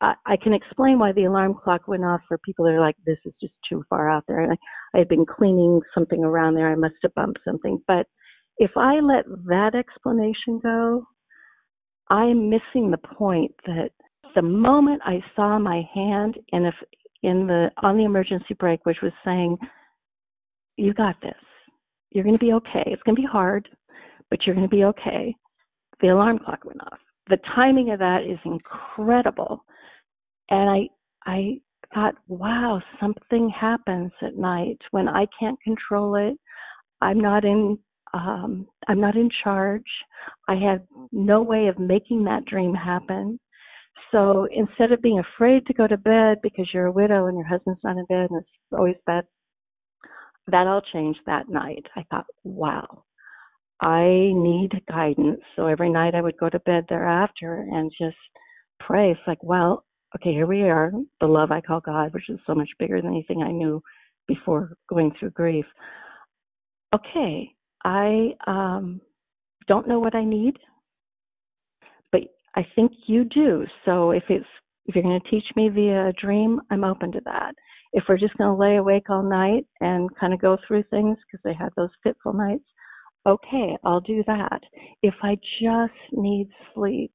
I, 0.02 0.38
can 0.41 0.54
explain 0.54 0.97
why 0.97 1.12
the 1.12 1.26
alarm 1.26 1.56
clock 1.62 1.88
went 1.88 2.06
off 2.06 2.22
for 2.26 2.38
people 2.38 2.64
that 2.64 2.72
are 2.72 2.80
like, 2.80 2.95
this 3.06 3.18
is 3.26 3.34
just 3.41 3.54
too 3.68 3.84
far 3.89 4.10
out 4.10 4.24
there. 4.30 4.39
And 4.39 4.54
I, 4.54 4.56
I 4.95 5.00
had 5.00 5.10
been 5.10 5.26
cleaning 5.26 5.82
something 5.93 6.24
around 6.24 6.56
there. 6.56 6.72
I 6.72 6.76
must 6.76 6.95
have 7.04 7.14
bumped 7.16 7.39
something. 7.43 7.80
But 7.86 8.08
if 8.58 8.72
I 8.78 9.02
let 9.02 9.26
that 9.47 9.76
explanation 9.76 10.60
go, 10.64 11.04
I'm 12.10 12.50
missing 12.50 12.91
the 12.91 12.97
point 12.97 13.52
that 13.66 13.89
the 14.36 14.42
moment 14.42 15.02
I 15.06 15.22
saw 15.36 15.60
my 15.60 15.84
hand 15.94 16.38
in 16.50 16.66
a, 16.66 16.72
in 17.24 17.48
the 17.48 17.70
on 17.82 17.98
the 17.98 18.06
emergency 18.06 18.54
brake, 18.60 18.86
which 18.86 19.02
was 19.02 19.12
saying, 19.26 19.58
"You 20.78 20.94
got 20.94 21.16
this. 21.22 21.34
You're 22.12 22.24
going 22.24 22.38
to 22.38 22.44
be 22.46 22.54
okay. 22.54 22.84
It's 22.88 23.04
going 23.04 23.16
to 23.16 23.22
be 23.22 23.28
hard, 23.28 23.70
but 24.30 24.46
you're 24.46 24.56
going 24.56 24.70
to 24.70 24.76
be 24.76 24.86
okay." 24.86 25.36
The 26.02 26.10
alarm 26.10 26.40
clock 26.40 26.64
went 26.66 26.82
off. 26.82 27.00
The 27.30 27.40
timing 27.56 27.92
of 27.92 28.00
that 28.00 28.24
is 28.24 28.40
incredible, 28.46 29.64
and 30.50 30.70
I 30.70 30.88
I 31.26 31.60
thought, 31.94 32.16
"Wow, 32.28 32.82
something 33.00 33.50
happens 33.50 34.12
at 34.22 34.38
night 34.38 34.78
when 34.92 35.08
I 35.08 35.26
can't 35.40 35.60
control 35.62 36.16
it. 36.16 36.38
I'm 37.02 37.20
not 37.20 37.46
in 37.46 37.78
um, 38.14 38.68
I'm 38.88 39.00
not 39.00 39.16
in 39.16 39.30
charge. 39.44 39.86
I 40.48 40.56
had 40.56 40.88
no 41.12 41.42
way 41.42 41.68
of 41.68 41.80
making 41.80 42.24
that 42.24 42.46
dream 42.46 42.74
happen. 42.74 43.40
So 44.12 44.47
instead 44.52 44.91
of 44.91 45.02
being 45.02 45.20
afraid 45.20 45.66
to 45.66 45.74
go 45.74 45.88
to 45.88 45.97
bed 45.97 46.38
because 46.41 46.68
you're 46.74 46.88
a 46.88 46.91
widow 46.91 47.28
and 47.28 47.38
your 47.38 47.47
husband's 47.47 47.80
not 47.84 47.97
in 47.97 48.06
bed 48.06 48.30
and 48.30 48.41
it's 48.41 48.50
always 48.72 48.95
bad, 49.06 49.26
that 50.47 50.68
all 50.68 50.82
changed 50.93 51.20
that 51.26 51.50
night. 51.50 51.86
I 51.95 52.04
thought, 52.10 52.26
wow, 52.43 53.04
I 53.82 54.32
need 54.34 54.82
guidance. 54.89 55.41
So 55.56 55.68
every 55.68 55.89
night 55.89 56.16
I 56.16 56.22
would 56.22 56.38
go 56.38 56.50
to 56.50 56.60
bed 56.60 56.86
thereafter 56.89 57.66
and 57.72 57.91
just 58.00 58.18
pray. 58.80 59.12
It's 59.12 59.20
like, 59.28 59.43
well, 59.43 59.86
okay, 60.16 60.32
here 60.32 60.47
we 60.47 60.64
are, 60.64 60.91
the 61.22 61.28
love 61.28 61.52
I 61.52 61.62
call 61.62 61.82
God, 61.82 62.14
which 62.14 62.30
is 62.30 62.39
so 62.47 62.56
much 62.56 62.70
bigger 62.80 63.02
than 63.02 63.12
anything 63.12 63.43
I 63.43 63.52
knew 63.52 63.82
before 64.28 64.74
going 64.89 65.12
through 65.20 65.32
grief. 65.32 65.66
Okay, 66.93 67.52
I 67.86 68.30
um, 68.47 69.02
don't 69.68 69.88
know 69.88 70.00
what 70.00 70.16
I 70.16 70.26
need. 70.26 70.58
I 72.56 72.66
think 72.76 72.91
you 73.08 73.24
do. 73.26 73.66
So 73.86 74.12
if 74.12 74.24
it's 74.30 74.45
if 74.86 74.95
you're 74.95 75.04
going 75.04 75.20
to 75.20 75.30
teach 75.30 75.45
me 75.56 75.70
via 75.70 76.08
a 76.08 76.14
dream, 76.14 76.60
I'm 76.72 76.84
open 76.84 77.12
to 77.12 77.22
that. 77.26 77.54
If 77.93 78.06
we're 78.10 78.18
just 78.18 78.36
going 78.38 78.50
to 78.50 78.60
lay 78.60 78.78
awake 78.78 79.10
all 79.10 79.22
night 79.22 79.66
and 79.82 80.10
kind 80.16 80.34
of 80.34 80.41
go 80.41 80.58
through 80.68 80.84
things 80.89 81.18
because 81.26 81.41
they 81.43 81.54
have 81.54 81.72
those 81.76 81.89
fitful 82.02 82.34
nights, 82.34 82.64
okay, 83.28 83.78
I'll 83.84 84.00
do 84.00 84.24
that. 84.26 84.62
If 85.04 85.14
I 85.22 85.36
just 85.62 85.93
need 86.12 86.50
sleep, 86.74 87.12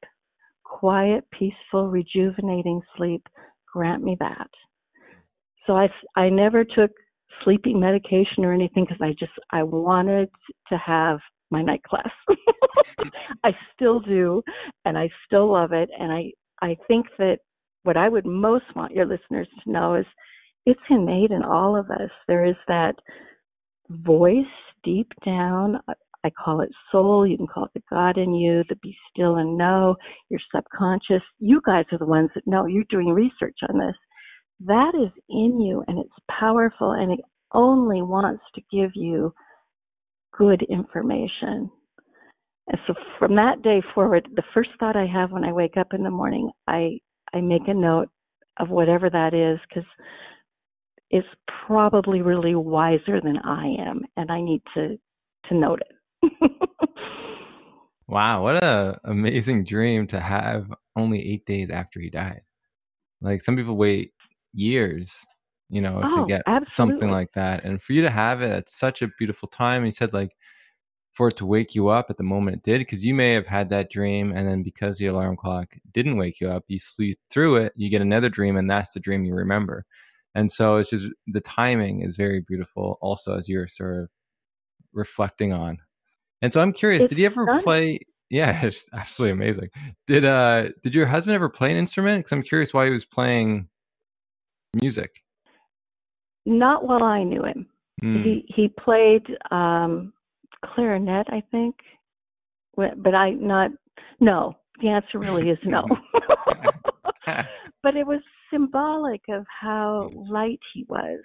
quiet, 0.64 1.24
peaceful, 1.32 1.88
rejuvenating 1.88 2.80
sleep, 2.96 3.26
grant 3.72 4.04
me 4.04 4.16
that. 4.20 4.48
So 5.66 5.76
I 5.76 5.88
I 6.16 6.28
never 6.28 6.64
took 6.64 6.92
sleeping 7.42 7.80
medication 7.80 8.44
or 8.44 8.52
anything 8.52 8.84
because 8.84 9.00
I 9.00 9.14
just 9.18 9.32
I 9.50 9.62
wanted 9.62 10.28
to 10.68 10.78
have 10.78 11.18
my 11.50 11.62
night 11.62 11.82
class. 11.82 12.10
I 13.44 13.52
still 13.74 14.00
do, 14.00 14.42
and 14.84 14.98
I 14.98 15.08
still 15.26 15.52
love 15.52 15.72
it. 15.72 15.88
And 15.98 16.12
I, 16.12 16.32
I 16.62 16.76
think 16.88 17.06
that 17.18 17.38
what 17.82 17.96
I 17.96 18.08
would 18.08 18.26
most 18.26 18.64
want 18.74 18.94
your 18.94 19.06
listeners 19.06 19.48
to 19.62 19.70
know 19.70 19.94
is 19.94 20.06
it's 20.66 20.80
innate 20.90 21.30
in 21.30 21.42
all 21.42 21.76
of 21.76 21.90
us. 21.90 22.10
There 22.26 22.44
is 22.44 22.56
that 22.68 22.94
voice 23.90 24.44
deep 24.82 25.12
down. 25.24 25.78
I 26.24 26.30
call 26.30 26.62
it 26.62 26.70
soul. 26.90 27.26
You 27.26 27.36
can 27.36 27.46
call 27.46 27.66
it 27.66 27.70
the 27.74 27.82
God 27.90 28.16
in 28.16 28.34
you, 28.34 28.64
the 28.68 28.76
be 28.76 28.96
still 29.10 29.36
and 29.36 29.58
know, 29.58 29.94
your 30.30 30.40
subconscious. 30.54 31.22
You 31.38 31.60
guys 31.66 31.84
are 31.92 31.98
the 31.98 32.06
ones 32.06 32.30
that 32.34 32.46
know. 32.46 32.66
You're 32.66 32.84
doing 32.88 33.08
research 33.08 33.58
on 33.68 33.78
this. 33.78 33.94
That 34.60 34.92
is 34.94 35.10
in 35.28 35.60
you 35.60 35.84
and 35.86 35.98
it's 35.98 36.14
powerful 36.30 36.92
and 36.92 37.12
it 37.12 37.20
only 37.52 38.00
wants 38.00 38.42
to 38.54 38.62
give 38.72 38.90
you 38.94 39.34
good 40.36 40.62
information. 40.68 41.70
And 42.66 42.78
so 42.86 42.94
from 43.18 43.36
that 43.36 43.62
day 43.62 43.82
forward, 43.94 44.28
the 44.34 44.42
first 44.54 44.70
thought 44.80 44.96
I 44.96 45.06
have 45.06 45.32
when 45.32 45.44
I 45.44 45.52
wake 45.52 45.76
up 45.76 45.92
in 45.92 46.02
the 46.02 46.10
morning, 46.10 46.50
I 46.66 46.98
I 47.32 47.40
make 47.40 47.66
a 47.66 47.74
note 47.74 48.08
of 48.58 48.70
whatever 48.70 49.10
that 49.10 49.34
is 49.34 49.58
because 49.68 49.88
it's 51.10 51.28
probably 51.66 52.22
really 52.22 52.54
wiser 52.54 53.20
than 53.20 53.38
I 53.38 53.74
am, 53.78 54.02
and 54.16 54.30
I 54.30 54.40
need 54.40 54.62
to 54.74 54.96
to 55.48 55.54
note 55.54 55.80
it. 56.22 56.42
wow, 58.08 58.42
what 58.42 58.62
a 58.64 58.98
amazing 59.04 59.64
dream 59.64 60.06
to 60.08 60.20
have 60.20 60.66
only 60.96 61.20
eight 61.32 61.44
days 61.44 61.68
after 61.70 62.00
he 62.00 62.08
died. 62.08 62.40
Like 63.20 63.42
some 63.42 63.56
people 63.56 63.76
wait 63.76 64.12
years, 64.54 65.12
you 65.70 65.80
know, 65.80 66.00
oh, 66.02 66.20
to 66.20 66.26
get 66.26 66.42
absolutely. 66.46 66.94
something 66.96 67.10
like 67.10 67.32
that, 67.32 67.64
and 67.64 67.82
for 67.82 67.92
you 67.92 68.02
to 68.02 68.10
have 68.10 68.42
it 68.42 68.50
at 68.50 68.70
such 68.70 69.02
a 69.02 69.08
beautiful 69.18 69.48
time. 69.48 69.84
He 69.84 69.90
said 69.90 70.12
like 70.12 70.36
for 71.14 71.28
it 71.28 71.36
to 71.36 71.46
wake 71.46 71.74
you 71.74 71.88
up 71.88 72.10
at 72.10 72.16
the 72.16 72.24
moment 72.24 72.56
it 72.56 72.62
did 72.64 72.78
because 72.80 73.06
you 73.06 73.14
may 73.14 73.32
have 73.32 73.46
had 73.46 73.68
that 73.70 73.90
dream 73.90 74.32
and 74.32 74.46
then 74.46 74.62
because 74.62 74.98
the 74.98 75.06
alarm 75.06 75.36
clock 75.36 75.74
didn't 75.92 76.16
wake 76.16 76.40
you 76.40 76.50
up 76.50 76.64
you 76.66 76.78
sleep 76.78 77.18
through 77.30 77.56
it 77.56 77.72
you 77.76 77.88
get 77.88 78.02
another 78.02 78.28
dream 78.28 78.56
and 78.56 78.68
that's 78.68 78.92
the 78.92 79.00
dream 79.00 79.24
you 79.24 79.34
remember. 79.34 79.86
And 80.36 80.50
so 80.50 80.76
it's 80.78 80.90
just 80.90 81.06
the 81.28 81.40
timing 81.40 82.00
is 82.00 82.16
very 82.16 82.40
beautiful 82.40 82.98
also 83.00 83.36
as 83.36 83.48
you're 83.48 83.68
sort 83.68 84.02
of 84.02 84.08
reflecting 84.92 85.52
on. 85.52 85.78
And 86.42 86.52
so 86.52 86.60
i'm 86.60 86.72
curious 86.72 87.04
it's 87.04 87.10
did 87.10 87.18
you 87.18 87.26
ever 87.26 87.58
play 87.60 88.00
yeah 88.30 88.64
it's 88.64 88.88
absolutely 88.92 89.32
amazing. 89.32 89.68
Did 90.08 90.24
uh 90.24 90.68
did 90.82 90.94
your 90.94 91.06
husband 91.06 91.36
ever 91.36 91.48
play 91.48 91.70
an 91.70 91.76
instrument? 91.76 92.24
Because 92.24 92.32
i'm 92.32 92.42
curious 92.42 92.74
why 92.74 92.86
he 92.86 92.92
was 92.92 93.04
playing 93.04 93.68
music 94.74 95.23
not 96.46 96.84
while 96.86 97.02
i 97.02 97.22
knew 97.22 97.42
him 97.44 97.66
mm. 98.02 98.22
he 98.22 98.44
he 98.54 98.68
played 98.68 99.22
um 99.50 100.12
clarinet, 100.64 101.26
I 101.30 101.42
think. 101.50 101.76
But 102.76 103.14
I 103.14 103.30
not 103.30 103.70
no. 104.20 104.54
The 104.80 104.88
answer 104.88 105.18
really 105.18 105.50
is 105.50 105.58
no. 105.64 105.84
but 107.82 107.96
it 107.96 108.06
was 108.06 108.20
symbolic 108.52 109.22
of 109.28 109.44
how 109.48 110.10
light 110.14 110.58
he 110.72 110.84
was. 110.88 111.20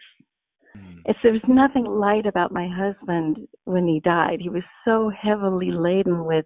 Mm. 0.78 1.02
It's, 1.06 1.20
there 1.24 1.34
was 1.34 1.42
nothing 1.48 1.86
light 1.86 2.28
about 2.28 2.52
my 2.52 2.68
husband 2.68 3.48
when 3.66 3.88
he 3.88 4.00
died. 4.02 4.40
He 4.40 4.50
was 4.50 4.64
so 4.86 5.12
heavily 5.20 5.72
laden 5.72 6.26
with 6.26 6.46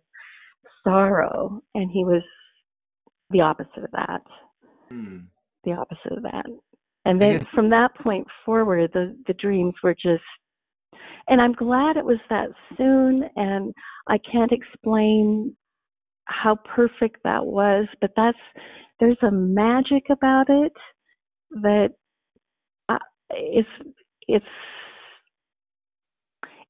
sorrow, 0.83 1.61
and 1.75 1.91
he 1.91 2.05
was 2.05 2.23
the 3.31 3.41
opposite 3.41 3.83
of 3.83 3.91
that. 3.91 4.21
Mm. 4.91 5.25
The 5.65 5.73
opposite 5.73 6.13
of 6.13 6.23
that. 6.23 6.45
And 7.05 7.21
then 7.21 7.45
from 7.53 7.69
that 7.69 7.93
point 7.95 8.27
forward, 8.45 8.91
the 8.93 9.17
the 9.27 9.33
dreams 9.33 9.73
were 9.83 9.93
just 9.93 10.23
and 11.27 11.41
I'm 11.41 11.53
glad 11.53 11.97
it 11.97 12.05
was 12.05 12.19
that 12.29 12.49
soon. 12.77 13.23
And 13.35 13.73
I 14.07 14.17
can't 14.29 14.51
explain 14.51 15.55
how 16.25 16.55
perfect 16.75 17.17
that 17.23 17.45
was, 17.45 17.87
but 18.01 18.11
that's 18.15 18.37
there's 18.99 19.17
a 19.21 19.31
magic 19.31 20.03
about 20.09 20.45
it 20.49 20.73
that 21.61 21.89
uh, 22.89 22.97
it's 23.31 23.67
it's 24.27 24.45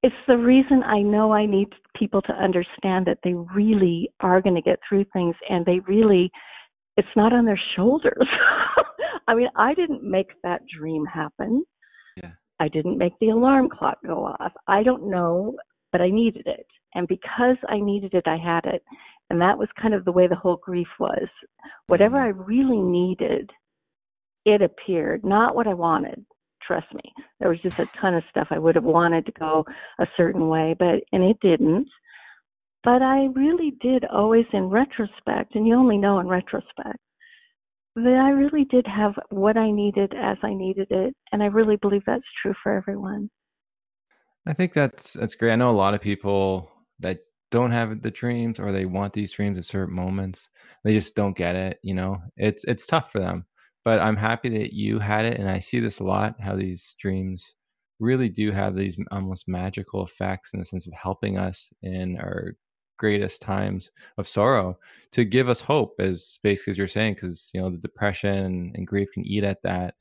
it's 0.01 0.15
the 0.27 0.38
reason 0.38 0.84
I 0.84 1.01
know 1.01 1.31
I 1.31 1.45
need 1.45 1.69
people 1.95 2.21
to 2.23 2.34
understand 2.34 3.05
that 3.05 3.19
they 3.23 3.34
really 3.34 4.09
are 4.19 4.41
going 4.41 4.55
to 4.55 4.61
get 4.61 4.79
through 4.88 5.05
things 5.13 5.36
and 5.49 5.65
they 5.65 5.79
really 5.88 6.29
it's 6.97 7.07
not 7.15 7.33
on 7.33 7.45
their 7.45 7.59
shoulders. 7.75 8.27
I 9.27 9.35
mean, 9.35 9.47
I 9.55 9.73
didn't 9.73 10.03
make 10.03 10.31
that 10.43 10.61
dream 10.67 11.05
happen. 11.05 11.63
Yeah. 12.17 12.31
I 12.59 12.67
didn't 12.67 12.97
make 12.97 13.13
the 13.19 13.29
alarm 13.29 13.69
clock 13.69 13.97
go 14.05 14.25
off. 14.25 14.51
I 14.67 14.83
don't 14.83 15.09
know, 15.09 15.55
but 15.91 16.01
I 16.01 16.09
needed 16.09 16.45
it. 16.45 16.67
And 16.95 17.07
because 17.07 17.57
I 17.69 17.79
needed 17.79 18.13
it, 18.13 18.27
I 18.27 18.37
had 18.37 18.65
it. 18.65 18.83
And 19.29 19.41
that 19.41 19.57
was 19.57 19.69
kind 19.81 19.93
of 19.93 20.05
the 20.05 20.11
way 20.11 20.27
the 20.27 20.35
whole 20.35 20.57
grief 20.57 20.87
was. 20.99 21.27
Whatever 21.87 22.17
mm-hmm. 22.17 22.41
I 22.41 22.45
really 22.45 22.81
needed, 22.81 23.49
it 24.45 24.61
appeared, 24.61 25.25
not 25.25 25.55
what 25.55 25.67
I 25.67 25.73
wanted. 25.73 26.25
Trust 26.61 26.93
me. 26.93 27.01
There 27.39 27.49
was 27.49 27.59
just 27.61 27.79
a 27.79 27.89
ton 27.99 28.13
of 28.13 28.23
stuff 28.29 28.47
I 28.51 28.59
would 28.59 28.75
have 28.75 28.83
wanted 28.83 29.25
to 29.25 29.31
go 29.33 29.65
a 29.99 30.07
certain 30.15 30.47
way, 30.47 30.75
but, 30.77 31.01
and 31.11 31.23
it 31.23 31.37
didn't. 31.41 31.87
But 32.84 33.01
I 33.01 33.27
really 33.34 33.71
did 33.79 34.05
always 34.05 34.45
in 34.51 34.65
retrospect, 34.65 35.55
and 35.55 35.65
you 35.65 35.75
only 35.75 35.97
know 35.97 36.19
in 36.19 36.27
retrospect, 36.27 36.99
that 37.95 38.21
I 38.21 38.29
really 38.31 38.65
did 38.65 38.86
have 38.88 39.13
what 39.29 39.55
I 39.55 39.71
needed 39.71 40.13
as 40.13 40.38
I 40.43 40.53
needed 40.53 40.88
it, 40.89 41.15
and 41.31 41.41
I 41.41 41.45
really 41.45 41.77
believe 41.77 42.03
that's 42.05 42.23
true 42.41 42.53
for 42.61 42.75
everyone. 42.75 43.29
I 44.45 44.53
think 44.53 44.73
that's 44.73 45.13
that's 45.13 45.36
great. 45.36 45.53
I 45.53 45.55
know 45.55 45.69
a 45.69 45.71
lot 45.71 45.93
of 45.93 46.01
people 46.01 46.69
that 46.99 47.19
don't 47.51 47.71
have 47.71 48.01
the 48.01 48.11
dreams 48.11 48.59
or 48.59 48.71
they 48.71 48.86
want 48.86 49.13
these 49.13 49.31
dreams 49.31 49.57
at 49.57 49.65
certain 49.65 49.95
moments. 49.95 50.49
They 50.84 50.93
just 50.93 51.15
don't 51.15 51.38
get 51.38 51.55
it, 51.55 51.79
you 51.84 51.93
know. 51.93 52.17
It's 52.36 52.63
it's 52.65 52.86
tough 52.86 53.11
for 53.11 53.19
them. 53.19 53.45
But 53.86 53.99
I'm 53.99 54.17
happy 54.17 54.49
that 54.49 54.73
you 54.73 54.99
had 54.99 55.25
it 55.25 55.39
and 55.39 55.49
I 55.49 55.59
see 55.59 55.79
this 55.79 55.99
a 55.99 56.03
lot 56.03 56.36
how 56.39 56.55
these 56.55 56.95
dreams 56.99 57.53
really 57.99 58.29
do 58.29 58.51
have 58.51 58.75
these 58.75 58.97
almost 59.11 59.47
magical 59.47 60.03
effects 60.05 60.51
in 60.53 60.59
the 60.59 60.65
sense 60.65 60.88
of 60.88 60.93
helping 60.93 61.38
us 61.38 61.69
in 61.84 62.17
our 62.17 62.55
greatest 62.97 63.41
times 63.41 63.91
of 64.17 64.27
sorrow 64.27 64.77
to 65.11 65.25
give 65.25 65.49
us 65.49 65.59
hope 65.59 65.95
as 65.99 66.39
basically 66.43 66.71
as 66.71 66.77
you're 66.77 66.87
saying 66.87 67.13
because 67.13 67.49
you 67.53 67.61
know 67.61 67.69
the 67.69 67.77
depression 67.77 68.71
and, 68.75 68.87
grief 68.87 69.09
can 69.13 69.25
eat 69.25 69.43
at 69.43 69.61
that 69.63 69.95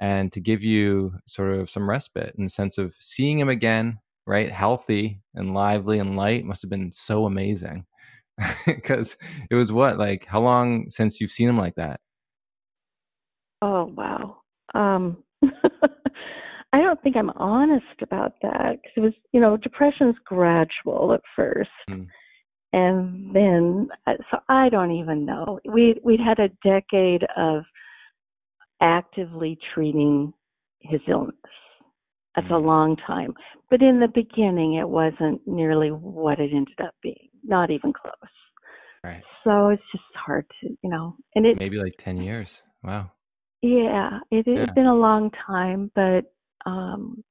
and 0.00 0.32
to 0.32 0.40
give 0.40 0.62
you 0.62 1.12
sort 1.26 1.52
of 1.52 1.68
some 1.68 1.88
respite 1.88 2.34
in 2.38 2.44
the 2.44 2.50
sense 2.50 2.78
of 2.78 2.94
seeing 2.98 3.38
him 3.38 3.48
again 3.48 3.98
right? 4.30 4.52
Healthy 4.52 5.20
and 5.34 5.54
lively 5.54 5.98
and 5.98 6.16
light 6.16 6.44
must 6.44 6.62
have 6.62 6.70
been 6.70 6.92
so 6.92 7.26
amazing. 7.26 7.84
Because 8.64 9.18
it 9.50 9.54
was 9.54 9.70
what 9.70 9.98
like 9.98 10.24
how 10.24 10.40
long 10.40 10.88
since 10.88 11.20
you've 11.20 11.30
seen 11.30 11.48
him 11.48 11.58
like 11.58 11.74
that? 11.74 12.00
Oh 13.60 13.92
wow. 13.94 14.38
Um 14.74 15.22
I 16.72 16.80
don't 16.80 17.02
think 17.02 17.16
I'm 17.16 17.30
honest 17.30 17.84
about 18.00 18.34
that 18.42 18.78
because 18.80 18.92
it 18.96 19.00
was, 19.00 19.12
you 19.32 19.40
know, 19.40 19.56
depression's 19.56 20.14
gradual 20.24 21.12
at 21.12 21.20
first, 21.36 21.70
mm 21.90 22.06
and 22.72 23.34
then 23.34 23.88
uh, 24.06 24.14
so 24.30 24.38
I 24.48 24.68
don't 24.68 24.92
even 24.92 25.24
know. 25.24 25.60
We 25.64 26.00
we'd 26.04 26.20
had 26.20 26.38
a 26.38 26.48
decade 26.64 27.24
of 27.36 27.62
actively 28.80 29.58
treating 29.74 30.32
his 30.80 31.00
illness. 31.08 31.34
That's 32.36 32.46
a 32.48 32.52
mm-hmm. 32.52 32.66
long 32.66 32.96
time, 33.06 33.34
but 33.70 33.82
in 33.82 33.98
the 33.98 34.08
beginning, 34.08 34.74
it 34.74 34.88
wasn't 34.88 35.40
nearly 35.46 35.88
what 35.88 36.38
it 36.38 36.52
ended 36.52 36.80
up 36.82 36.94
being. 37.02 37.28
Not 37.42 37.70
even 37.70 37.92
close. 37.92 38.14
Right. 39.02 39.22
So 39.44 39.68
it's 39.68 39.82
just 39.90 40.04
hard 40.14 40.46
to, 40.60 40.68
you 40.68 40.90
know, 40.90 41.16
and 41.34 41.44
it 41.44 41.58
maybe 41.58 41.78
like 41.78 41.94
ten 41.98 42.18
years. 42.18 42.62
Wow. 42.84 43.10
Yeah, 43.62 44.20
it, 44.30 44.46
has 44.46 44.68
yeah. 44.68 44.74
been 44.74 44.86
a 44.86 44.94
long 44.94 45.30
time, 45.46 45.90
but 45.94 46.32
um, 46.64 47.22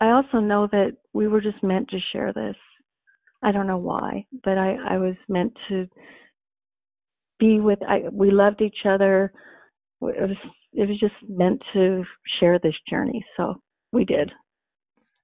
I 0.00 0.10
also 0.10 0.38
know 0.38 0.68
that 0.72 0.96
we 1.12 1.28
were 1.28 1.40
just 1.40 1.62
meant 1.62 1.88
to 1.90 1.98
share 2.12 2.32
this 2.32 2.56
I 3.46 3.52
don't 3.52 3.68
know 3.68 3.78
why, 3.78 4.26
but 4.42 4.58
I, 4.58 4.74
I 4.88 4.98
was 4.98 5.14
meant 5.28 5.52
to 5.68 5.86
be 7.38 7.60
with. 7.60 7.78
I, 7.88 8.02
we 8.10 8.32
loved 8.32 8.60
each 8.60 8.84
other. 8.84 9.32
It 10.02 10.28
was 10.28 10.36
it 10.72 10.88
was 10.88 10.98
just 10.98 11.14
meant 11.28 11.62
to 11.72 12.02
share 12.40 12.58
this 12.58 12.74
journey, 12.90 13.24
so 13.36 13.54
we 13.92 14.04
did. 14.04 14.32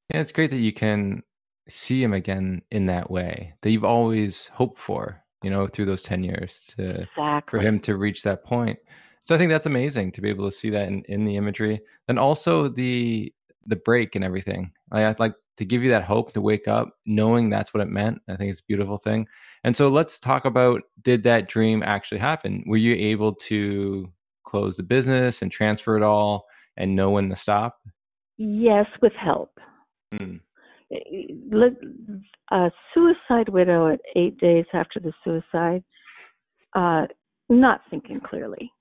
Yeah, 0.08 0.20
it's 0.20 0.30
great 0.30 0.50
that 0.52 0.58
you 0.58 0.72
can 0.72 1.24
see 1.68 2.00
him 2.00 2.12
again 2.12 2.62
in 2.70 2.86
that 2.86 3.10
way 3.10 3.54
that 3.62 3.70
you've 3.72 3.84
always 3.84 4.48
hoped 4.52 4.80
for. 4.80 5.20
You 5.42 5.50
know, 5.50 5.66
through 5.66 5.86
those 5.86 6.04
ten 6.04 6.22
years 6.22 6.62
to 6.76 6.90
exactly. 7.00 7.58
for 7.58 7.66
him 7.66 7.80
to 7.80 7.96
reach 7.96 8.22
that 8.22 8.44
point. 8.44 8.78
So 9.24 9.34
I 9.34 9.38
think 9.38 9.50
that's 9.50 9.66
amazing 9.66 10.12
to 10.12 10.20
be 10.20 10.28
able 10.28 10.48
to 10.48 10.56
see 10.56 10.70
that 10.70 10.86
in, 10.86 11.02
in 11.08 11.24
the 11.24 11.34
imagery, 11.34 11.80
and 12.06 12.20
also 12.20 12.68
the 12.68 13.34
the 13.66 13.76
brake 13.76 14.14
and 14.14 14.24
everything. 14.24 14.70
I, 14.92 15.12
like 15.18 15.34
to 15.62 15.66
give 15.66 15.84
you 15.84 15.90
that 15.90 16.02
hope 16.02 16.32
to 16.32 16.40
wake 16.40 16.66
up 16.66 16.96
knowing 17.06 17.48
that's 17.48 17.72
what 17.72 17.82
it 17.82 17.88
meant. 17.88 18.20
I 18.28 18.34
think 18.34 18.50
it's 18.50 18.58
a 18.58 18.64
beautiful 18.64 18.98
thing. 18.98 19.28
And 19.62 19.76
so 19.76 19.88
let's 19.88 20.18
talk 20.18 20.44
about 20.44 20.82
did 21.02 21.22
that 21.22 21.48
dream 21.48 21.84
actually 21.84 22.18
happen? 22.18 22.64
Were 22.66 22.76
you 22.76 22.94
able 22.94 23.32
to 23.34 24.12
close 24.44 24.76
the 24.76 24.82
business 24.82 25.40
and 25.40 25.52
transfer 25.52 25.96
it 25.96 26.02
all 26.02 26.46
and 26.76 26.96
know 26.96 27.10
when 27.10 27.30
to 27.30 27.36
stop? 27.36 27.78
Yes, 28.38 28.86
with 29.00 29.12
help. 29.12 29.56
Mm. 30.12 30.40
A 32.50 32.70
suicide 32.92 33.48
widow 33.48 33.92
at 33.92 34.00
eight 34.16 34.36
days 34.38 34.64
after 34.74 34.98
the 34.98 35.12
suicide, 35.22 35.84
uh, 36.74 37.06
not 37.48 37.82
thinking 37.88 38.18
clearly, 38.20 38.72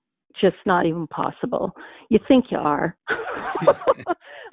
just 0.42 0.58
not 0.66 0.88
even 0.88 1.06
possible. 1.08 1.74
You 2.10 2.18
think 2.28 2.46
you 2.50 2.58
are, 2.58 2.98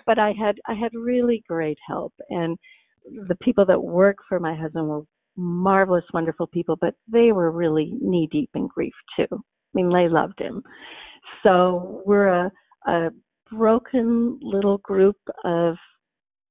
but 0.09 0.19
I 0.19 0.33
had 0.33 0.57
I 0.67 0.73
had 0.73 0.93
really 0.95 1.45
great 1.47 1.79
help, 1.87 2.15
and 2.31 2.59
the 3.29 3.37
people 3.43 3.67
that 3.67 3.81
work 3.81 4.17
for 4.27 4.41
my 4.41 4.57
husband 4.57 4.89
were 4.89 5.03
marvelous, 5.37 6.05
wonderful 6.15 6.47
people, 6.49 6.77
but 6.81 6.95
they 7.13 7.31
were 7.31 7.53
really 7.53 7.93
knee 8.01 8.27
deep 8.33 8.51
in 8.55 8.67
grief 8.67 8.95
too. 9.17 9.29
I 9.31 9.39
mean, 9.75 9.91
they 9.91 10.09
loved 10.09 10.41
him. 10.41 10.63
So 11.43 12.03
we're 12.07 12.29
a, 12.29 12.51
a 12.87 13.11
broken 13.53 14.39
little 14.43 14.79
group 14.79 15.17
of 15.45 15.77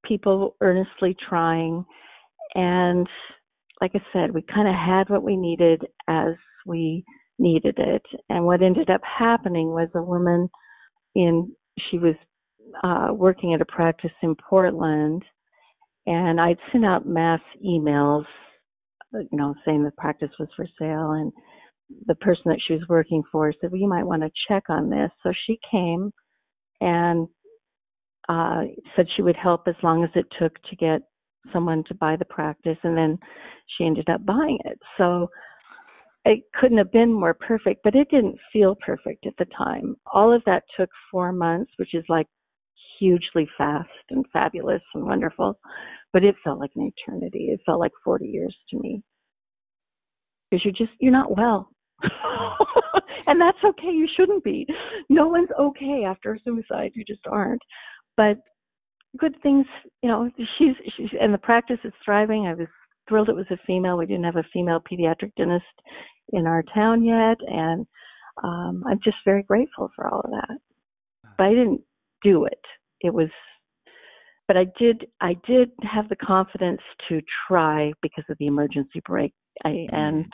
people 0.06 0.56
earnestly 0.60 1.16
trying. 1.28 1.84
And 2.54 3.06
like 3.80 3.92
I 3.94 4.00
said, 4.12 4.32
we 4.32 4.42
kind 4.42 4.68
of 4.68 4.74
had 4.74 5.10
what 5.10 5.24
we 5.24 5.36
needed 5.36 5.82
as 6.08 6.34
we 6.64 7.04
needed 7.40 7.74
it. 7.78 8.02
And 8.28 8.46
what 8.46 8.62
ended 8.62 8.88
up 8.88 9.00
happening 9.02 9.68
was 9.68 9.88
a 9.94 10.02
woman 10.02 10.48
in, 11.14 11.52
she 11.90 11.98
was 11.98 12.14
uh, 12.82 13.08
working 13.12 13.54
at 13.54 13.60
a 13.60 13.66
practice 13.66 14.12
in 14.22 14.34
Portland, 14.36 15.22
and 16.06 16.40
I'd 16.40 16.58
sent 16.72 16.84
out 16.84 17.06
mass 17.06 17.40
emails, 17.64 18.24
you 19.12 19.28
know, 19.32 19.54
saying 19.64 19.84
the 19.84 19.90
practice 19.98 20.30
was 20.38 20.48
for 20.56 20.66
sale. 20.78 21.12
And 21.12 21.32
the 22.06 22.14
person 22.16 22.44
that 22.46 22.60
she 22.66 22.74
was 22.74 22.82
working 22.88 23.22
for 23.30 23.52
said, 23.52 23.70
Well, 23.70 23.80
you 23.80 23.88
might 23.88 24.06
want 24.06 24.22
to 24.22 24.30
check 24.48 24.64
on 24.68 24.90
this. 24.90 25.10
So 25.22 25.32
she 25.46 25.58
came 25.70 26.12
and 26.80 27.28
uh, 28.28 28.62
said 28.94 29.06
she 29.16 29.22
would 29.22 29.36
help 29.36 29.66
as 29.66 29.74
long 29.82 30.04
as 30.04 30.10
it 30.14 30.26
took 30.38 30.54
to 30.64 30.76
get 30.76 31.00
someone 31.52 31.82
to 31.88 31.94
buy 31.94 32.16
the 32.16 32.24
practice, 32.26 32.76
and 32.82 32.96
then 32.96 33.18
she 33.76 33.84
ended 33.84 34.08
up 34.08 34.24
buying 34.24 34.58
it. 34.64 34.78
So 34.98 35.28
it 36.24 36.40
couldn't 36.54 36.78
have 36.78 36.92
been 36.92 37.12
more 37.12 37.34
perfect, 37.34 37.80
but 37.84 37.94
it 37.94 38.08
didn't 38.10 38.36
feel 38.52 38.76
perfect 38.84 39.26
at 39.26 39.34
the 39.38 39.46
time. 39.56 39.96
All 40.12 40.32
of 40.32 40.42
that 40.44 40.64
took 40.78 40.90
four 41.10 41.32
months, 41.32 41.72
which 41.76 41.94
is 41.94 42.04
like 42.08 42.26
hugely 42.98 43.48
fast 43.56 43.88
and 44.10 44.24
fabulous 44.32 44.82
and 44.94 45.04
wonderful, 45.04 45.58
but 46.12 46.24
it 46.24 46.34
felt 46.42 46.58
like 46.58 46.70
an 46.76 46.90
eternity. 46.96 47.48
It 47.50 47.60
felt 47.66 47.80
like 47.80 47.92
40 48.04 48.26
years 48.26 48.56
to 48.70 48.78
me. 48.78 49.02
Because 50.50 50.64
you're 50.64 50.74
just, 50.86 50.96
you're 51.00 51.12
not 51.12 51.36
well. 51.36 51.70
and 53.26 53.40
that's 53.40 53.58
okay. 53.64 53.90
You 53.90 54.08
shouldn't 54.16 54.44
be. 54.44 54.66
No 55.08 55.28
one's 55.28 55.50
okay 55.58 56.04
after 56.06 56.34
a 56.34 56.38
suicide. 56.44 56.92
You 56.94 57.04
just 57.04 57.26
aren't. 57.30 57.60
But 58.16 58.38
good 59.18 59.34
things, 59.42 59.66
you 60.02 60.08
know, 60.08 60.30
she's, 60.58 60.74
she's, 60.96 61.10
and 61.20 61.32
the 61.34 61.38
practice 61.38 61.78
is 61.84 61.92
thriving. 62.04 62.46
I 62.46 62.54
was 62.54 62.68
thrilled 63.08 63.28
it 63.28 63.36
was 63.36 63.46
a 63.50 63.58
female. 63.66 63.96
We 63.96 64.06
didn't 64.06 64.24
have 64.24 64.36
a 64.36 64.46
female 64.52 64.80
pediatric 64.80 65.32
dentist 65.36 65.64
in 66.32 66.46
our 66.46 66.62
town 66.74 67.04
yet. 67.04 67.38
And 67.46 67.86
um, 68.42 68.84
I'm 68.86 69.00
just 69.02 69.16
very 69.24 69.42
grateful 69.42 69.90
for 69.94 70.06
all 70.06 70.20
of 70.20 70.30
that. 70.30 70.58
But 71.36 71.46
I 71.46 71.50
didn't 71.50 71.80
do 72.22 72.44
it. 72.44 72.60
It 73.00 73.12
was, 73.14 73.28
but 74.46 74.56
I 74.56 74.66
did, 74.78 75.06
I 75.20 75.36
did 75.46 75.70
have 75.82 76.08
the 76.08 76.16
confidence 76.16 76.80
to 77.08 77.20
try 77.46 77.92
because 78.02 78.24
of 78.28 78.36
the 78.38 78.46
emergency 78.46 79.00
brake. 79.04 79.34
I, 79.64 79.86
and, 79.90 80.24
mm-hmm 80.24 80.30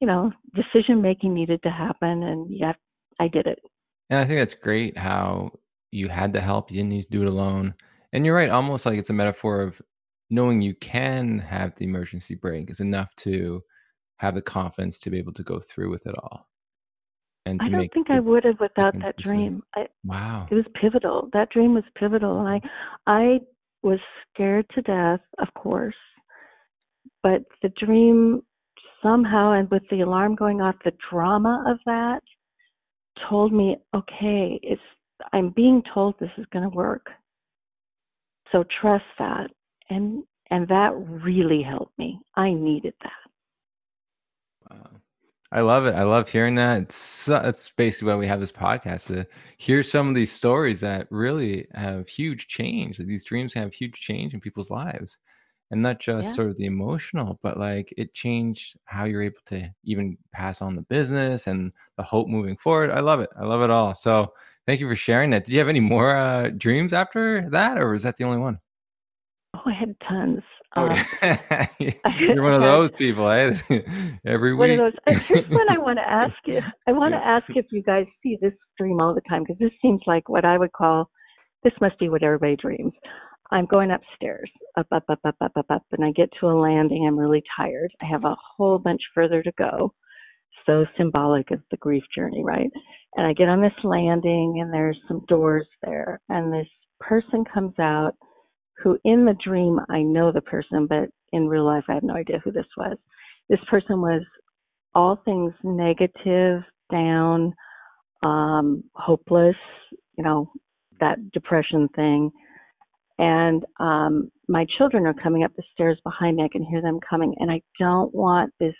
you 0.00 0.06
know, 0.06 0.32
decision 0.54 1.00
making 1.00 1.34
needed 1.34 1.62
to 1.62 1.70
happen, 1.70 2.22
and 2.22 2.46
yeah, 2.50 2.72
I 3.20 3.28
did 3.28 3.46
it. 3.46 3.58
And 4.10 4.20
I 4.20 4.24
think 4.24 4.38
that's 4.38 4.54
great 4.54 4.96
how 4.96 5.52
you 5.90 6.08
had 6.08 6.32
the 6.32 6.40
help. 6.40 6.70
You 6.70 6.78
didn't 6.78 6.90
need 6.90 7.04
to 7.04 7.10
do 7.10 7.22
it 7.22 7.28
alone. 7.28 7.74
And 8.12 8.24
you're 8.24 8.34
right, 8.34 8.50
almost 8.50 8.86
like 8.86 8.98
it's 8.98 9.10
a 9.10 9.14
metaphor 9.14 9.62
of 9.62 9.80
knowing 10.30 10.60
you 10.60 10.74
can 10.74 11.38
have 11.38 11.74
the 11.76 11.84
emergency 11.84 12.34
brake 12.34 12.70
is 12.70 12.80
enough 12.80 13.14
to 13.16 13.62
have 14.18 14.34
the 14.34 14.42
confidence 14.42 14.98
to 14.98 15.10
be 15.10 15.18
able 15.18 15.32
to 15.32 15.42
go 15.42 15.60
through 15.60 15.90
with 15.90 16.06
it 16.06 16.14
all. 16.18 16.46
And 17.46 17.60
I 17.62 17.68
don't 17.68 17.92
think 17.92 18.10
I 18.10 18.20
would 18.20 18.44
have 18.44 18.58
without 18.60 18.94
that 19.00 19.16
dream. 19.18 19.62
I, 19.74 19.86
wow, 20.04 20.48
it 20.50 20.54
was 20.54 20.64
pivotal. 20.80 21.28
That 21.32 21.50
dream 21.50 21.74
was 21.74 21.84
pivotal, 21.96 22.40
and 22.40 22.48
I, 22.48 22.60
I 23.06 23.38
was 23.82 24.00
scared 24.34 24.66
to 24.74 24.82
death, 24.82 25.20
of 25.38 25.48
course, 25.54 25.94
but 27.22 27.42
the 27.62 27.70
dream 27.78 28.42
somehow, 29.02 29.52
and 29.52 29.70
with 29.70 29.84
the 29.90 30.00
alarm 30.00 30.34
going 30.34 30.60
off, 30.60 30.74
the 30.84 30.92
drama 31.10 31.64
of 31.68 31.78
that 31.86 32.20
told 33.28 33.52
me, 33.52 33.76
okay, 33.94 34.58
it's 34.62 34.82
I'm 35.32 35.50
being 35.50 35.82
told 35.94 36.16
this 36.18 36.30
is 36.36 36.46
going 36.52 36.68
to 36.68 36.76
work. 36.76 37.06
So 38.52 38.64
trust 38.80 39.04
that, 39.18 39.50
and 39.88 40.24
and 40.50 40.66
that 40.68 40.92
really 40.96 41.62
helped 41.62 41.96
me. 41.98 42.18
I 42.34 42.52
needed 42.52 42.94
that. 43.02 43.25
I 45.52 45.60
love 45.60 45.86
it. 45.86 45.94
I 45.94 46.02
love 46.02 46.28
hearing 46.28 46.56
that. 46.56 46.82
It's 46.82 47.26
that's 47.26 47.70
basically 47.70 48.08
why 48.08 48.16
we 48.16 48.26
have 48.26 48.40
this 48.40 48.52
podcast 48.52 49.06
to 49.06 49.26
hear 49.58 49.82
some 49.82 50.08
of 50.08 50.14
these 50.14 50.32
stories 50.32 50.80
that 50.80 51.06
really 51.10 51.66
have 51.74 52.08
huge 52.08 52.48
change. 52.48 52.98
That 52.98 53.06
these 53.06 53.24
dreams 53.24 53.54
have 53.54 53.72
huge 53.72 53.94
change 53.94 54.34
in 54.34 54.40
people's 54.40 54.70
lives 54.70 55.18
and 55.70 55.82
not 55.82 55.98
just 55.98 56.28
yeah. 56.28 56.34
sort 56.34 56.48
of 56.48 56.56
the 56.56 56.66
emotional 56.66 57.38
but 57.42 57.58
like 57.58 57.92
it 57.96 58.14
changed 58.14 58.76
how 58.84 59.04
you're 59.04 59.22
able 59.22 59.40
to 59.46 59.68
even 59.84 60.16
pass 60.32 60.62
on 60.62 60.76
the 60.76 60.82
business 60.82 61.46
and 61.46 61.72
the 61.96 62.02
hope 62.02 62.28
moving 62.28 62.56
forward 62.56 62.90
i 62.90 63.00
love 63.00 63.20
it 63.20 63.30
i 63.38 63.44
love 63.44 63.62
it 63.62 63.70
all 63.70 63.94
so 63.94 64.32
thank 64.66 64.80
you 64.80 64.88
for 64.88 64.96
sharing 64.96 65.30
that 65.30 65.44
did 65.44 65.52
you 65.52 65.58
have 65.58 65.68
any 65.68 65.80
more 65.80 66.16
uh, 66.16 66.50
dreams 66.56 66.92
after 66.92 67.48
that 67.50 67.78
or 67.78 67.90
was 67.92 68.02
that 68.02 68.16
the 68.16 68.24
only 68.24 68.38
one 68.38 68.58
oh 69.54 69.62
i 69.66 69.72
had 69.72 69.94
tons 70.00 70.42
um, 70.76 70.90
you're 72.18 72.42
one 72.42 72.54
of 72.54 72.62
those 72.62 72.90
people 72.92 73.28
eh? 73.28 73.54
every 74.26 74.54
one 74.54 74.70
week 74.70 74.78
of 74.78 74.92
those 75.06 75.16
here's 75.26 75.48
what 75.48 75.70
i 75.70 75.78
want 75.86 75.98
to 75.98 76.08
ask 76.08 76.34
you 76.46 76.60
i 76.86 76.92
want 76.92 77.12
to 77.12 77.18
ask 77.18 77.44
if 77.50 77.66
you 77.72 77.82
guys 77.82 78.06
see 78.22 78.38
this 78.40 78.52
dream 78.78 79.00
all 79.00 79.14
the 79.14 79.20
time 79.28 79.42
because 79.42 79.58
this 79.58 79.72
seems 79.82 80.00
like 80.06 80.28
what 80.28 80.44
i 80.44 80.58
would 80.58 80.72
call 80.72 81.08
this 81.64 81.72
must 81.80 81.98
be 81.98 82.08
what 82.08 82.22
everybody 82.22 82.56
dreams 82.56 82.92
I'm 83.50 83.66
going 83.66 83.90
upstairs, 83.92 84.50
up, 84.76 84.88
up, 84.90 85.04
up, 85.08 85.20
up, 85.24 85.36
up, 85.40 85.52
up, 85.56 85.66
up, 85.70 85.82
and 85.92 86.04
I 86.04 86.10
get 86.10 86.30
to 86.40 86.46
a 86.46 86.58
landing. 86.58 87.06
I'm 87.06 87.18
really 87.18 87.42
tired. 87.56 87.92
I 88.02 88.06
have 88.06 88.24
a 88.24 88.36
whole 88.56 88.78
bunch 88.78 89.00
further 89.14 89.42
to 89.42 89.52
go. 89.56 89.92
So 90.66 90.84
symbolic 90.98 91.52
of 91.52 91.60
the 91.70 91.76
grief 91.76 92.02
journey, 92.14 92.42
right? 92.44 92.70
And 93.14 93.26
I 93.26 93.32
get 93.34 93.48
on 93.48 93.62
this 93.62 93.72
landing, 93.84 94.58
and 94.60 94.74
there's 94.74 94.98
some 95.06 95.24
doors 95.28 95.66
there, 95.84 96.20
and 96.28 96.52
this 96.52 96.66
person 96.98 97.44
comes 97.52 97.74
out 97.78 98.14
who, 98.82 98.98
in 99.04 99.24
the 99.24 99.36
dream, 99.42 99.78
I 99.88 100.02
know 100.02 100.32
the 100.32 100.40
person, 100.40 100.86
but 100.86 101.08
in 101.32 101.48
real 101.48 101.64
life, 101.64 101.84
I 101.88 101.94
have 101.94 102.02
no 102.02 102.14
idea 102.14 102.40
who 102.44 102.52
this 102.52 102.66
was. 102.76 102.96
This 103.48 103.60
person 103.70 104.00
was 104.00 104.22
all 104.94 105.20
things 105.24 105.52
negative, 105.62 106.62
down, 106.90 107.54
um, 108.22 108.84
hopeless, 108.94 109.56
you 110.16 110.24
know, 110.24 110.50
that 111.00 111.30
depression 111.32 111.88
thing 111.94 112.30
and 113.18 113.64
um, 113.80 114.30
my 114.48 114.66
children 114.76 115.06
are 115.06 115.14
coming 115.14 115.42
up 115.42 115.52
the 115.56 115.62
stairs 115.72 115.98
behind 116.04 116.36
me. 116.36 116.44
I 116.44 116.48
can 116.48 116.64
hear 116.64 116.82
them 116.82 117.00
coming, 117.08 117.34
and 117.38 117.50
I 117.50 117.62
don't 117.78 118.14
want 118.14 118.52
this 118.60 118.74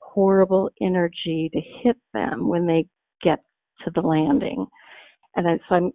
horrible 0.00 0.70
energy 0.82 1.50
to 1.52 1.60
hit 1.82 1.96
them 2.12 2.48
when 2.48 2.66
they 2.66 2.86
get 3.22 3.38
to 3.84 3.90
the 3.94 4.02
landing. 4.02 4.66
And 5.36 5.46
then, 5.46 5.60
so 5.68 5.74
I'm 5.76 5.92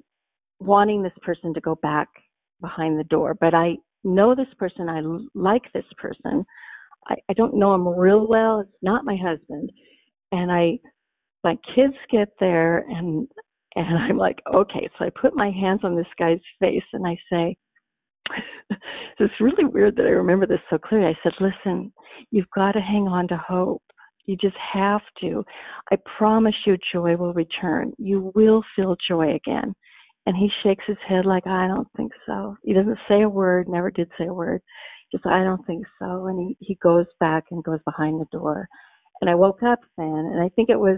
wanting 0.60 1.04
this 1.04 1.14
person 1.22 1.54
to 1.54 1.62
go 1.62 1.76
back 1.76 2.08
behind 2.62 3.00
the 3.00 3.04
door, 3.06 3.36
but 3.40 3.54
I 3.54 3.76
know 4.04 4.36
this 4.36 4.54
person. 4.58 4.90
I 4.90 5.02
like 5.34 5.64
this 5.74 5.86
person. 5.98 6.46
I, 7.08 7.16
I 7.30 7.34
don't 7.34 7.56
know 7.56 7.74
him 7.74 7.88
real 7.88 8.28
well. 8.28 8.62
It's 8.62 8.70
not 8.82 9.06
my 9.06 9.16
husband, 9.16 9.72
and 10.32 10.52
I 10.52 10.80
my 11.44 11.58
kids 11.76 11.94
get 12.12 12.30
there 12.40 12.80
and 12.90 13.28
and 13.76 13.98
I'm 13.98 14.18
like, 14.18 14.40
okay. 14.54 14.90
So 14.98 15.06
I 15.06 15.10
put 15.22 15.36
my 15.36 15.52
hands 15.52 15.82
on 15.84 15.96
this 15.96 16.08
guy's 16.18 16.40
face 16.60 16.84
and 16.94 17.06
I 17.06 17.18
say, 17.30 17.58
it's 19.20 19.34
really 19.42 19.66
weird 19.66 19.96
that 19.98 20.06
I 20.06 20.12
remember 20.12 20.48
this 20.48 20.62
so 20.70 20.78
clearly. 20.78 21.08
I 21.08 21.20
said, 21.24 21.34
listen, 21.40 21.92
you've 22.32 22.50
got 22.56 22.72
to 22.74 22.80
hang 22.80 23.08
on 23.08 23.28
to 23.28 23.38
hope. 23.38 23.84
You 24.26 24.38
just 24.38 24.56
have 24.74 25.02
to. 25.22 25.44
I 25.92 25.98
promise 26.18 26.56
you, 26.66 26.78
joy 26.92 27.16
will 27.16 27.34
return. 27.34 27.94
You 27.98 28.32
will 28.34 28.64
feel 28.76 28.96
joy 29.08 29.36
again. 29.36 29.76
And 30.26 30.36
he 30.36 30.50
shakes 30.64 30.84
his 30.88 30.98
head 31.08 31.26
like, 31.26 31.46
I 31.46 31.68
don't 31.68 31.88
think 31.96 32.12
so. 32.26 32.58
He 32.64 32.74
doesn't 32.74 32.98
say 33.08 33.22
a 33.22 33.30
word, 33.30 33.68
never 33.68 33.92
did 33.92 34.10
say 34.18 34.26
a 34.26 34.34
word. 34.34 34.62
Just, 35.12 35.26
I 35.26 35.44
don't 35.44 35.66
think 35.68 35.86
so. 36.00 36.28
And 36.28 36.40
he, 36.40 36.58
he 36.60 36.76
goes 36.82 37.06
back 37.20 37.46
and 37.52 37.64
goes 37.64 37.80
behind 37.86 38.20
the 38.20 38.28
door. 38.32 38.68
And 39.22 39.30
I 39.30 39.36
woke 39.36 39.62
up 39.64 39.80
then, 39.98 40.08
and 40.08 40.42
I 40.42 40.50
think 40.50 40.70
it 40.70 40.80
was 40.80 40.98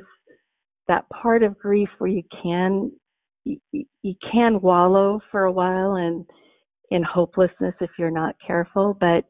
that 0.88 1.08
part 1.10 1.44
of 1.44 1.60
grief 1.60 1.90
where 1.98 2.10
you 2.10 2.24
can, 2.42 2.92
you, 3.44 3.60
you 3.74 4.16
can 4.32 4.62
wallow 4.62 5.20
for 5.30 5.44
a 5.44 5.52
while 5.52 5.96
and, 5.96 6.26
in 6.92 7.04
hopelessness 7.04 7.76
if 7.82 7.90
you're 7.98 8.12
not 8.12 8.36
careful, 8.46 8.96
but 9.00 9.26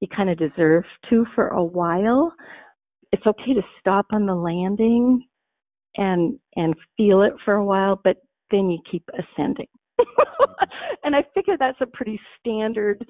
you 0.00 0.08
kind 0.14 0.30
of 0.30 0.38
deserve 0.38 0.84
to 1.10 1.26
for 1.34 1.48
a 1.48 1.64
while. 1.64 2.32
It's 3.12 3.26
okay 3.26 3.54
to 3.54 3.62
stop 3.80 4.06
on 4.12 4.26
the 4.26 4.34
landing 4.34 5.26
and 5.96 6.38
and 6.56 6.74
feel 6.96 7.22
it 7.22 7.32
for 7.44 7.54
a 7.54 7.64
while, 7.64 8.00
but 8.04 8.18
then 8.50 8.70
you 8.70 8.78
keep 8.90 9.08
ascending. 9.14 9.68
and 11.04 11.16
I 11.16 11.24
figure 11.34 11.56
that's 11.58 11.80
a 11.80 11.86
pretty 11.86 12.20
standard. 12.38 13.04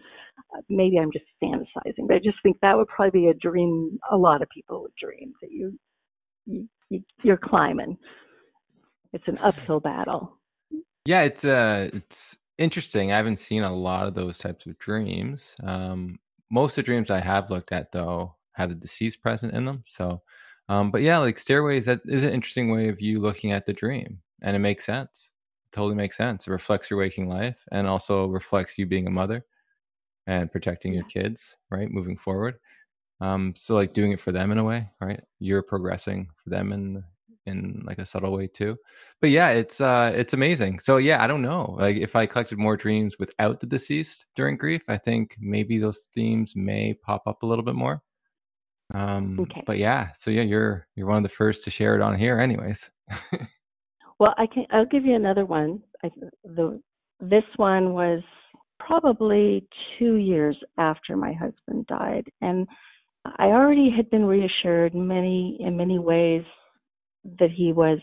Maybe 0.68 0.98
I'm 0.98 1.12
just 1.12 1.26
fantasizing, 1.42 2.06
but 2.06 2.16
I 2.16 2.18
just 2.18 2.38
think 2.42 2.56
that 2.62 2.76
would 2.76 2.88
probably 2.88 3.20
be 3.20 3.28
a 3.28 3.34
dream. 3.34 3.98
A 4.10 4.16
lot 4.16 4.42
of 4.42 4.48
people 4.48 4.82
would 4.82 4.94
dream 5.00 5.32
that 5.42 5.50
you, 5.50 5.78
you, 6.46 6.68
you 6.88 7.02
you're 7.22 7.36
climbing. 7.36 7.96
It's 9.12 9.28
an 9.28 9.38
uphill 9.38 9.80
battle. 9.80 10.38
Yeah, 11.04 11.22
it's 11.22 11.44
uh, 11.44 11.90
it's 11.92 12.36
interesting. 12.58 13.12
I 13.12 13.16
haven't 13.16 13.38
seen 13.38 13.62
a 13.62 13.74
lot 13.74 14.06
of 14.06 14.14
those 14.14 14.38
types 14.38 14.66
of 14.66 14.78
dreams. 14.78 15.56
Um, 15.62 16.18
most 16.50 16.72
of 16.72 16.76
the 16.76 16.82
dreams 16.82 17.10
I 17.10 17.20
have 17.20 17.50
looked 17.50 17.72
at, 17.72 17.92
though, 17.92 18.34
have 18.52 18.68
the 18.70 18.74
deceased 18.74 19.22
present 19.22 19.54
in 19.54 19.64
them. 19.64 19.84
So, 19.86 20.22
um, 20.68 20.90
but 20.90 21.02
yeah, 21.02 21.18
like 21.18 21.38
stairways, 21.38 21.86
that 21.86 22.00
is 22.04 22.24
an 22.24 22.32
interesting 22.32 22.70
way 22.70 22.88
of 22.88 23.00
you 23.00 23.20
looking 23.20 23.52
at 23.52 23.64
the 23.64 23.72
dream, 23.72 24.20
and 24.42 24.56
it 24.56 24.60
makes 24.60 24.84
sense. 24.86 25.30
It 25.66 25.76
totally 25.76 25.94
makes 25.96 26.16
sense. 26.16 26.46
It 26.46 26.50
reflects 26.50 26.90
your 26.90 26.98
waking 27.00 27.28
life, 27.28 27.58
and 27.72 27.86
also 27.86 28.26
reflects 28.26 28.78
you 28.78 28.86
being 28.86 29.06
a 29.06 29.10
mother 29.10 29.44
and 30.26 30.52
protecting 30.52 30.92
your 30.92 31.04
kids, 31.04 31.56
right, 31.70 31.90
moving 31.90 32.16
forward. 32.16 32.56
Um, 33.20 33.54
so 33.56 33.74
like 33.74 33.94
doing 33.94 34.12
it 34.12 34.20
for 34.20 34.32
them 34.32 34.52
in 34.52 34.58
a 34.58 34.64
way, 34.64 34.90
right? 35.00 35.20
You're 35.40 35.62
progressing 35.62 36.30
for 36.42 36.50
them 36.50 36.72
in 36.72 37.04
in 37.46 37.82
like 37.86 37.98
a 37.98 38.06
subtle 38.06 38.32
way 38.36 38.46
too. 38.46 38.76
But 39.20 39.30
yeah, 39.30 39.50
it's 39.50 39.80
uh 39.80 40.12
it's 40.14 40.34
amazing. 40.34 40.80
So 40.80 40.98
yeah, 40.98 41.22
I 41.24 41.26
don't 41.26 41.42
know. 41.42 41.76
Like 41.78 41.96
if 41.96 42.14
I 42.16 42.26
collected 42.26 42.58
more 42.58 42.76
dreams 42.76 43.18
without 43.18 43.60
the 43.60 43.66
deceased 43.66 44.26
during 44.36 44.56
grief, 44.58 44.82
I 44.88 44.98
think 44.98 45.36
maybe 45.40 45.78
those 45.78 46.08
themes 46.14 46.54
may 46.56 46.94
pop 46.94 47.22
up 47.26 47.42
a 47.42 47.46
little 47.46 47.64
bit 47.64 47.74
more. 47.74 48.02
Um 48.94 49.50
Okay. 49.50 49.62
but 49.66 49.78
yeah, 49.78 50.12
so 50.14 50.30
yeah, 50.30 50.42
you're 50.42 50.86
you're 50.96 51.06
one 51.08 51.18
of 51.18 51.22
the 51.24 51.28
first 51.36 51.64
to 51.64 51.70
share 51.70 51.94
it 51.96 52.02
on 52.02 52.18
here 52.18 52.38
anyways. 52.40 52.90
Well, 54.18 54.34
I 54.36 54.46
can. 54.46 54.66
I'll 54.70 54.86
give 54.86 55.04
you 55.04 55.14
another 55.14 55.44
one. 55.44 55.82
I, 56.02 56.10
the 56.44 56.80
this 57.20 57.44
one 57.56 57.92
was 57.92 58.22
probably 58.78 59.66
two 59.98 60.14
years 60.14 60.56
after 60.78 61.16
my 61.16 61.32
husband 61.32 61.86
died, 61.86 62.26
and 62.40 62.66
I 63.24 63.46
already 63.46 63.90
had 63.94 64.10
been 64.10 64.24
reassured 64.24 64.94
many 64.94 65.56
in 65.60 65.76
many 65.76 65.98
ways 65.98 66.42
that 67.38 67.50
he 67.50 67.72
was 67.72 67.98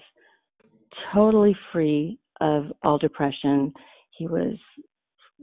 totally 1.14 1.56
free 1.72 2.20
of 2.42 2.66
all 2.84 2.98
depression. 2.98 3.74
He 4.12 4.28
was 4.28 4.56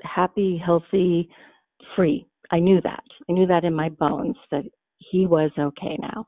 happy, 0.03 0.61
healthy, 0.65 1.29
free. 1.97 2.27
I 2.51 2.59
knew 2.59 2.81
that. 2.83 3.05
I 3.29 3.33
knew 3.33 3.47
that 3.47 3.65
in 3.65 3.75
my 3.75 3.89
bones 3.89 4.37
that 4.51 4.65
he 4.99 5.27
was 5.27 5.51
okay 5.59 5.97
now. 6.01 6.27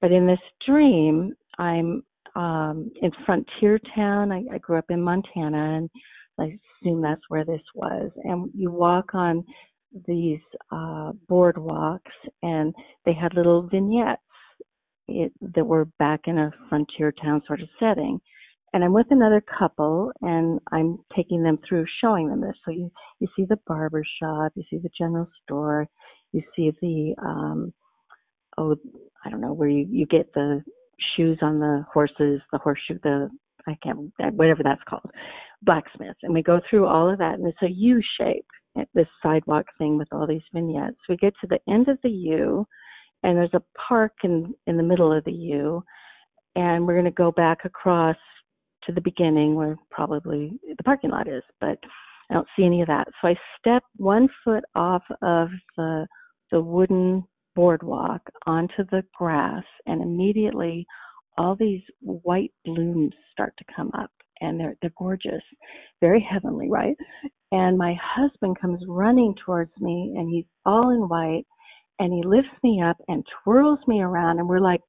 But 0.00 0.12
in 0.12 0.26
this 0.26 0.38
dream, 0.64 1.34
I'm 1.58 2.02
um, 2.36 2.90
in 3.02 3.10
Frontier 3.24 3.80
Town. 3.94 4.30
I, 4.30 4.44
I 4.54 4.58
grew 4.58 4.78
up 4.78 4.90
in 4.90 5.02
Montana, 5.02 5.78
and 5.78 5.90
I 6.38 6.58
assume 6.84 7.00
that's 7.02 7.22
where 7.28 7.44
this 7.44 7.62
was. 7.74 8.10
And 8.24 8.50
you 8.54 8.70
walk 8.70 9.14
on 9.14 9.44
these 10.06 10.40
uh, 10.70 11.12
boardwalks, 11.28 12.00
and 12.42 12.74
they 13.04 13.14
had 13.14 13.34
little 13.34 13.66
vignettes 13.66 14.20
it, 15.08 15.32
that 15.54 15.64
were 15.64 15.86
back 15.98 16.20
in 16.26 16.38
a 16.38 16.52
frontier 16.68 17.12
town 17.12 17.42
sort 17.46 17.62
of 17.62 17.68
setting. 17.80 18.20
And 18.72 18.84
I'm 18.84 18.92
with 18.92 19.06
another 19.10 19.42
couple, 19.58 20.12
and 20.20 20.60
I'm 20.72 20.98
taking 21.14 21.42
them 21.42 21.58
through, 21.66 21.86
showing 22.02 22.28
them 22.28 22.42
this. 22.42 22.56
So 22.64 22.72
you 22.72 22.90
you 23.20 23.28
see 23.34 23.46
the 23.48 23.58
barber 23.66 24.04
shop, 24.20 24.52
you 24.54 24.64
see 24.68 24.76
the 24.76 24.90
general 24.98 25.28
store, 25.44 25.88
you 26.32 26.42
see 26.54 26.72
the 26.82 27.14
um, 27.24 27.72
oh 28.58 28.76
I 29.24 29.30
don't 29.30 29.40
know 29.40 29.54
where 29.54 29.68
you 29.68 29.86
you 29.88 30.04
get 30.06 30.30
the 30.34 30.62
shoes 31.16 31.38
on 31.42 31.58
the 31.58 31.84
horses, 31.92 32.40
the 32.52 32.58
horseshoe, 32.58 32.98
the 33.02 33.28
I 33.68 33.76
can't 33.82 34.12
whatever 34.34 34.62
that's 34.62 34.82
called, 34.88 35.10
blacksmith. 35.62 36.16
And 36.22 36.32
we 36.32 36.42
go 36.42 36.60
through 36.68 36.86
all 36.86 37.10
of 37.10 37.18
that, 37.18 37.34
and 37.34 37.46
it's 37.46 37.62
a 37.62 37.70
U 37.70 38.00
shape, 38.18 38.46
this 38.94 39.08
sidewalk 39.22 39.66
thing 39.78 39.98
with 39.98 40.08
all 40.12 40.26
these 40.26 40.42
vignettes. 40.52 40.98
We 41.08 41.16
get 41.16 41.34
to 41.40 41.46
the 41.48 41.58
end 41.68 41.88
of 41.88 41.98
the 42.02 42.10
U, 42.10 42.66
and 43.22 43.36
there's 43.36 43.54
a 43.54 43.62
park 43.88 44.12
in 44.22 44.54
in 44.66 44.76
the 44.76 44.82
middle 44.82 45.12
of 45.12 45.24
the 45.24 45.32
U, 45.32 45.82
and 46.54 46.86
we're 46.86 46.94
going 46.94 47.04
to 47.04 47.10
go 47.10 47.32
back 47.32 47.64
across 47.64 48.16
to 48.84 48.92
the 48.92 49.00
beginning 49.00 49.56
where 49.56 49.76
probably 49.90 50.58
the 50.76 50.84
parking 50.84 51.10
lot 51.10 51.28
is, 51.28 51.42
but 51.60 51.78
I 52.30 52.34
don't 52.34 52.48
see 52.56 52.64
any 52.64 52.82
of 52.82 52.88
that. 52.88 53.08
So 53.20 53.28
I 53.28 53.34
step 53.58 53.82
one 53.96 54.28
foot 54.44 54.64
off 54.74 55.02
of 55.22 55.48
the 55.76 56.06
the 56.52 56.60
wooden 56.60 57.24
boardwalk 57.56 58.22
onto 58.46 58.84
the 58.90 59.02
grass, 59.18 59.64
and 59.86 60.00
immediately 60.00 60.86
all 61.38 61.56
these 61.56 61.82
white 62.00 62.52
blooms 62.64 63.12
start 63.32 63.54
to 63.58 63.64
come 63.74 63.90
up, 63.98 64.10
and 64.40 64.60
they're 64.60 64.76
they're 64.80 64.92
gorgeous, 64.96 65.42
very 66.00 66.20
heavenly, 66.20 66.68
right? 66.70 66.96
And 67.50 67.76
my 67.76 67.96
husband 68.00 68.60
comes 68.60 68.80
running 68.86 69.34
towards 69.44 69.72
me, 69.80 70.14
and 70.16 70.30
he's 70.30 70.46
all 70.64 70.90
in 70.90 71.08
white, 71.08 71.46
and 71.98 72.12
he 72.12 72.22
lifts 72.22 72.62
me 72.62 72.82
up 72.82 72.98
and 73.08 73.24
twirls 73.42 73.80
me 73.88 74.00
around, 74.00 74.38
and 74.38 74.48
we're 74.48 74.60
like 74.60 74.82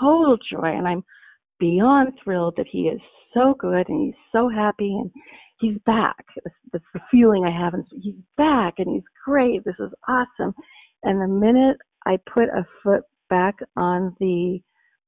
total 0.00 0.36
joy, 0.50 0.66
and 0.76 0.88
I'm 0.88 1.04
beyond 1.60 2.12
thrilled 2.22 2.54
that 2.56 2.66
he 2.70 2.88
is 2.88 3.00
so 3.32 3.54
good 3.58 3.88
and 3.88 4.06
he's 4.06 4.20
so 4.32 4.48
happy 4.48 4.94
and 4.94 5.10
he's 5.60 5.76
back. 5.86 6.24
That's 6.72 6.84
the 6.94 7.00
feeling 7.10 7.44
I 7.44 7.50
have. 7.50 7.74
And 7.74 7.84
he's 8.00 8.14
back 8.36 8.74
and 8.78 8.88
he's 8.88 9.04
great. 9.24 9.64
This 9.64 9.74
is 9.78 9.92
awesome. 10.08 10.54
And 11.02 11.20
the 11.20 11.28
minute 11.28 11.76
I 12.06 12.18
put 12.32 12.44
a 12.44 12.66
foot 12.82 13.02
back 13.30 13.56
on 13.76 14.14
the 14.20 14.60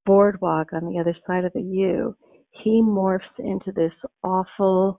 boardwalk 0.06 0.72
on 0.72 0.86
the 0.86 0.98
other 0.98 1.14
side 1.26 1.44
of 1.44 1.52
the 1.52 1.60
U, 1.60 2.16
he 2.50 2.80
morphs 2.82 3.20
into 3.38 3.72
this 3.72 3.92
awful, 4.22 4.98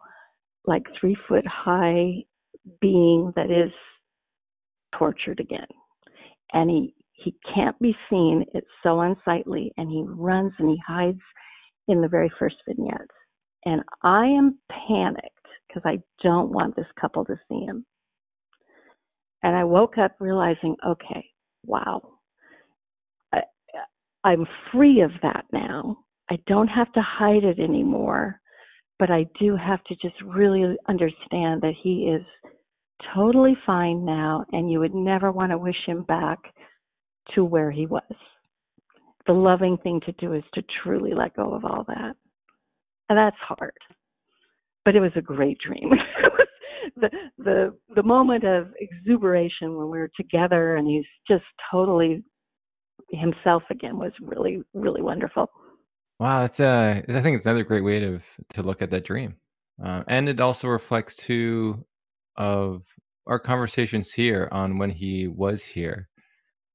like 0.66 0.84
three 1.00 1.18
foot 1.28 1.45
high 1.48 2.24
being 2.82 3.32
that 3.36 3.50
is 3.50 3.72
tortured 4.98 5.39
again. 5.39 5.68
And 6.54 6.70
he, 6.70 6.93
he 7.14 7.36
can't 7.56 7.78
be 7.80 7.95
seen. 8.10 8.45
It's 8.54 8.68
so 8.84 9.02
unsightly. 9.02 9.72
And 9.78 9.89
he 9.89 10.04
runs 10.06 10.54
and 10.60 10.70
he 10.70 10.80
hides 10.86 11.22
in 11.88 12.02
the 12.02 12.08
very 12.08 12.32
first 12.38 12.58
vignette. 12.68 13.10
And 13.66 13.82
I 14.04 14.26
am 14.26 14.60
panicked 14.88 15.32
because 15.68 15.84
I 15.86 16.00
don't 16.22 16.52
want 16.52 16.76
this 16.76 16.86
couple 17.00 17.26
to 17.26 17.36
see 17.50 17.66
him. 17.66 17.86
And 19.43 19.56
I 19.56 19.64
woke 19.64 19.98
up 19.98 20.16
realizing, 20.20 20.76
okay, 20.86 21.26
wow, 21.68 22.01
I, 23.34 23.41
I'm 24.24 24.47
free 24.72 25.01
of 25.01 25.11
that 25.22 25.45
now. 25.53 25.97
I 26.30 26.38
don't 26.47 26.68
have 26.68 26.91
to 26.93 27.01
hide 27.01 27.43
it 27.43 27.59
anymore, 27.59 28.41
but 28.99 29.11
I 29.11 29.26
do 29.39 29.55
have 29.55 29.84
to 29.86 29.95
just 29.95 30.15
really 30.26 30.76
understand 30.89 31.61
that 31.61 31.74
he 31.82 32.11
is 32.13 32.26
totally 33.13 33.55
fine 33.65 34.03
now, 34.03 34.43
and 34.51 34.72
you 34.72 34.80
would 34.80 34.95
never 34.95 35.32
want 35.32 35.51
to 35.51 35.57
wish 35.57 35.78
him 35.86 36.03
back 36.03 36.39
to 37.36 37.43
where 37.43 37.72
he 37.72 37.86
was. 37.86 38.01
The 39.28 39.34
loving 39.34 39.78
thing 39.78 40.01
to 40.05 40.11
do 40.13 40.34
is 40.34 40.43
to 40.53 40.63
truly 40.84 41.13
let 41.13 41.36
go 41.36 41.53
of 41.53 41.65
all 41.65 41.84
that. 41.88 42.15
And 43.09 43.18
that's 43.18 43.38
hard. 43.39 43.74
But 44.86 44.95
it 44.95 45.01
was 45.01 45.11
a 45.15 45.22
great 45.22 45.57
dream. 45.59 45.91
the 46.95 47.09
the 47.38 47.74
the 47.98 48.04
moment 48.04 48.43
of 48.43 48.68
exuberation 48.80 49.76
when 49.76 49.89
we 49.89 49.98
were 49.98 50.12
together 50.16 50.76
and 50.76 50.88
he's 50.88 51.04
just 51.28 51.43
totally 51.72 52.24
himself 53.10 53.64
again 53.72 53.98
was 53.98 54.12
really 54.22 54.62
really 54.74 55.02
wonderful. 55.02 55.50
Wow, 56.20 56.41
that's 56.41 56.60
uh, 56.60 57.02
I 57.10 57.22
think 57.22 57.36
it's 57.38 57.45
another 57.45 57.64
great 57.64 57.84
way 57.84 58.00
to 58.00 58.20
to 58.54 58.64
look 58.64 58.82
at 58.82 58.91
that 58.91 59.04
dream, 59.04 59.36
uh, 59.84 60.04
and 60.08 60.30
it 60.30 60.39
also 60.39 60.68
reflects 60.68 61.16
too 61.16 61.84
of 62.38 62.84
our 63.26 63.39
conversations 63.39 64.14
here 64.14 64.48
on 64.52 64.78
when 64.78 64.91
he 64.91 65.28
was 65.28 65.64
here, 65.64 66.08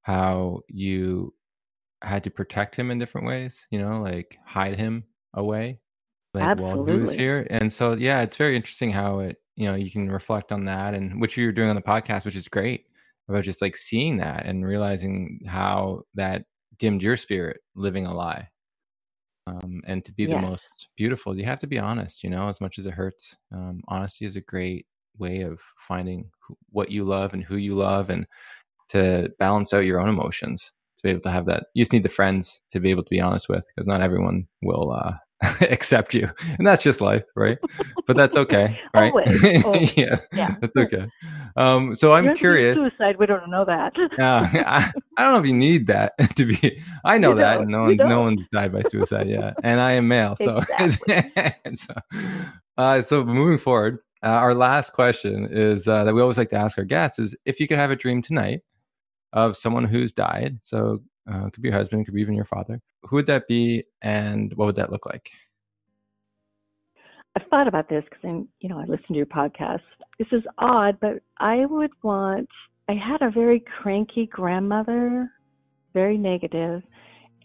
how 0.02 0.60
you 0.68 1.32
had 2.02 2.24
to 2.24 2.30
protect 2.30 2.74
him 2.74 2.90
in 2.90 2.98
different 2.98 3.28
ways, 3.28 3.64
you 3.70 3.78
know, 3.78 4.02
like 4.02 4.36
hide 4.44 4.76
him 4.76 5.04
away, 5.34 5.78
like 6.34 6.58
while 6.58 6.84
he 6.84 6.92
was 6.96 7.14
here, 7.14 7.46
and 7.50 7.72
so 7.72 7.94
yeah, 7.94 8.22
it's 8.22 8.36
very 8.36 8.56
interesting 8.56 8.90
how 8.90 9.20
it 9.20 9.36
you 9.56 9.66
know 9.66 9.74
you 9.74 9.90
can 9.90 10.10
reflect 10.10 10.52
on 10.52 10.64
that 10.64 10.94
and 10.94 11.20
which 11.20 11.36
you're 11.36 11.52
doing 11.52 11.68
on 11.68 11.76
the 11.76 11.82
podcast 11.82 12.24
which 12.24 12.36
is 12.36 12.48
great 12.48 12.86
about 13.28 13.44
just 13.44 13.62
like 13.62 13.76
seeing 13.76 14.16
that 14.16 14.46
and 14.46 14.66
realizing 14.66 15.40
how 15.46 16.02
that 16.14 16.44
dimmed 16.78 17.02
your 17.02 17.16
spirit 17.16 17.58
living 17.74 18.06
a 18.06 18.14
lie 18.14 18.48
um, 19.46 19.82
and 19.86 20.04
to 20.04 20.12
be 20.12 20.24
the 20.24 20.38
most 20.38 20.88
beautiful. 20.96 21.36
You 21.36 21.44
have 21.44 21.58
to 21.60 21.66
be 21.66 21.78
honest 21.78 22.22
you 22.22 22.30
know 22.30 22.48
as 22.48 22.60
much 22.60 22.78
as 22.78 22.86
it 22.86 22.94
hurts 22.94 23.36
um, 23.52 23.82
honesty 23.88 24.26
is 24.26 24.36
a 24.36 24.40
great 24.40 24.86
way 25.18 25.42
of 25.42 25.60
finding 25.76 26.30
who, 26.40 26.56
what 26.70 26.90
you 26.90 27.04
love 27.04 27.34
and 27.34 27.44
who 27.44 27.56
you 27.56 27.74
love 27.74 28.10
and 28.10 28.26
to 28.88 29.30
balance 29.38 29.72
out 29.72 29.84
your 29.84 30.00
own 30.00 30.08
emotions 30.08 30.72
to 30.96 31.02
be 31.02 31.10
able 31.10 31.20
to 31.20 31.30
have 31.30 31.46
that 31.46 31.64
you 31.74 31.82
just 31.82 31.92
need 31.92 32.02
the 32.02 32.08
friends 32.08 32.60
to 32.70 32.80
be 32.80 32.90
able 32.90 33.02
to 33.02 33.10
be 33.10 33.20
honest 33.20 33.48
with 33.48 33.64
because 33.74 33.86
not 33.86 34.00
everyone 34.00 34.46
will 34.62 34.92
uh, 34.92 35.12
accept 35.62 36.14
you 36.14 36.30
and 36.58 36.66
that's 36.66 36.82
just 36.82 37.00
life 37.00 37.24
right 37.34 37.58
but 38.06 38.16
that's 38.16 38.36
okay 38.36 38.78
right 38.94 39.12
Always. 39.12 39.64
Always. 39.64 39.96
yeah 39.96 40.16
Yeah. 40.32 40.54
that's 40.60 40.76
okay 40.76 41.06
um 41.56 41.94
so 41.94 42.12
i'm 42.12 42.34
curious 42.36 42.80
suicide. 42.80 43.16
We 43.18 43.26
don't 43.26 43.50
know 43.50 43.64
that. 43.64 43.92
uh, 44.18 44.48
I, 44.52 44.92
I 45.16 45.22
don't 45.22 45.32
know 45.32 45.40
if 45.40 45.46
you 45.46 45.54
need 45.54 45.86
that 45.88 46.12
to 46.36 46.44
be 46.44 46.82
i 47.04 47.18
know 47.18 47.30
You 47.30 47.36
that 47.36 47.60
and 47.60 47.70
no 47.70 47.82
one 47.82 47.96
no 47.96 48.20
one's 48.20 48.46
died 48.48 48.72
by 48.72 48.82
suicide 48.82 49.28
yet 49.28 49.54
and 49.64 49.80
i 49.80 49.92
am 49.92 50.08
male 50.08 50.36
so 50.36 50.60
Exactly. 50.78 51.74
so, 51.74 51.94
uh, 52.78 53.02
so 53.02 53.24
moving 53.24 53.58
forward 53.58 53.98
uh, 54.24 54.28
our 54.28 54.54
last 54.54 54.92
question 54.92 55.48
is 55.50 55.88
uh, 55.88 56.04
that 56.04 56.14
we 56.14 56.20
always 56.20 56.38
like 56.38 56.50
to 56.50 56.56
ask 56.56 56.78
our 56.78 56.84
guests 56.84 57.18
is 57.18 57.34
if 57.44 57.58
you 57.58 57.66
could 57.66 57.78
have 57.78 57.90
a 57.90 57.96
dream 57.96 58.22
tonight 58.22 58.60
of 59.32 59.56
someone 59.56 59.84
who's 59.84 60.12
died 60.12 60.58
so 60.62 61.02
uh, 61.32 61.46
it 61.46 61.52
could 61.52 61.62
be 61.62 61.68
your 61.70 61.76
husband 61.78 62.04
could 62.04 62.14
be 62.14 62.20
even 62.20 62.34
your 62.34 62.44
father 62.44 62.80
who 63.04 63.16
would 63.16 63.26
that 63.26 63.46
be 63.48 63.84
and 64.02 64.52
what 64.54 64.66
would 64.66 64.76
that 64.76 64.92
look 64.92 65.06
like 65.06 65.30
I've 67.34 67.46
thought 67.48 67.68
about 67.68 67.88
this 67.88 68.04
because 68.04 68.20
I'm, 68.24 68.48
you 68.60 68.68
know, 68.68 68.78
I 68.78 68.84
listen 68.84 69.06
to 69.08 69.14
your 69.14 69.26
podcast. 69.26 69.80
This 70.18 70.28
is 70.32 70.42
odd, 70.58 70.98
but 71.00 71.22
I 71.38 71.64
would 71.64 71.90
want. 72.02 72.48
I 72.88 72.92
had 72.92 73.22
a 73.22 73.30
very 73.30 73.64
cranky 73.80 74.26
grandmother, 74.26 75.30
very 75.94 76.18
negative, 76.18 76.82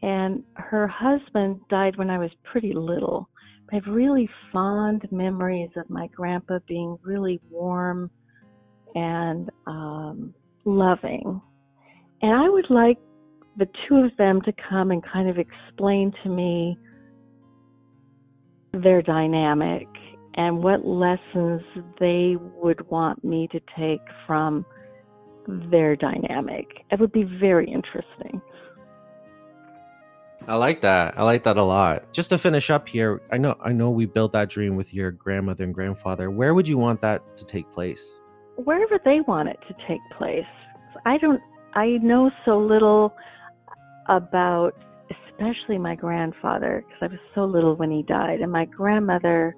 and 0.02 0.44
her 0.56 0.88
husband 0.88 1.62
died 1.70 1.98
when 1.98 2.10
I 2.10 2.18
was 2.18 2.32
pretty 2.44 2.74
little. 2.74 3.30
I 3.72 3.76
have 3.76 3.88
really 3.88 4.30
fond 4.52 5.08
memories 5.12 5.70
of 5.78 5.90
my 5.90 6.08
grandpa 6.08 6.60
being 6.68 6.98
really 7.04 7.40
warm 7.50 8.10
and 8.96 9.50
um, 9.68 10.34
loving. 10.66 11.42
And 12.22 12.34
I 12.34 12.50
would 12.50 12.70
like 12.70 12.98
the 13.58 13.68
two 13.88 13.98
of 13.98 14.16
them 14.18 14.42
to 14.44 14.54
come 14.70 14.92
and 14.92 15.04
kind 15.04 15.30
of 15.30 15.38
explain 15.38 16.14
to 16.24 16.30
me 16.30 16.78
their 18.72 19.02
dynamic 19.02 19.88
and 20.36 20.64
what 20.64 20.86
lessons 20.86 21.62
they 22.00 22.36
would 22.56 22.88
want 22.90 23.24
me 23.24 23.48
to 23.52 23.60
take 23.78 24.02
from 24.28 24.64
their 25.48 25.96
dynamic. 25.96 26.68
It 26.92 27.00
would 27.00 27.12
be 27.12 27.24
very 27.24 27.68
interesting. 27.70 28.42
I 30.48 30.56
like 30.56 30.82
that. 30.82 31.18
I 31.18 31.24
like 31.24 31.44
that 31.44 31.58
a 31.58 31.64
lot. 31.64 32.14
Just 32.14 32.30
to 32.30 32.38
finish 32.38 32.70
up 32.70 32.88
here, 32.88 33.22
I 33.32 33.38
know 33.38 33.58
I 33.60 33.74
know 33.74 33.90
we 33.90 34.06
built 34.06 34.32
that 34.34 34.50
dream 34.50 34.76
with 34.78 34.94
your 34.94 35.12
grandmother 35.12 35.64
and 35.64 35.74
grandfather. 35.74 36.30
Where 36.32 36.54
would 36.54 36.68
you 36.68 36.78
want 36.78 37.02
that 37.02 37.36
to 37.38 37.46
take 37.46 37.70
place? 37.72 38.22
Wherever 38.56 39.00
they 39.04 39.22
want 39.22 39.50
it 39.50 39.60
to 39.68 39.76
take 39.88 40.00
place. 40.18 40.46
I 41.06 41.18
don't 41.18 41.42
I 41.74 41.98
know 42.02 42.32
so 42.46 42.60
little 42.60 43.14
about 44.10 44.72
especially 45.10 45.78
my 45.78 45.96
grandfather 45.96 46.84
because 46.86 47.02
I 47.02 47.08
was 47.08 47.22
so 47.36 47.46
little 47.46 47.76
when 47.76 47.92
he 47.92 48.04
died 48.04 48.42
and 48.42 48.52
my 48.52 48.66
grandmother 48.66 49.56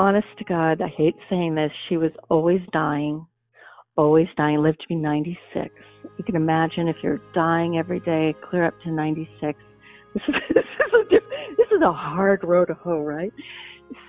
honest 0.00 0.26
to 0.38 0.44
God, 0.44 0.80
I 0.80 0.88
hate 0.96 1.14
saying 1.28 1.54
this, 1.54 1.70
she 1.88 1.96
was 1.96 2.10
always 2.30 2.60
dying, 2.72 3.26
always 3.96 4.26
dying, 4.36 4.62
lived 4.62 4.80
to 4.80 4.88
be 4.88 4.94
96. 4.94 5.68
You 6.16 6.24
can 6.24 6.36
imagine 6.36 6.88
if 6.88 6.96
you're 7.02 7.20
dying 7.34 7.76
every 7.78 8.00
day, 8.00 8.34
clear 8.48 8.64
up 8.64 8.74
to 8.84 8.90
96. 8.90 9.58
This 10.12 10.24
is, 10.26 10.34
this 10.56 10.64
is, 10.64 10.92
a, 10.92 11.20
this 11.56 11.68
is 11.70 11.82
a 11.84 11.92
hard 11.92 12.42
road 12.42 12.64
to 12.64 12.74
hoe, 12.74 12.98
right? 12.98 13.32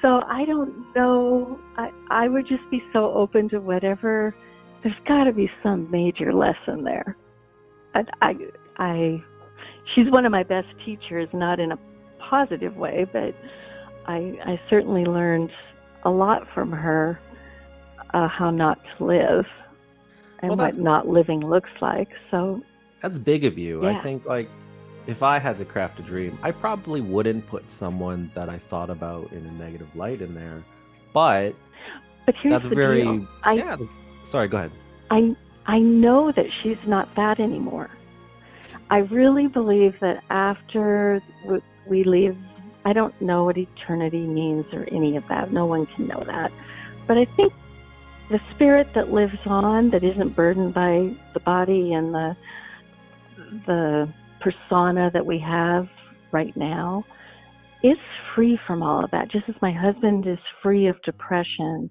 So 0.02 0.22
I 0.28 0.46
don't 0.46 0.96
know. 0.96 1.60
I, 1.78 1.92
I 2.10 2.28
would 2.28 2.48
just 2.48 2.64
be 2.72 2.82
so 2.92 3.14
open 3.14 3.50
to 3.50 3.60
whatever. 3.60 4.34
There's 4.82 4.96
got 5.08 5.26
to 5.26 5.32
be 5.32 5.48
some 5.62 5.92
major 5.92 6.34
lesson 6.34 6.84
there. 6.84 7.16
I, 7.94 8.02
I, 8.20 8.34
I, 8.82 9.24
she's 9.94 10.10
one 10.10 10.26
of 10.26 10.32
my 10.32 10.44
best 10.44 10.68
teachers, 10.84 11.30
not 11.32 11.60
in 11.60 11.72
a 11.72 11.78
positive 12.18 12.76
way, 12.76 13.06
but 13.14 13.36
I, 14.08 14.38
I 14.44 14.60
certainly 14.70 15.06
learned 15.06 15.52
a 16.04 16.10
lot 16.10 16.48
from 16.54 16.72
her 16.72 17.20
uh, 18.14 18.28
how 18.28 18.50
not 18.50 18.80
to 18.98 19.06
live 19.06 19.46
and 20.40 20.50
Well, 20.50 20.58
what 20.58 20.78
not 20.78 21.08
living 21.08 21.42
looks 21.48 21.70
like. 21.80 22.10
So 22.32 22.64
That's 23.04 23.20
big 23.20 23.46
of 23.46 23.58
you. 23.58 23.88
I 23.88 24.02
think 24.02 24.26
like 24.26 24.50
if 25.06 25.22
I 25.22 25.38
had 25.38 25.60
to 25.60 25.66
craft 25.66 26.00
a 26.00 26.04
dream, 26.04 26.40
I 26.42 26.50
probably 26.50 27.02
wouldn't 27.02 27.48
put 27.48 27.70
someone 27.70 28.32
that 28.34 28.50
I 28.50 28.58
thought 28.58 28.90
about 28.90 29.32
in 29.32 29.46
a 29.46 29.52
negative 29.52 29.96
light 29.96 30.22
in 30.22 30.34
there. 30.34 30.64
But 31.14 31.54
But 32.26 32.36
here's 32.42 32.54
that's 32.54 32.68
the 32.68 32.76
very 32.76 33.04
deal. 33.04 33.28
I, 33.44 33.54
yeah. 33.54 33.78
Sorry, 34.24 34.48
go 34.48 34.58
ahead. 34.58 34.72
I 35.12 35.36
I 35.68 35.80
know 35.80 36.32
that 36.32 36.48
she's 36.64 36.78
not 36.88 37.14
that 37.16 37.40
anymore. 37.40 37.92
I 38.92 38.98
really 38.98 39.48
believe 39.48 39.98
that 40.02 40.22
after 40.30 41.22
we 41.88 42.04
leave, 42.04 42.38
I 42.84 42.92
don't 42.92 43.20
know 43.22 43.46
what 43.46 43.58
eternity 43.58 44.28
means 44.28 44.66
or 44.74 44.86
any 44.92 45.16
of 45.16 45.26
that. 45.30 45.54
No 45.54 45.66
one 45.66 45.86
can 45.86 46.08
know 46.08 46.22
that. 46.26 46.52
But 47.08 47.18
I 47.18 47.24
think 47.24 47.54
the 48.30 48.42
spirit 48.52 48.94
that 48.94 49.10
lives 49.10 49.40
on, 49.46 49.92
that 49.92 50.04
isn't 50.04 50.36
burdened 50.36 50.74
by 50.74 51.16
the 51.34 51.40
body 51.40 51.94
and 51.94 52.14
the 52.14 52.36
the 53.66 54.14
persona 54.42 55.10
that 55.14 55.26
we 55.26 55.40
have 55.40 55.88
right 56.34 56.56
now, 56.58 57.06
is 57.84 57.98
free 58.36 58.60
from 58.68 58.84
all 58.84 59.06
of 59.06 59.12
that. 59.12 59.30
Just 59.30 59.48
as 59.48 59.56
my 59.62 59.72
husband 59.72 60.28
is 60.28 60.40
free 60.62 60.88
of 60.88 61.02
depression. 61.04 61.90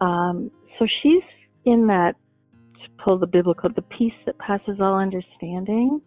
Um, 0.00 0.50
so 0.78 0.86
she's 1.00 1.22
in 1.64 1.86
that 1.86 2.16
to 2.82 3.02
pull 3.02 3.18
the 3.18 3.26
biblical, 3.26 3.70
the 3.70 3.82
peace 3.82 4.14
that 4.26 4.36
passes 4.38 4.80
all 4.80 4.98
understanding. 4.98 6.00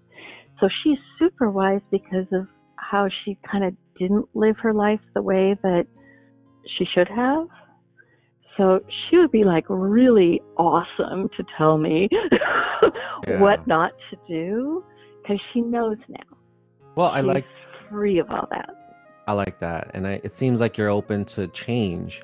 So 0.60 0.68
she's 0.84 0.98
super 1.20 1.52
wise 1.52 1.82
because 1.92 2.26
of 2.32 2.48
how 2.78 3.08
she 3.24 3.38
kind 3.50 3.64
of 3.64 3.74
didn't 4.00 4.26
live 4.34 4.56
her 4.62 4.74
life 4.74 5.00
the 5.14 5.22
way 5.22 5.56
that 5.62 5.86
she 6.78 6.86
should 6.94 7.08
have. 7.08 7.48
So 8.58 8.80
she 9.10 9.18
would 9.18 9.32
be 9.32 9.44
like 9.44 9.66
really 9.70 10.42
awesome 10.58 11.30
to 11.38 11.44
tell 11.58 11.78
me 11.78 12.10
Yeah. 13.28 13.40
what 13.40 13.68
not 13.68 13.92
to 14.10 14.18
do 14.28 14.84
because 15.22 15.40
she 15.54 15.62
knows 15.62 15.98
now. 16.08 16.38
Well, 16.96 17.10
I 17.10 17.22
like 17.22 17.46
free 17.90 18.18
of 18.18 18.30
all 18.32 18.48
that. 18.50 18.70
I 19.28 19.34
like 19.34 19.60
that, 19.60 19.92
and 19.94 20.08
I, 20.08 20.22
it 20.24 20.36
seems 20.36 20.62
like 20.62 20.78
you're 20.78 20.90
open 20.90 21.26
to 21.26 21.48
change. 21.50 22.22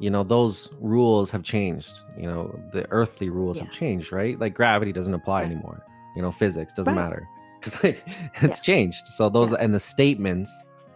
You 0.00 0.10
know, 0.10 0.24
those 0.24 0.68
rules 0.80 1.30
have 1.30 1.44
changed. 1.44 2.00
You 2.18 2.26
know, 2.26 2.60
the 2.72 2.86
earthly 2.90 3.30
rules 3.30 3.58
have 3.60 3.70
changed, 3.70 4.12
right? 4.12 4.38
Like 4.38 4.52
gravity 4.52 4.92
doesn't 4.92 5.14
apply 5.14 5.42
Right. 5.42 5.52
anymore. 5.52 5.82
You 6.16 6.22
know, 6.22 6.32
physics 6.32 6.72
doesn't 6.72 6.94
Right. 6.94 7.02
matter 7.02 7.28
because 7.64 7.82
like 7.82 8.02
it's 8.42 8.60
changed. 8.60 9.06
So 9.08 9.28
those 9.28 9.52
and 9.52 9.74
the 9.74 9.80
statements, 9.80 10.52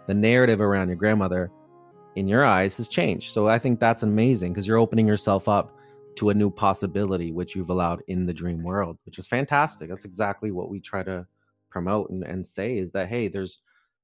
the 0.06 0.14
narrative 0.14 0.60
around 0.60 0.88
your 0.88 0.96
grandmother, 0.96 1.50
in 2.16 2.28
your 2.28 2.44
eyes, 2.44 2.76
has 2.76 2.88
changed. 2.88 3.32
So 3.32 3.48
I 3.48 3.58
think 3.58 3.80
that's 3.80 4.02
amazing 4.02 4.52
because 4.52 4.66
you're 4.66 4.78
opening 4.78 5.06
yourself 5.06 5.48
up 5.48 5.74
to 6.16 6.30
a 6.30 6.34
new 6.34 6.50
possibility, 6.50 7.32
which 7.32 7.54
you've 7.54 7.70
allowed 7.70 8.02
in 8.08 8.26
the 8.26 8.34
dream 8.34 8.62
world, 8.62 8.98
which 9.06 9.18
is 9.18 9.26
fantastic. 9.26 9.88
That's 9.88 10.04
exactly 10.04 10.50
what 10.50 10.68
we 10.68 10.80
try 10.80 11.02
to 11.04 11.26
promote 11.70 12.10
and, 12.10 12.24
and 12.24 12.46
say 12.46 12.78
is 12.78 12.92
that 12.92 13.08
hey, 13.08 13.28
there's 13.28 13.60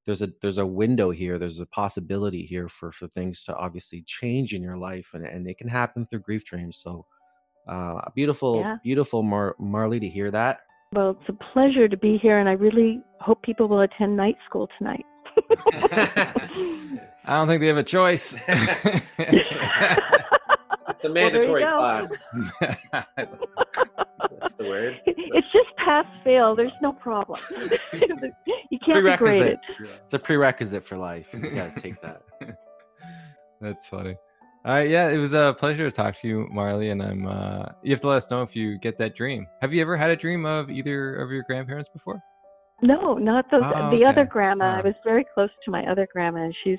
there's 0.06 0.22
a 0.22 0.30
there's 0.42 0.58
a 0.58 0.66
window 0.66 1.10
here 1.10 1.38
there's 1.38 1.60
a 1.60 1.66
possibility 1.66 2.44
here 2.44 2.68
for 2.68 2.92
for 2.92 3.08
things 3.08 3.42
to 3.42 3.56
obviously 3.56 4.02
change 4.02 4.52
in 4.52 4.62
your 4.62 4.76
life 4.76 5.08
and 5.14 5.24
and 5.24 5.48
it 5.48 5.56
can 5.56 5.66
happen 5.66 6.06
through 6.06 6.18
grief 6.18 6.44
dreams 6.44 6.76
so 6.76 7.06
uh 7.68 7.98
beautiful 8.14 8.60
Yeah. 8.60 8.76
beautiful 8.84 9.22
Mar- 9.22 9.56
marley 9.58 9.98
to 9.98 10.06
hear 10.06 10.30
that 10.30 10.60
Well, 10.95 11.16
it's 11.20 11.28
a 11.28 11.32
pleasure 11.53 11.88
to 11.88 11.97
be 11.97 12.18
here, 12.18 12.38
and 12.38 12.49
I 12.49 12.53
really 12.53 13.01
hope 13.20 13.42
people 13.42 13.66
will 13.68 13.80
attend 13.80 14.16
night 14.16 14.36
school 14.49 14.68
tonight. 14.78 15.05
I 17.24 17.36
don't 17.36 17.49
think 17.49 17.61
they 17.61 17.66
have 17.66 17.78
a 17.78 17.82
choice. 17.82 18.36
it's 18.49 19.05
a 19.18 19.99
Well, 20.78 20.99
there 20.99 21.09
you 21.09 21.14
mandatory 21.14 21.62
go. 21.62 21.76
class 21.78 22.12
that's 22.61 24.55
the 24.55 24.64
word 24.64 25.01
It's 25.07 25.47
just 25.53 25.74
pass 25.84 26.07
fail. 26.22 26.55
There's 26.55 26.70
no 26.80 26.92
problem. 26.92 27.40
you 27.92 27.99
can't 27.99 28.20
be 28.70 28.78
Prerequisite. 28.92 29.18
graded. 29.18 29.59
it's 30.05 30.14
a 30.14 30.18
prerequisite 30.18 30.84
for 30.84 30.97
life 30.97 31.32
you 31.32 31.40
gotta 31.51 31.72
take 31.80 32.01
that 32.03 32.22
That's 33.61 33.86
funny. 33.86 34.14
All 34.66 34.72
right, 34.72 34.88
yeah, 34.88 35.10
it 35.10 35.18
was 35.18 35.34
a 35.34 35.54
pleasure 35.58 35.90
to 35.90 35.94
talk 35.94 36.18
to 36.22 36.28
you, 36.28 36.48
Marley. 36.50 36.88
And 36.90 37.02
I'm. 37.02 37.26
Uh, 37.26 37.66
you 37.82 37.90
have 37.90 38.00
to 38.00 38.08
let 38.08 38.16
us 38.16 38.30
know 38.30 38.42
if 38.42 38.56
you 38.56 38.78
get 38.78 38.96
that 38.98 39.14
dream. 39.14 39.46
Have 39.60 39.74
you 39.74 39.82
ever 39.82 39.94
had 39.96 40.08
a 40.08 40.16
dream 40.16 40.46
of 40.46 40.70
either 40.70 41.16
of 41.16 41.30
your 41.30 41.42
grandparents 41.42 41.90
before? 41.92 42.22
No, 42.80 43.14
not 43.14 43.50
those. 43.50 43.62
Oh, 43.62 43.90
the 43.90 44.04
other 44.06 44.22
okay. 44.22 44.30
grandma. 44.30 44.76
I 44.76 44.80
Oh. 44.80 44.84
was 44.84 44.94
very 45.04 45.24
close 45.34 45.50
to 45.66 45.70
my 45.70 45.84
other 45.90 46.08
grandma, 46.10 46.44
and 46.44 46.56
she's. 46.64 46.78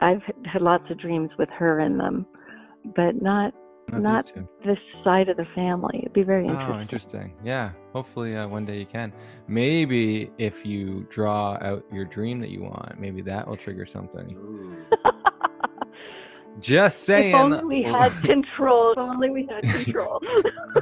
I've 0.00 0.22
had 0.46 0.62
lots 0.62 0.88
of 0.90 0.98
dreams 0.98 1.30
with 1.38 1.48
her 1.50 1.80
in 1.80 1.98
them, 1.98 2.24
but 2.96 3.20
not 3.20 3.52
these 3.90 4.00
Not 4.00 4.32
this 4.64 4.78
side 5.02 5.28
of 5.28 5.36
the 5.36 5.46
family. 5.56 5.98
It'd 6.02 6.12
be 6.12 6.22
very 6.22 6.46
interesting. 6.46 6.74
Oh, 6.76 6.80
interesting. 6.80 7.34
Yeah. 7.44 7.72
Hopefully, 7.92 8.36
uh, 8.36 8.46
one 8.46 8.64
day 8.64 8.78
you 8.78 8.86
can. 8.86 9.12
Maybe 9.48 10.30
if 10.38 10.64
you 10.64 11.06
draw 11.10 11.58
out 11.60 11.84
your 11.92 12.04
dream 12.04 12.40
that 12.40 12.50
you 12.50 12.62
want, 12.62 12.98
maybe 13.00 13.22
that 13.22 13.46
will 13.46 13.56
trigger 13.56 13.86
something. 13.86 14.36
Just 16.60 17.04
saying. 17.04 17.30
if 17.30 17.34
only 17.34 17.64
we 17.64 17.82
had 17.82 18.10
control. 18.22 18.92
If 18.92 18.98
only 18.98 19.30
we 19.30 19.46
had 19.46 19.62
control. 19.64 20.22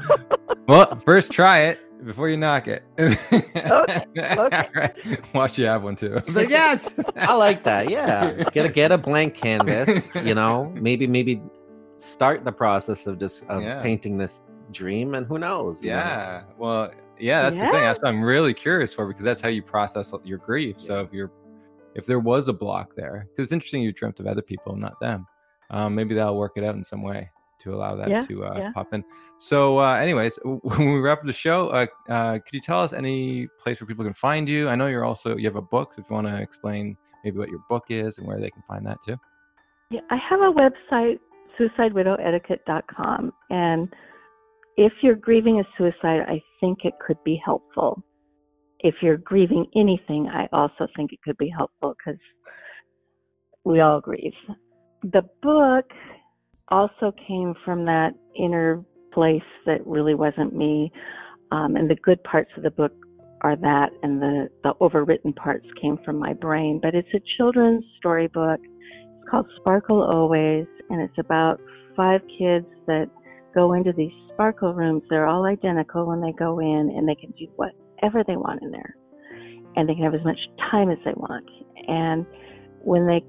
well, 0.68 0.98
first 1.00 1.32
try 1.32 1.60
it 1.60 1.80
before 2.04 2.28
you 2.28 2.36
knock 2.36 2.66
it. 2.68 2.82
okay. 2.98 4.06
All 4.36 4.48
right. 4.74 4.94
Watch 5.34 5.58
you 5.58 5.66
have 5.66 5.82
one 5.82 5.96
too. 5.96 6.20
But 6.28 6.48
yes. 6.48 6.94
i 7.16 7.34
like 7.34 7.62
that 7.64 7.90
yeah 7.90 8.42
get 8.52 8.64
a 8.64 8.68
get 8.68 8.90
a 8.90 8.96
blank 8.98 9.34
canvas 9.34 10.08
you 10.14 10.34
know 10.34 10.72
maybe 10.74 11.06
maybe 11.06 11.42
start 11.98 12.44
the 12.44 12.52
process 12.52 13.06
of 13.06 13.18
just 13.18 13.44
of 13.48 13.62
Yeah. 13.62 13.82
painting 13.82 14.16
this 14.16 14.40
dream 14.72 15.14
and 15.14 15.26
who 15.26 15.38
knows 15.38 15.82
you 15.82 15.90
know? 15.90 15.96
Yeah. 15.96 16.42
Well, 16.56 16.90
yeah, 17.18 17.42
that's 17.42 17.56
the 17.56 17.62
thing. 17.70 17.72
That's 17.72 18.00
what 18.00 18.08
I'm 18.08 18.22
really 18.22 18.54
curious 18.54 18.94
for 18.94 19.06
because 19.06 19.24
that's 19.24 19.40
how 19.42 19.48
you 19.48 19.62
process 19.62 20.12
your 20.24 20.38
grief. 20.38 20.76
So 20.80 21.00
if 21.00 21.12
you're 21.12 21.30
if 21.94 22.06
there 22.06 22.20
was 22.20 22.48
a 22.48 22.52
block 22.52 22.94
there, 22.96 23.26
because 23.30 23.44
it's 23.46 23.52
interesting 23.52 23.82
you 23.82 23.92
dreamt 23.92 24.20
of 24.20 24.26
other 24.26 24.40
people, 24.42 24.74
not 24.76 24.98
them. 25.00 25.26
Um, 25.70 25.94
maybe 25.94 26.14
that'll 26.14 26.36
work 26.36 26.52
it 26.56 26.64
out 26.64 26.74
in 26.74 26.82
some 26.82 27.02
way 27.02 27.30
to 27.62 27.74
allow 27.74 27.94
that 27.94 28.08
Yeah, 28.08 28.20
to 28.20 28.44
uh, 28.44 28.54
yeah. 28.56 28.72
pop 28.72 28.92
in. 28.92 29.04
So, 29.38 29.78
uh, 29.78 29.94
anyways, 29.94 30.38
when 30.44 30.92
we 30.92 31.00
wrap 31.00 31.18
up 31.18 31.26
the 31.26 31.32
show, 31.32 31.68
uh, 31.68 31.86
uh, 32.08 32.34
could 32.34 32.52
you 32.54 32.60
tell 32.60 32.82
us 32.82 32.92
any 32.92 33.46
place 33.58 33.80
where 33.80 33.86
people 33.86 34.04
can 34.04 34.14
find 34.14 34.48
you? 34.48 34.68
I 34.68 34.74
know 34.74 34.86
you're 34.86 35.04
also 35.04 35.36
you 35.36 35.46
have 35.46 35.56
a 35.56 35.62
book. 35.62 35.94
So 35.94 36.02
if 36.02 36.10
you 36.10 36.14
want 36.14 36.26
to 36.26 36.36
explain 36.36 36.96
maybe 37.24 37.38
what 37.38 37.50
your 37.50 37.62
book 37.68 37.84
is 37.88 38.18
and 38.18 38.26
where 38.26 38.40
they 38.40 38.50
can 38.50 38.62
find 38.62 38.86
that 38.86 38.98
too. 39.06 39.16
Yeah, 39.90 40.00
I 40.10 40.16
have 40.16 40.40
a 40.40 40.52
website, 40.52 41.18
suicidewidow.etiquette.com, 41.58 43.32
and 43.50 43.92
if 44.76 44.92
you're 45.02 45.16
grieving 45.16 45.60
a 45.60 45.64
suicide, 45.76 46.20
I 46.26 46.40
think 46.60 46.84
it 46.84 46.94
could 47.04 47.18
be 47.24 47.40
helpful. 47.44 48.02
If 48.78 48.94
you're 49.02 49.18
grieving 49.18 49.66
anything, 49.76 50.28
I 50.28 50.48
also 50.52 50.86
think 50.96 51.12
it 51.12 51.18
could 51.22 51.36
be 51.36 51.50
helpful 51.54 51.94
because 51.98 52.20
we 53.64 53.80
all 53.80 54.00
grieve. 54.00 54.32
The 55.03 55.22
book 55.42 55.86
also 56.68 57.12
came 57.26 57.55
from 57.64 57.84
that 57.86 58.11
inner 58.36 58.84
place 59.12 59.42
that 59.66 59.84
really 59.86 60.14
wasn't 60.14 60.55
me. 60.55 60.92
Um, 61.53 61.76
and 61.76 61.90
the 61.90 61.96
good 61.96 62.22
parts 62.22 62.51
of 62.57 62.62
the 62.62 62.70
book 62.70 62.92
are 63.42 63.57
that, 63.57 63.90
and 64.03 64.20
the, 64.20 64.48
the 64.62 64.74
overwritten 64.80 65.34
parts 65.34 65.66
came 65.80 65.98
from 66.05 66.18
my 66.18 66.34
brain. 66.34 66.78
But 66.82 66.94
it's 66.94 67.09
a 67.14 67.20
children's 67.36 67.84
storybook. 67.98 68.61
It's 68.61 69.30
called 69.30 69.46
Sparkle 69.57 70.03
Always, 70.03 70.66
and 70.90 71.01
it's 71.01 71.18
about 71.18 71.61
five 71.96 72.20
kids 72.38 72.66
that 72.86 73.07
go 73.55 73.72
into 73.72 73.92
these 73.92 74.12
sparkle 74.32 74.74
rooms. 74.74 75.03
They're 75.11 75.26
all 75.26 75.46
identical 75.46 76.07
when 76.07 76.20
they 76.20 76.32
go 76.32 76.61
in, 76.61 76.92
and 76.96 77.09
they 77.09 77.14
can 77.14 77.32
do 77.32 77.46
whatever 77.57 78.22
they 78.26 78.36
want 78.36 78.62
in 78.62 78.70
there. 78.70 78.94
And 79.76 79.88
they 79.88 79.94
can 79.94 80.05
have 80.05 80.14
as 80.14 80.24
much 80.24 80.38
time 80.70 80.90
as 80.90 80.98
they 81.05 81.12
want. 81.12 81.48
And 81.88 82.26
when 82.82 83.07
they 83.07 83.24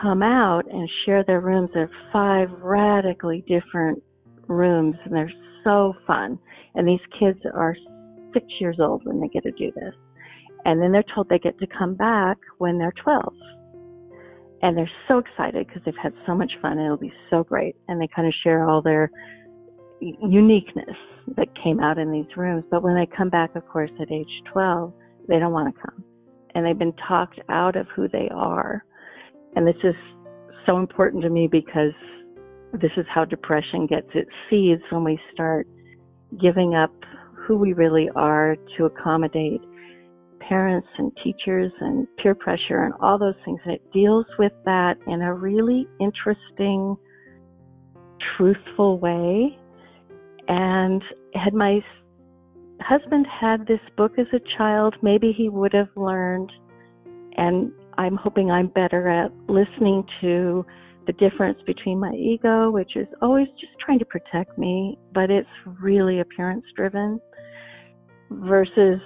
come 0.00 0.22
out 0.22 0.62
and 0.70 0.88
share 1.04 1.24
their 1.24 1.40
rooms, 1.40 1.70
they're 1.74 1.90
five 2.12 2.50
radically 2.60 3.44
different 3.46 4.02
rooms, 4.46 4.96
and 5.04 5.14
they're 5.14 5.32
so 5.64 5.94
fun. 6.06 6.38
And 6.74 6.86
these 6.86 7.00
kids 7.18 7.38
are 7.54 7.76
six 8.32 8.46
years 8.60 8.76
old 8.80 9.04
when 9.04 9.20
they 9.20 9.28
get 9.28 9.42
to 9.44 9.52
do 9.52 9.72
this. 9.74 9.94
And 10.64 10.82
then 10.82 10.92
they're 10.92 11.04
told 11.14 11.28
they 11.28 11.38
get 11.38 11.58
to 11.58 11.66
come 11.66 11.94
back 11.94 12.36
when 12.58 12.78
they're 12.78 12.92
12. 13.02 13.32
And 14.60 14.76
they're 14.76 14.90
so 15.06 15.18
excited 15.18 15.66
because 15.66 15.82
they've 15.84 15.94
had 16.02 16.12
so 16.26 16.34
much 16.34 16.52
fun. 16.60 16.72
And 16.72 16.82
it'll 16.82 16.96
be 16.96 17.12
so 17.30 17.44
great. 17.44 17.76
And 17.86 18.00
they 18.00 18.08
kind 18.14 18.26
of 18.26 18.34
share 18.42 18.68
all 18.68 18.82
their 18.82 19.10
uniqueness 20.00 20.96
that 21.36 21.48
came 21.62 21.80
out 21.80 21.98
in 21.98 22.10
these 22.10 22.36
rooms. 22.36 22.64
But 22.70 22.82
when 22.82 22.94
they 22.94 23.06
come 23.06 23.30
back, 23.30 23.54
of 23.54 23.66
course, 23.68 23.90
at 24.00 24.10
age 24.10 24.42
12, 24.52 24.92
they 25.28 25.38
don't 25.38 25.52
want 25.52 25.74
to 25.74 25.80
come. 25.80 26.04
And 26.54 26.66
they've 26.66 26.78
been 26.78 26.96
talked 27.06 27.40
out 27.48 27.76
of 27.76 27.86
who 27.94 28.08
they 28.08 28.28
are. 28.34 28.84
And 29.58 29.66
this 29.66 29.82
is 29.82 29.96
so 30.66 30.78
important 30.78 31.24
to 31.24 31.30
me 31.30 31.48
because 31.50 31.90
this 32.74 32.92
is 32.96 33.04
how 33.12 33.24
depression 33.24 33.88
gets 33.88 34.06
its 34.14 34.30
seeds 34.48 34.82
when 34.90 35.02
we 35.02 35.18
start 35.34 35.66
giving 36.40 36.76
up 36.76 36.92
who 37.34 37.56
we 37.56 37.72
really 37.72 38.08
are 38.14 38.54
to 38.76 38.84
accommodate 38.84 39.60
parents 40.38 40.86
and 40.96 41.10
teachers 41.24 41.72
and 41.80 42.06
peer 42.22 42.36
pressure 42.36 42.84
and 42.84 42.94
all 43.00 43.18
those 43.18 43.34
things. 43.44 43.58
And 43.64 43.74
it 43.74 43.82
deals 43.92 44.26
with 44.38 44.52
that 44.64 44.96
in 45.08 45.22
a 45.22 45.34
really 45.34 45.88
interesting, 46.00 46.96
truthful 48.36 49.00
way. 49.00 49.58
And 50.46 51.02
had 51.34 51.52
my 51.52 51.80
husband 52.80 53.26
had 53.26 53.66
this 53.66 53.80
book 53.96 54.12
as 54.20 54.26
a 54.32 54.56
child, 54.56 54.94
maybe 55.02 55.32
he 55.36 55.48
would 55.48 55.72
have 55.72 55.88
learned. 55.96 56.52
And 57.36 57.72
I'm 57.98 58.16
hoping 58.16 58.50
I'm 58.50 58.68
better 58.68 59.08
at 59.08 59.32
listening 59.48 60.04
to 60.20 60.64
the 61.06 61.12
difference 61.14 61.58
between 61.66 61.98
my 61.98 62.12
ego, 62.12 62.70
which 62.70 62.96
is 62.96 63.08
always 63.20 63.48
just 63.60 63.72
trying 63.84 63.98
to 63.98 64.04
protect 64.04 64.56
me, 64.56 64.96
but 65.12 65.30
it's 65.30 65.48
really 65.82 66.20
appearance 66.20 66.64
driven, 66.76 67.20
versus 68.30 69.00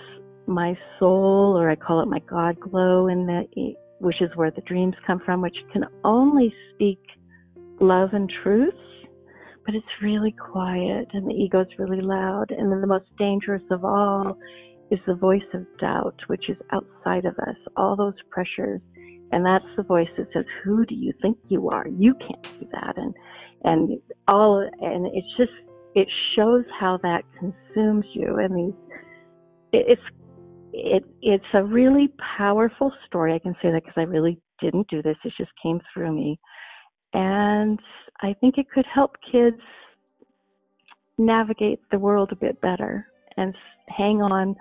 my 0.47 0.77
soul, 0.99 1.57
or 1.57 1.71
I 1.71 1.77
call 1.77 2.03
it 2.03 2.07
my 2.07 2.19
God 2.29 2.61
glow, 2.61 3.09
in 3.09 3.27
the, 3.27 3.75
which 4.01 4.21
is 4.21 4.31
where 4.35 4.51
the 4.51 4.61
dreams 4.63 4.95
come 5.07 5.21
from, 5.25 5.41
which 5.41 5.57
can 5.73 5.85
only 6.05 6.53
speak 6.75 6.99
love 7.81 8.11
and 8.13 8.31
truth, 8.43 8.75
but 9.65 9.75
it's 9.75 9.87
really 10.03 10.33
quiet 10.33 11.07
and 11.13 11.27
the 11.27 11.35
ego 11.35 11.61
is 11.61 11.69
really 11.79 12.01
loud. 12.01 12.51
And 12.51 12.71
then 12.71 12.81
the 12.81 12.87
most 12.87 13.07
dangerous 13.17 13.63
of 13.71 13.85
all 13.85 14.37
is 14.93 14.99
the 15.07 15.15
voice 15.15 15.41
of 15.55 15.65
doubt, 15.81 16.15
which 16.27 16.51
is 16.51 16.57
outside 16.71 17.25
of 17.25 17.35
us, 17.39 17.57
all 17.77 17.97
those 17.97 18.15
pressures. 18.31 18.81
And 19.33 19.45
that's 19.45 19.65
the 19.79 19.83
voice 19.83 20.09
that 20.19 20.27
says 20.35 20.45
who 20.63 20.85
do 20.85 20.95
you 20.95 21.15
think 21.23 21.39
you 21.49 21.71
are? 21.71 21.89
You 21.89 22.15
can't 22.15 22.61
do 22.61 22.67
that. 22.73 22.99
And 22.99 23.15
and 23.65 23.99
all 24.29 24.59
and 24.81 25.07
it's 25.07 25.37
just 25.39 25.53
it 25.95 26.07
shows 26.37 26.65
how 26.79 26.99
that 27.03 27.23
consumes 27.39 28.05
you. 28.13 28.37
And 28.39 28.55
these 28.55 28.81
it's 29.73 30.03
it 30.75 31.05
it's 31.23 31.45
a 31.55 31.65
really 31.65 32.13
powerful 32.37 32.93
story. 33.07 33.33
I 33.33 33.39
can 33.39 33.55
say 33.63 33.71
that 33.71 33.83
because 33.83 33.97
i 33.97 34.03
really 34.03 34.39
didn't 34.61 34.89
do 34.89 35.01
this. 35.01 35.17
It 35.25 35.33
just 35.39 35.53
came 35.63 35.81
through 35.93 36.15
me. 36.15 36.39
And 37.15 37.81
i 38.21 38.35
think 38.41 38.59
it 38.59 38.67
could 38.71 38.87
help 38.95 39.17
kids 39.31 39.61
navigate 41.19 41.81
the 41.91 41.99
world 41.99 42.31
a 42.33 42.37
bit 42.37 42.61
better 42.61 43.07
and 43.37 43.55
hang 43.89 44.23
on 44.23 44.55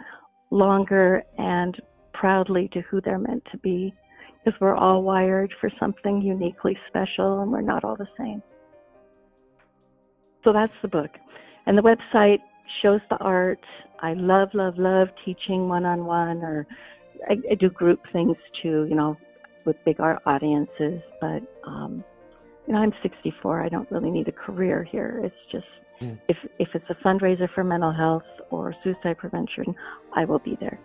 longer 0.52 1.24
and 1.38 1.82
proudly 2.14 2.70
to 2.74 2.82
who 2.82 3.02
they're 3.02 3.18
meant 3.18 3.44
to 3.52 3.58
be 3.58 3.94
because 4.44 4.60
we're 4.60 4.76
all 4.76 5.02
wired 5.02 5.54
for 5.60 5.70
something 5.80 6.22
uniquely 6.22 6.78
special 6.88 7.42
and 7.42 7.52
we're 7.52 7.62
not 7.62 7.84
all 7.84 7.96
the 7.96 8.08
same. 8.18 8.44
So 10.44 10.54
that's 10.54 10.74
the 10.82 10.88
book. 10.88 11.12
And 11.66 11.78
the 11.78 11.82
website 11.82 12.40
shows 12.82 13.02
the 13.10 13.18
art. 13.18 13.64
I 14.00 14.14
love, 14.14 14.50
love, 14.54 14.78
love 14.78 15.10
teaching 15.24 15.70
one 15.70 15.86
on 15.86 16.06
one, 16.06 16.38
or 16.38 16.66
I, 17.30 17.38
I, 17.52 17.56
do 17.56 17.70
group 17.70 18.02
things 18.12 18.38
too, 18.62 18.88
you 18.90 18.96
know, 18.96 19.16
with 19.66 19.84
big 19.86 20.00
art 20.00 20.24
audiences. 20.26 21.02
But, 21.20 21.44
um, 21.64 22.04
you 22.66 22.74
know, 22.74 22.80
I'm 22.80 22.94
64. 23.04 23.62
I 23.62 23.70
don't 23.70 23.90
really 23.92 24.10
need 24.10 24.28
a 24.28 24.32
career 24.32 24.84
here. 24.84 25.22
It's 25.24 25.36
just 25.52 25.68
mm. 26.02 26.20
if, 26.28 26.38
if 26.60 26.70
it's 26.74 26.90
a 26.90 26.96
fundraiser 26.96 27.50
for 27.54 27.64
mental 27.64 27.92
health 27.92 28.24
or 28.50 28.76
suicide 28.84 29.18
prevention, 29.18 29.76
I 30.14 30.26
will 30.26 30.40
be 30.40 30.58
there. 30.60 30.80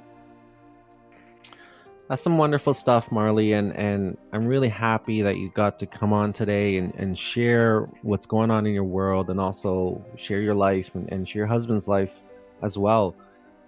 That's 2.08 2.22
some 2.22 2.38
wonderful 2.38 2.72
stuff, 2.72 3.10
Marley, 3.10 3.52
and 3.52 3.74
and 3.74 4.16
I'm 4.32 4.46
really 4.46 4.68
happy 4.68 5.22
that 5.22 5.38
you 5.38 5.50
got 5.50 5.80
to 5.80 5.86
come 5.86 6.12
on 6.12 6.32
today 6.32 6.76
and, 6.76 6.94
and 6.94 7.18
share 7.18 7.80
what's 8.02 8.26
going 8.26 8.48
on 8.48 8.64
in 8.64 8.72
your 8.72 8.84
world, 8.84 9.28
and 9.28 9.40
also 9.40 10.04
share 10.14 10.40
your 10.40 10.54
life 10.54 10.94
and, 10.94 11.10
and 11.12 11.28
share 11.28 11.40
your 11.40 11.46
husband's 11.48 11.88
life 11.88 12.20
as 12.62 12.78
well. 12.78 13.16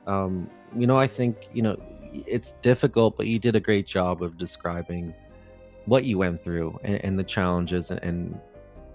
Um, 0.06 0.48
you 0.76 0.86
know, 0.86 0.96
I 0.96 1.08
think 1.08 1.48
you 1.52 1.62
know 1.62 1.76
it's 2.12 2.52
difficult, 2.62 3.16
but 3.16 3.26
you 3.26 3.40
did 3.40 3.56
a 3.56 3.60
great 3.60 3.86
job 3.86 4.22
of 4.22 4.38
describing 4.38 5.14
what 5.86 6.04
you 6.04 6.18
went 6.18 6.42
through 6.42 6.78
and, 6.84 7.04
and 7.04 7.18
the 7.18 7.24
challenges 7.24 7.90
and, 7.90 8.00
and 8.04 8.40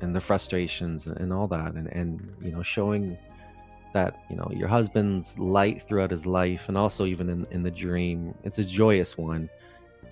and 0.04 0.16
the 0.16 0.22
frustrations 0.22 1.08
and 1.08 1.34
all 1.34 1.48
that, 1.48 1.74
and 1.74 1.88
and 1.88 2.34
you 2.42 2.52
know, 2.52 2.62
showing 2.62 3.18
that 3.94 4.24
you 4.30 4.36
know 4.36 4.50
your 4.52 4.68
husband's 4.68 5.40
light 5.40 5.82
throughout 5.84 6.12
his 6.12 6.26
life 6.26 6.68
and 6.68 6.78
also 6.78 7.06
even 7.06 7.30
in, 7.30 7.46
in 7.52 7.64
the 7.64 7.72
dream 7.72 8.34
it's 8.44 8.58
a 8.58 8.64
joyous 8.64 9.18
one 9.18 9.48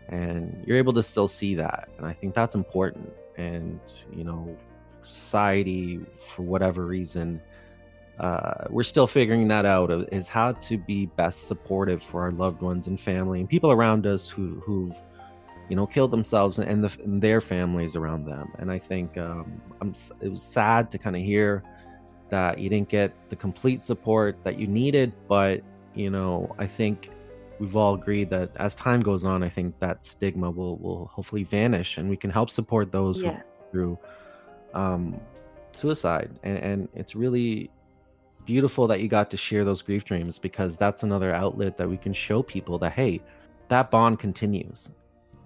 and 0.09 0.63
you're 0.65 0.77
able 0.77 0.93
to 0.93 1.03
still 1.03 1.27
see 1.27 1.55
that 1.55 1.89
and 1.97 2.05
i 2.05 2.13
think 2.13 2.33
that's 2.33 2.55
important 2.55 3.11
and 3.37 3.79
you 4.13 4.23
know 4.23 4.55
society 5.01 5.99
for 6.19 6.43
whatever 6.43 6.85
reason 6.85 7.41
uh, 8.19 8.67
we're 8.69 8.83
still 8.83 9.07
figuring 9.07 9.47
that 9.47 9.65
out 9.65 9.89
is 10.13 10.27
how 10.27 10.51
to 10.51 10.77
be 10.77 11.07
best 11.07 11.47
supportive 11.47 12.03
for 12.03 12.21
our 12.21 12.29
loved 12.29 12.61
ones 12.61 12.85
and 12.85 12.99
family 12.99 13.39
and 13.39 13.49
people 13.49 13.71
around 13.71 14.05
us 14.05 14.29
who 14.29 14.61
who've 14.63 14.95
you 15.69 15.75
know 15.75 15.87
killed 15.87 16.11
themselves 16.11 16.59
and, 16.59 16.83
the, 16.83 17.03
and 17.03 17.21
their 17.21 17.41
families 17.41 17.95
around 17.95 18.25
them. 18.25 18.51
And 18.59 18.71
i 18.71 18.77
think 18.77 19.17
um, 19.17 19.61
I'm, 19.81 19.93
it 20.21 20.29
was 20.29 20.43
sad 20.43 20.91
to 20.91 20.97
kind 20.97 21.15
of 21.15 21.21
hear 21.21 21.63
that 22.29 22.59
you 22.59 22.69
didn't 22.69 22.89
get 22.89 23.13
the 23.29 23.35
complete 23.35 23.81
support 23.83 24.37
that 24.43 24.57
you 24.57 24.67
needed 24.67 25.11
but 25.27 25.61
you 25.95 26.09
know 26.09 26.55
i 26.57 26.65
think 26.65 27.09
we've 27.59 27.75
all 27.75 27.95
agreed 27.95 28.29
that 28.29 28.49
as 28.55 28.73
time 28.73 29.01
goes 29.01 29.25
on 29.25 29.43
i 29.43 29.49
think 29.49 29.77
that 29.79 30.05
stigma 30.05 30.49
will 30.49 30.77
will 30.77 31.07
hopefully 31.07 31.43
vanish 31.43 31.97
and 31.97 32.09
we 32.09 32.15
can 32.15 32.29
help 32.29 32.49
support 32.49 32.91
those 32.91 33.21
yeah. 33.21 33.41
through 33.69 33.99
um, 34.73 35.19
suicide. 35.73 36.31
And, 36.43 36.57
and 36.57 36.89
it's 36.93 37.15
really 37.15 37.69
beautiful 38.45 38.87
that 38.87 39.01
you 39.01 39.07
got 39.07 39.29
to 39.31 39.37
share 39.37 39.63
those 39.63 39.81
grief 39.81 40.03
dreams 40.03 40.39
because 40.39 40.77
that's 40.77 41.03
another 41.03 41.33
outlet 41.33 41.77
that 41.77 41.87
we 41.87 41.97
can 41.97 42.11
show 42.11 42.41
people 42.41 42.79
that 42.79 42.91
hey 42.91 43.21
that 43.67 43.91
bond 43.91 44.17
continues 44.17 44.89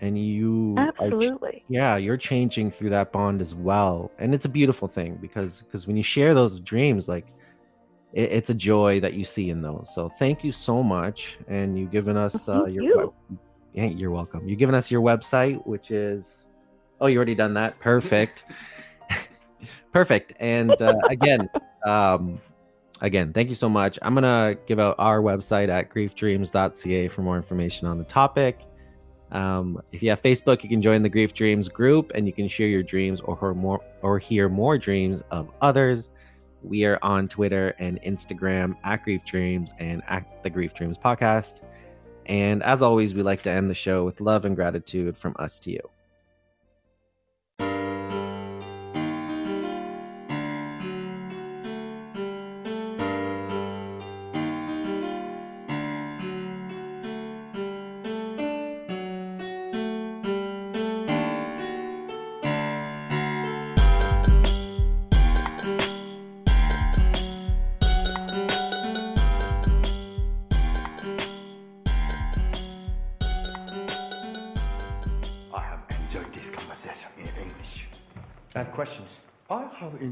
and 0.01 0.17
you 0.17 0.75
absolutely 0.77 1.49
are, 1.49 1.61
yeah 1.69 1.95
you're 1.95 2.17
changing 2.17 2.69
through 2.69 2.89
that 2.89 3.11
bond 3.11 3.41
as 3.41 3.55
well 3.55 4.11
and 4.19 4.33
it's 4.33 4.45
a 4.45 4.49
beautiful 4.49 4.87
thing 4.87 5.17
because 5.21 5.61
because 5.61 5.87
when 5.87 5.95
you 5.95 6.03
share 6.03 6.33
those 6.33 6.59
dreams 6.59 7.07
like 7.07 7.27
it, 8.13 8.31
it's 8.31 8.49
a 8.49 8.53
joy 8.53 8.99
that 8.99 9.13
you 9.13 9.23
see 9.23 9.49
in 9.49 9.61
those 9.61 9.93
so 9.93 10.09
thank 10.19 10.43
you 10.43 10.51
so 10.51 10.83
much 10.83 11.37
and 11.47 11.77
you've 11.77 11.91
given 11.91 12.17
us 12.17 12.49
uh, 12.49 12.65
your 12.65 12.83
you. 12.83 13.13
Yeah, 13.73 13.85
you're 13.85 14.11
welcome 14.11 14.47
you've 14.47 14.59
given 14.59 14.75
us 14.75 14.91
your 14.91 15.01
website 15.01 15.65
which 15.65 15.91
is 15.91 16.45
oh 17.01 17.07
you 17.07 17.17
already 17.17 17.35
done 17.35 17.53
that 17.55 17.79
perfect 17.79 18.45
perfect 19.93 20.33
and 20.39 20.71
uh, 20.81 20.95
again 21.09 21.49
um 21.85 22.39
again 23.01 23.33
thank 23.33 23.49
you 23.49 23.55
so 23.55 23.67
much 23.67 23.99
i'm 24.01 24.13
gonna 24.13 24.55
give 24.65 24.79
out 24.79 24.95
our 24.97 25.21
website 25.21 25.69
at 25.69 25.89
griefdreams.ca 25.89 27.07
for 27.09 27.21
more 27.21 27.35
information 27.37 27.87
on 27.87 27.97
the 27.97 28.05
topic 28.05 28.61
Um, 29.35 29.81
if 29.91 30.01
you 30.01 30.09
have 30.11 30.21
Facebook, 30.21 30.63
you 30.63 30.69
can 30.69 30.81
join 30.81 31.03
the 31.03 31.09
Grief 31.09 31.33
Dreams 31.33 31.67
group 31.67 32.13
and 32.15 32.25
you 32.25 32.31
can 32.31 32.47
share 32.47 32.69
your 32.69 32.83
dreams 32.83 33.19
or 33.19 33.37
hear 33.37 33.53
more 33.53 33.81
or 34.01 34.17
hear 34.17 34.47
more 34.47 34.77
dreams 34.77 35.23
of 35.29 35.51
others. 35.61 36.09
We 36.63 36.85
are 36.85 36.97
on 37.01 37.27
Twitter 37.27 37.75
and 37.77 38.01
Instagram 38.01 38.77
at 38.85 39.03
Grief 39.03 39.25
Dreams 39.25 39.73
and 39.77 40.01
at 40.07 40.41
the 40.41 40.49
Grief 40.49 40.73
Dreams 40.73 40.97
podcast. 40.97 41.59
And 42.27 42.63
as 42.63 42.81
always, 42.81 43.13
we 43.13 43.23
like 43.23 43.41
to 43.41 43.51
end 43.51 43.69
the 43.69 43.75
show 43.75 44.05
with 44.05 44.21
love 44.21 44.45
and 44.45 44.55
gratitude 44.55 45.17
from 45.17 45.35
us 45.37 45.59
to 45.59 45.71
you. 45.71 45.89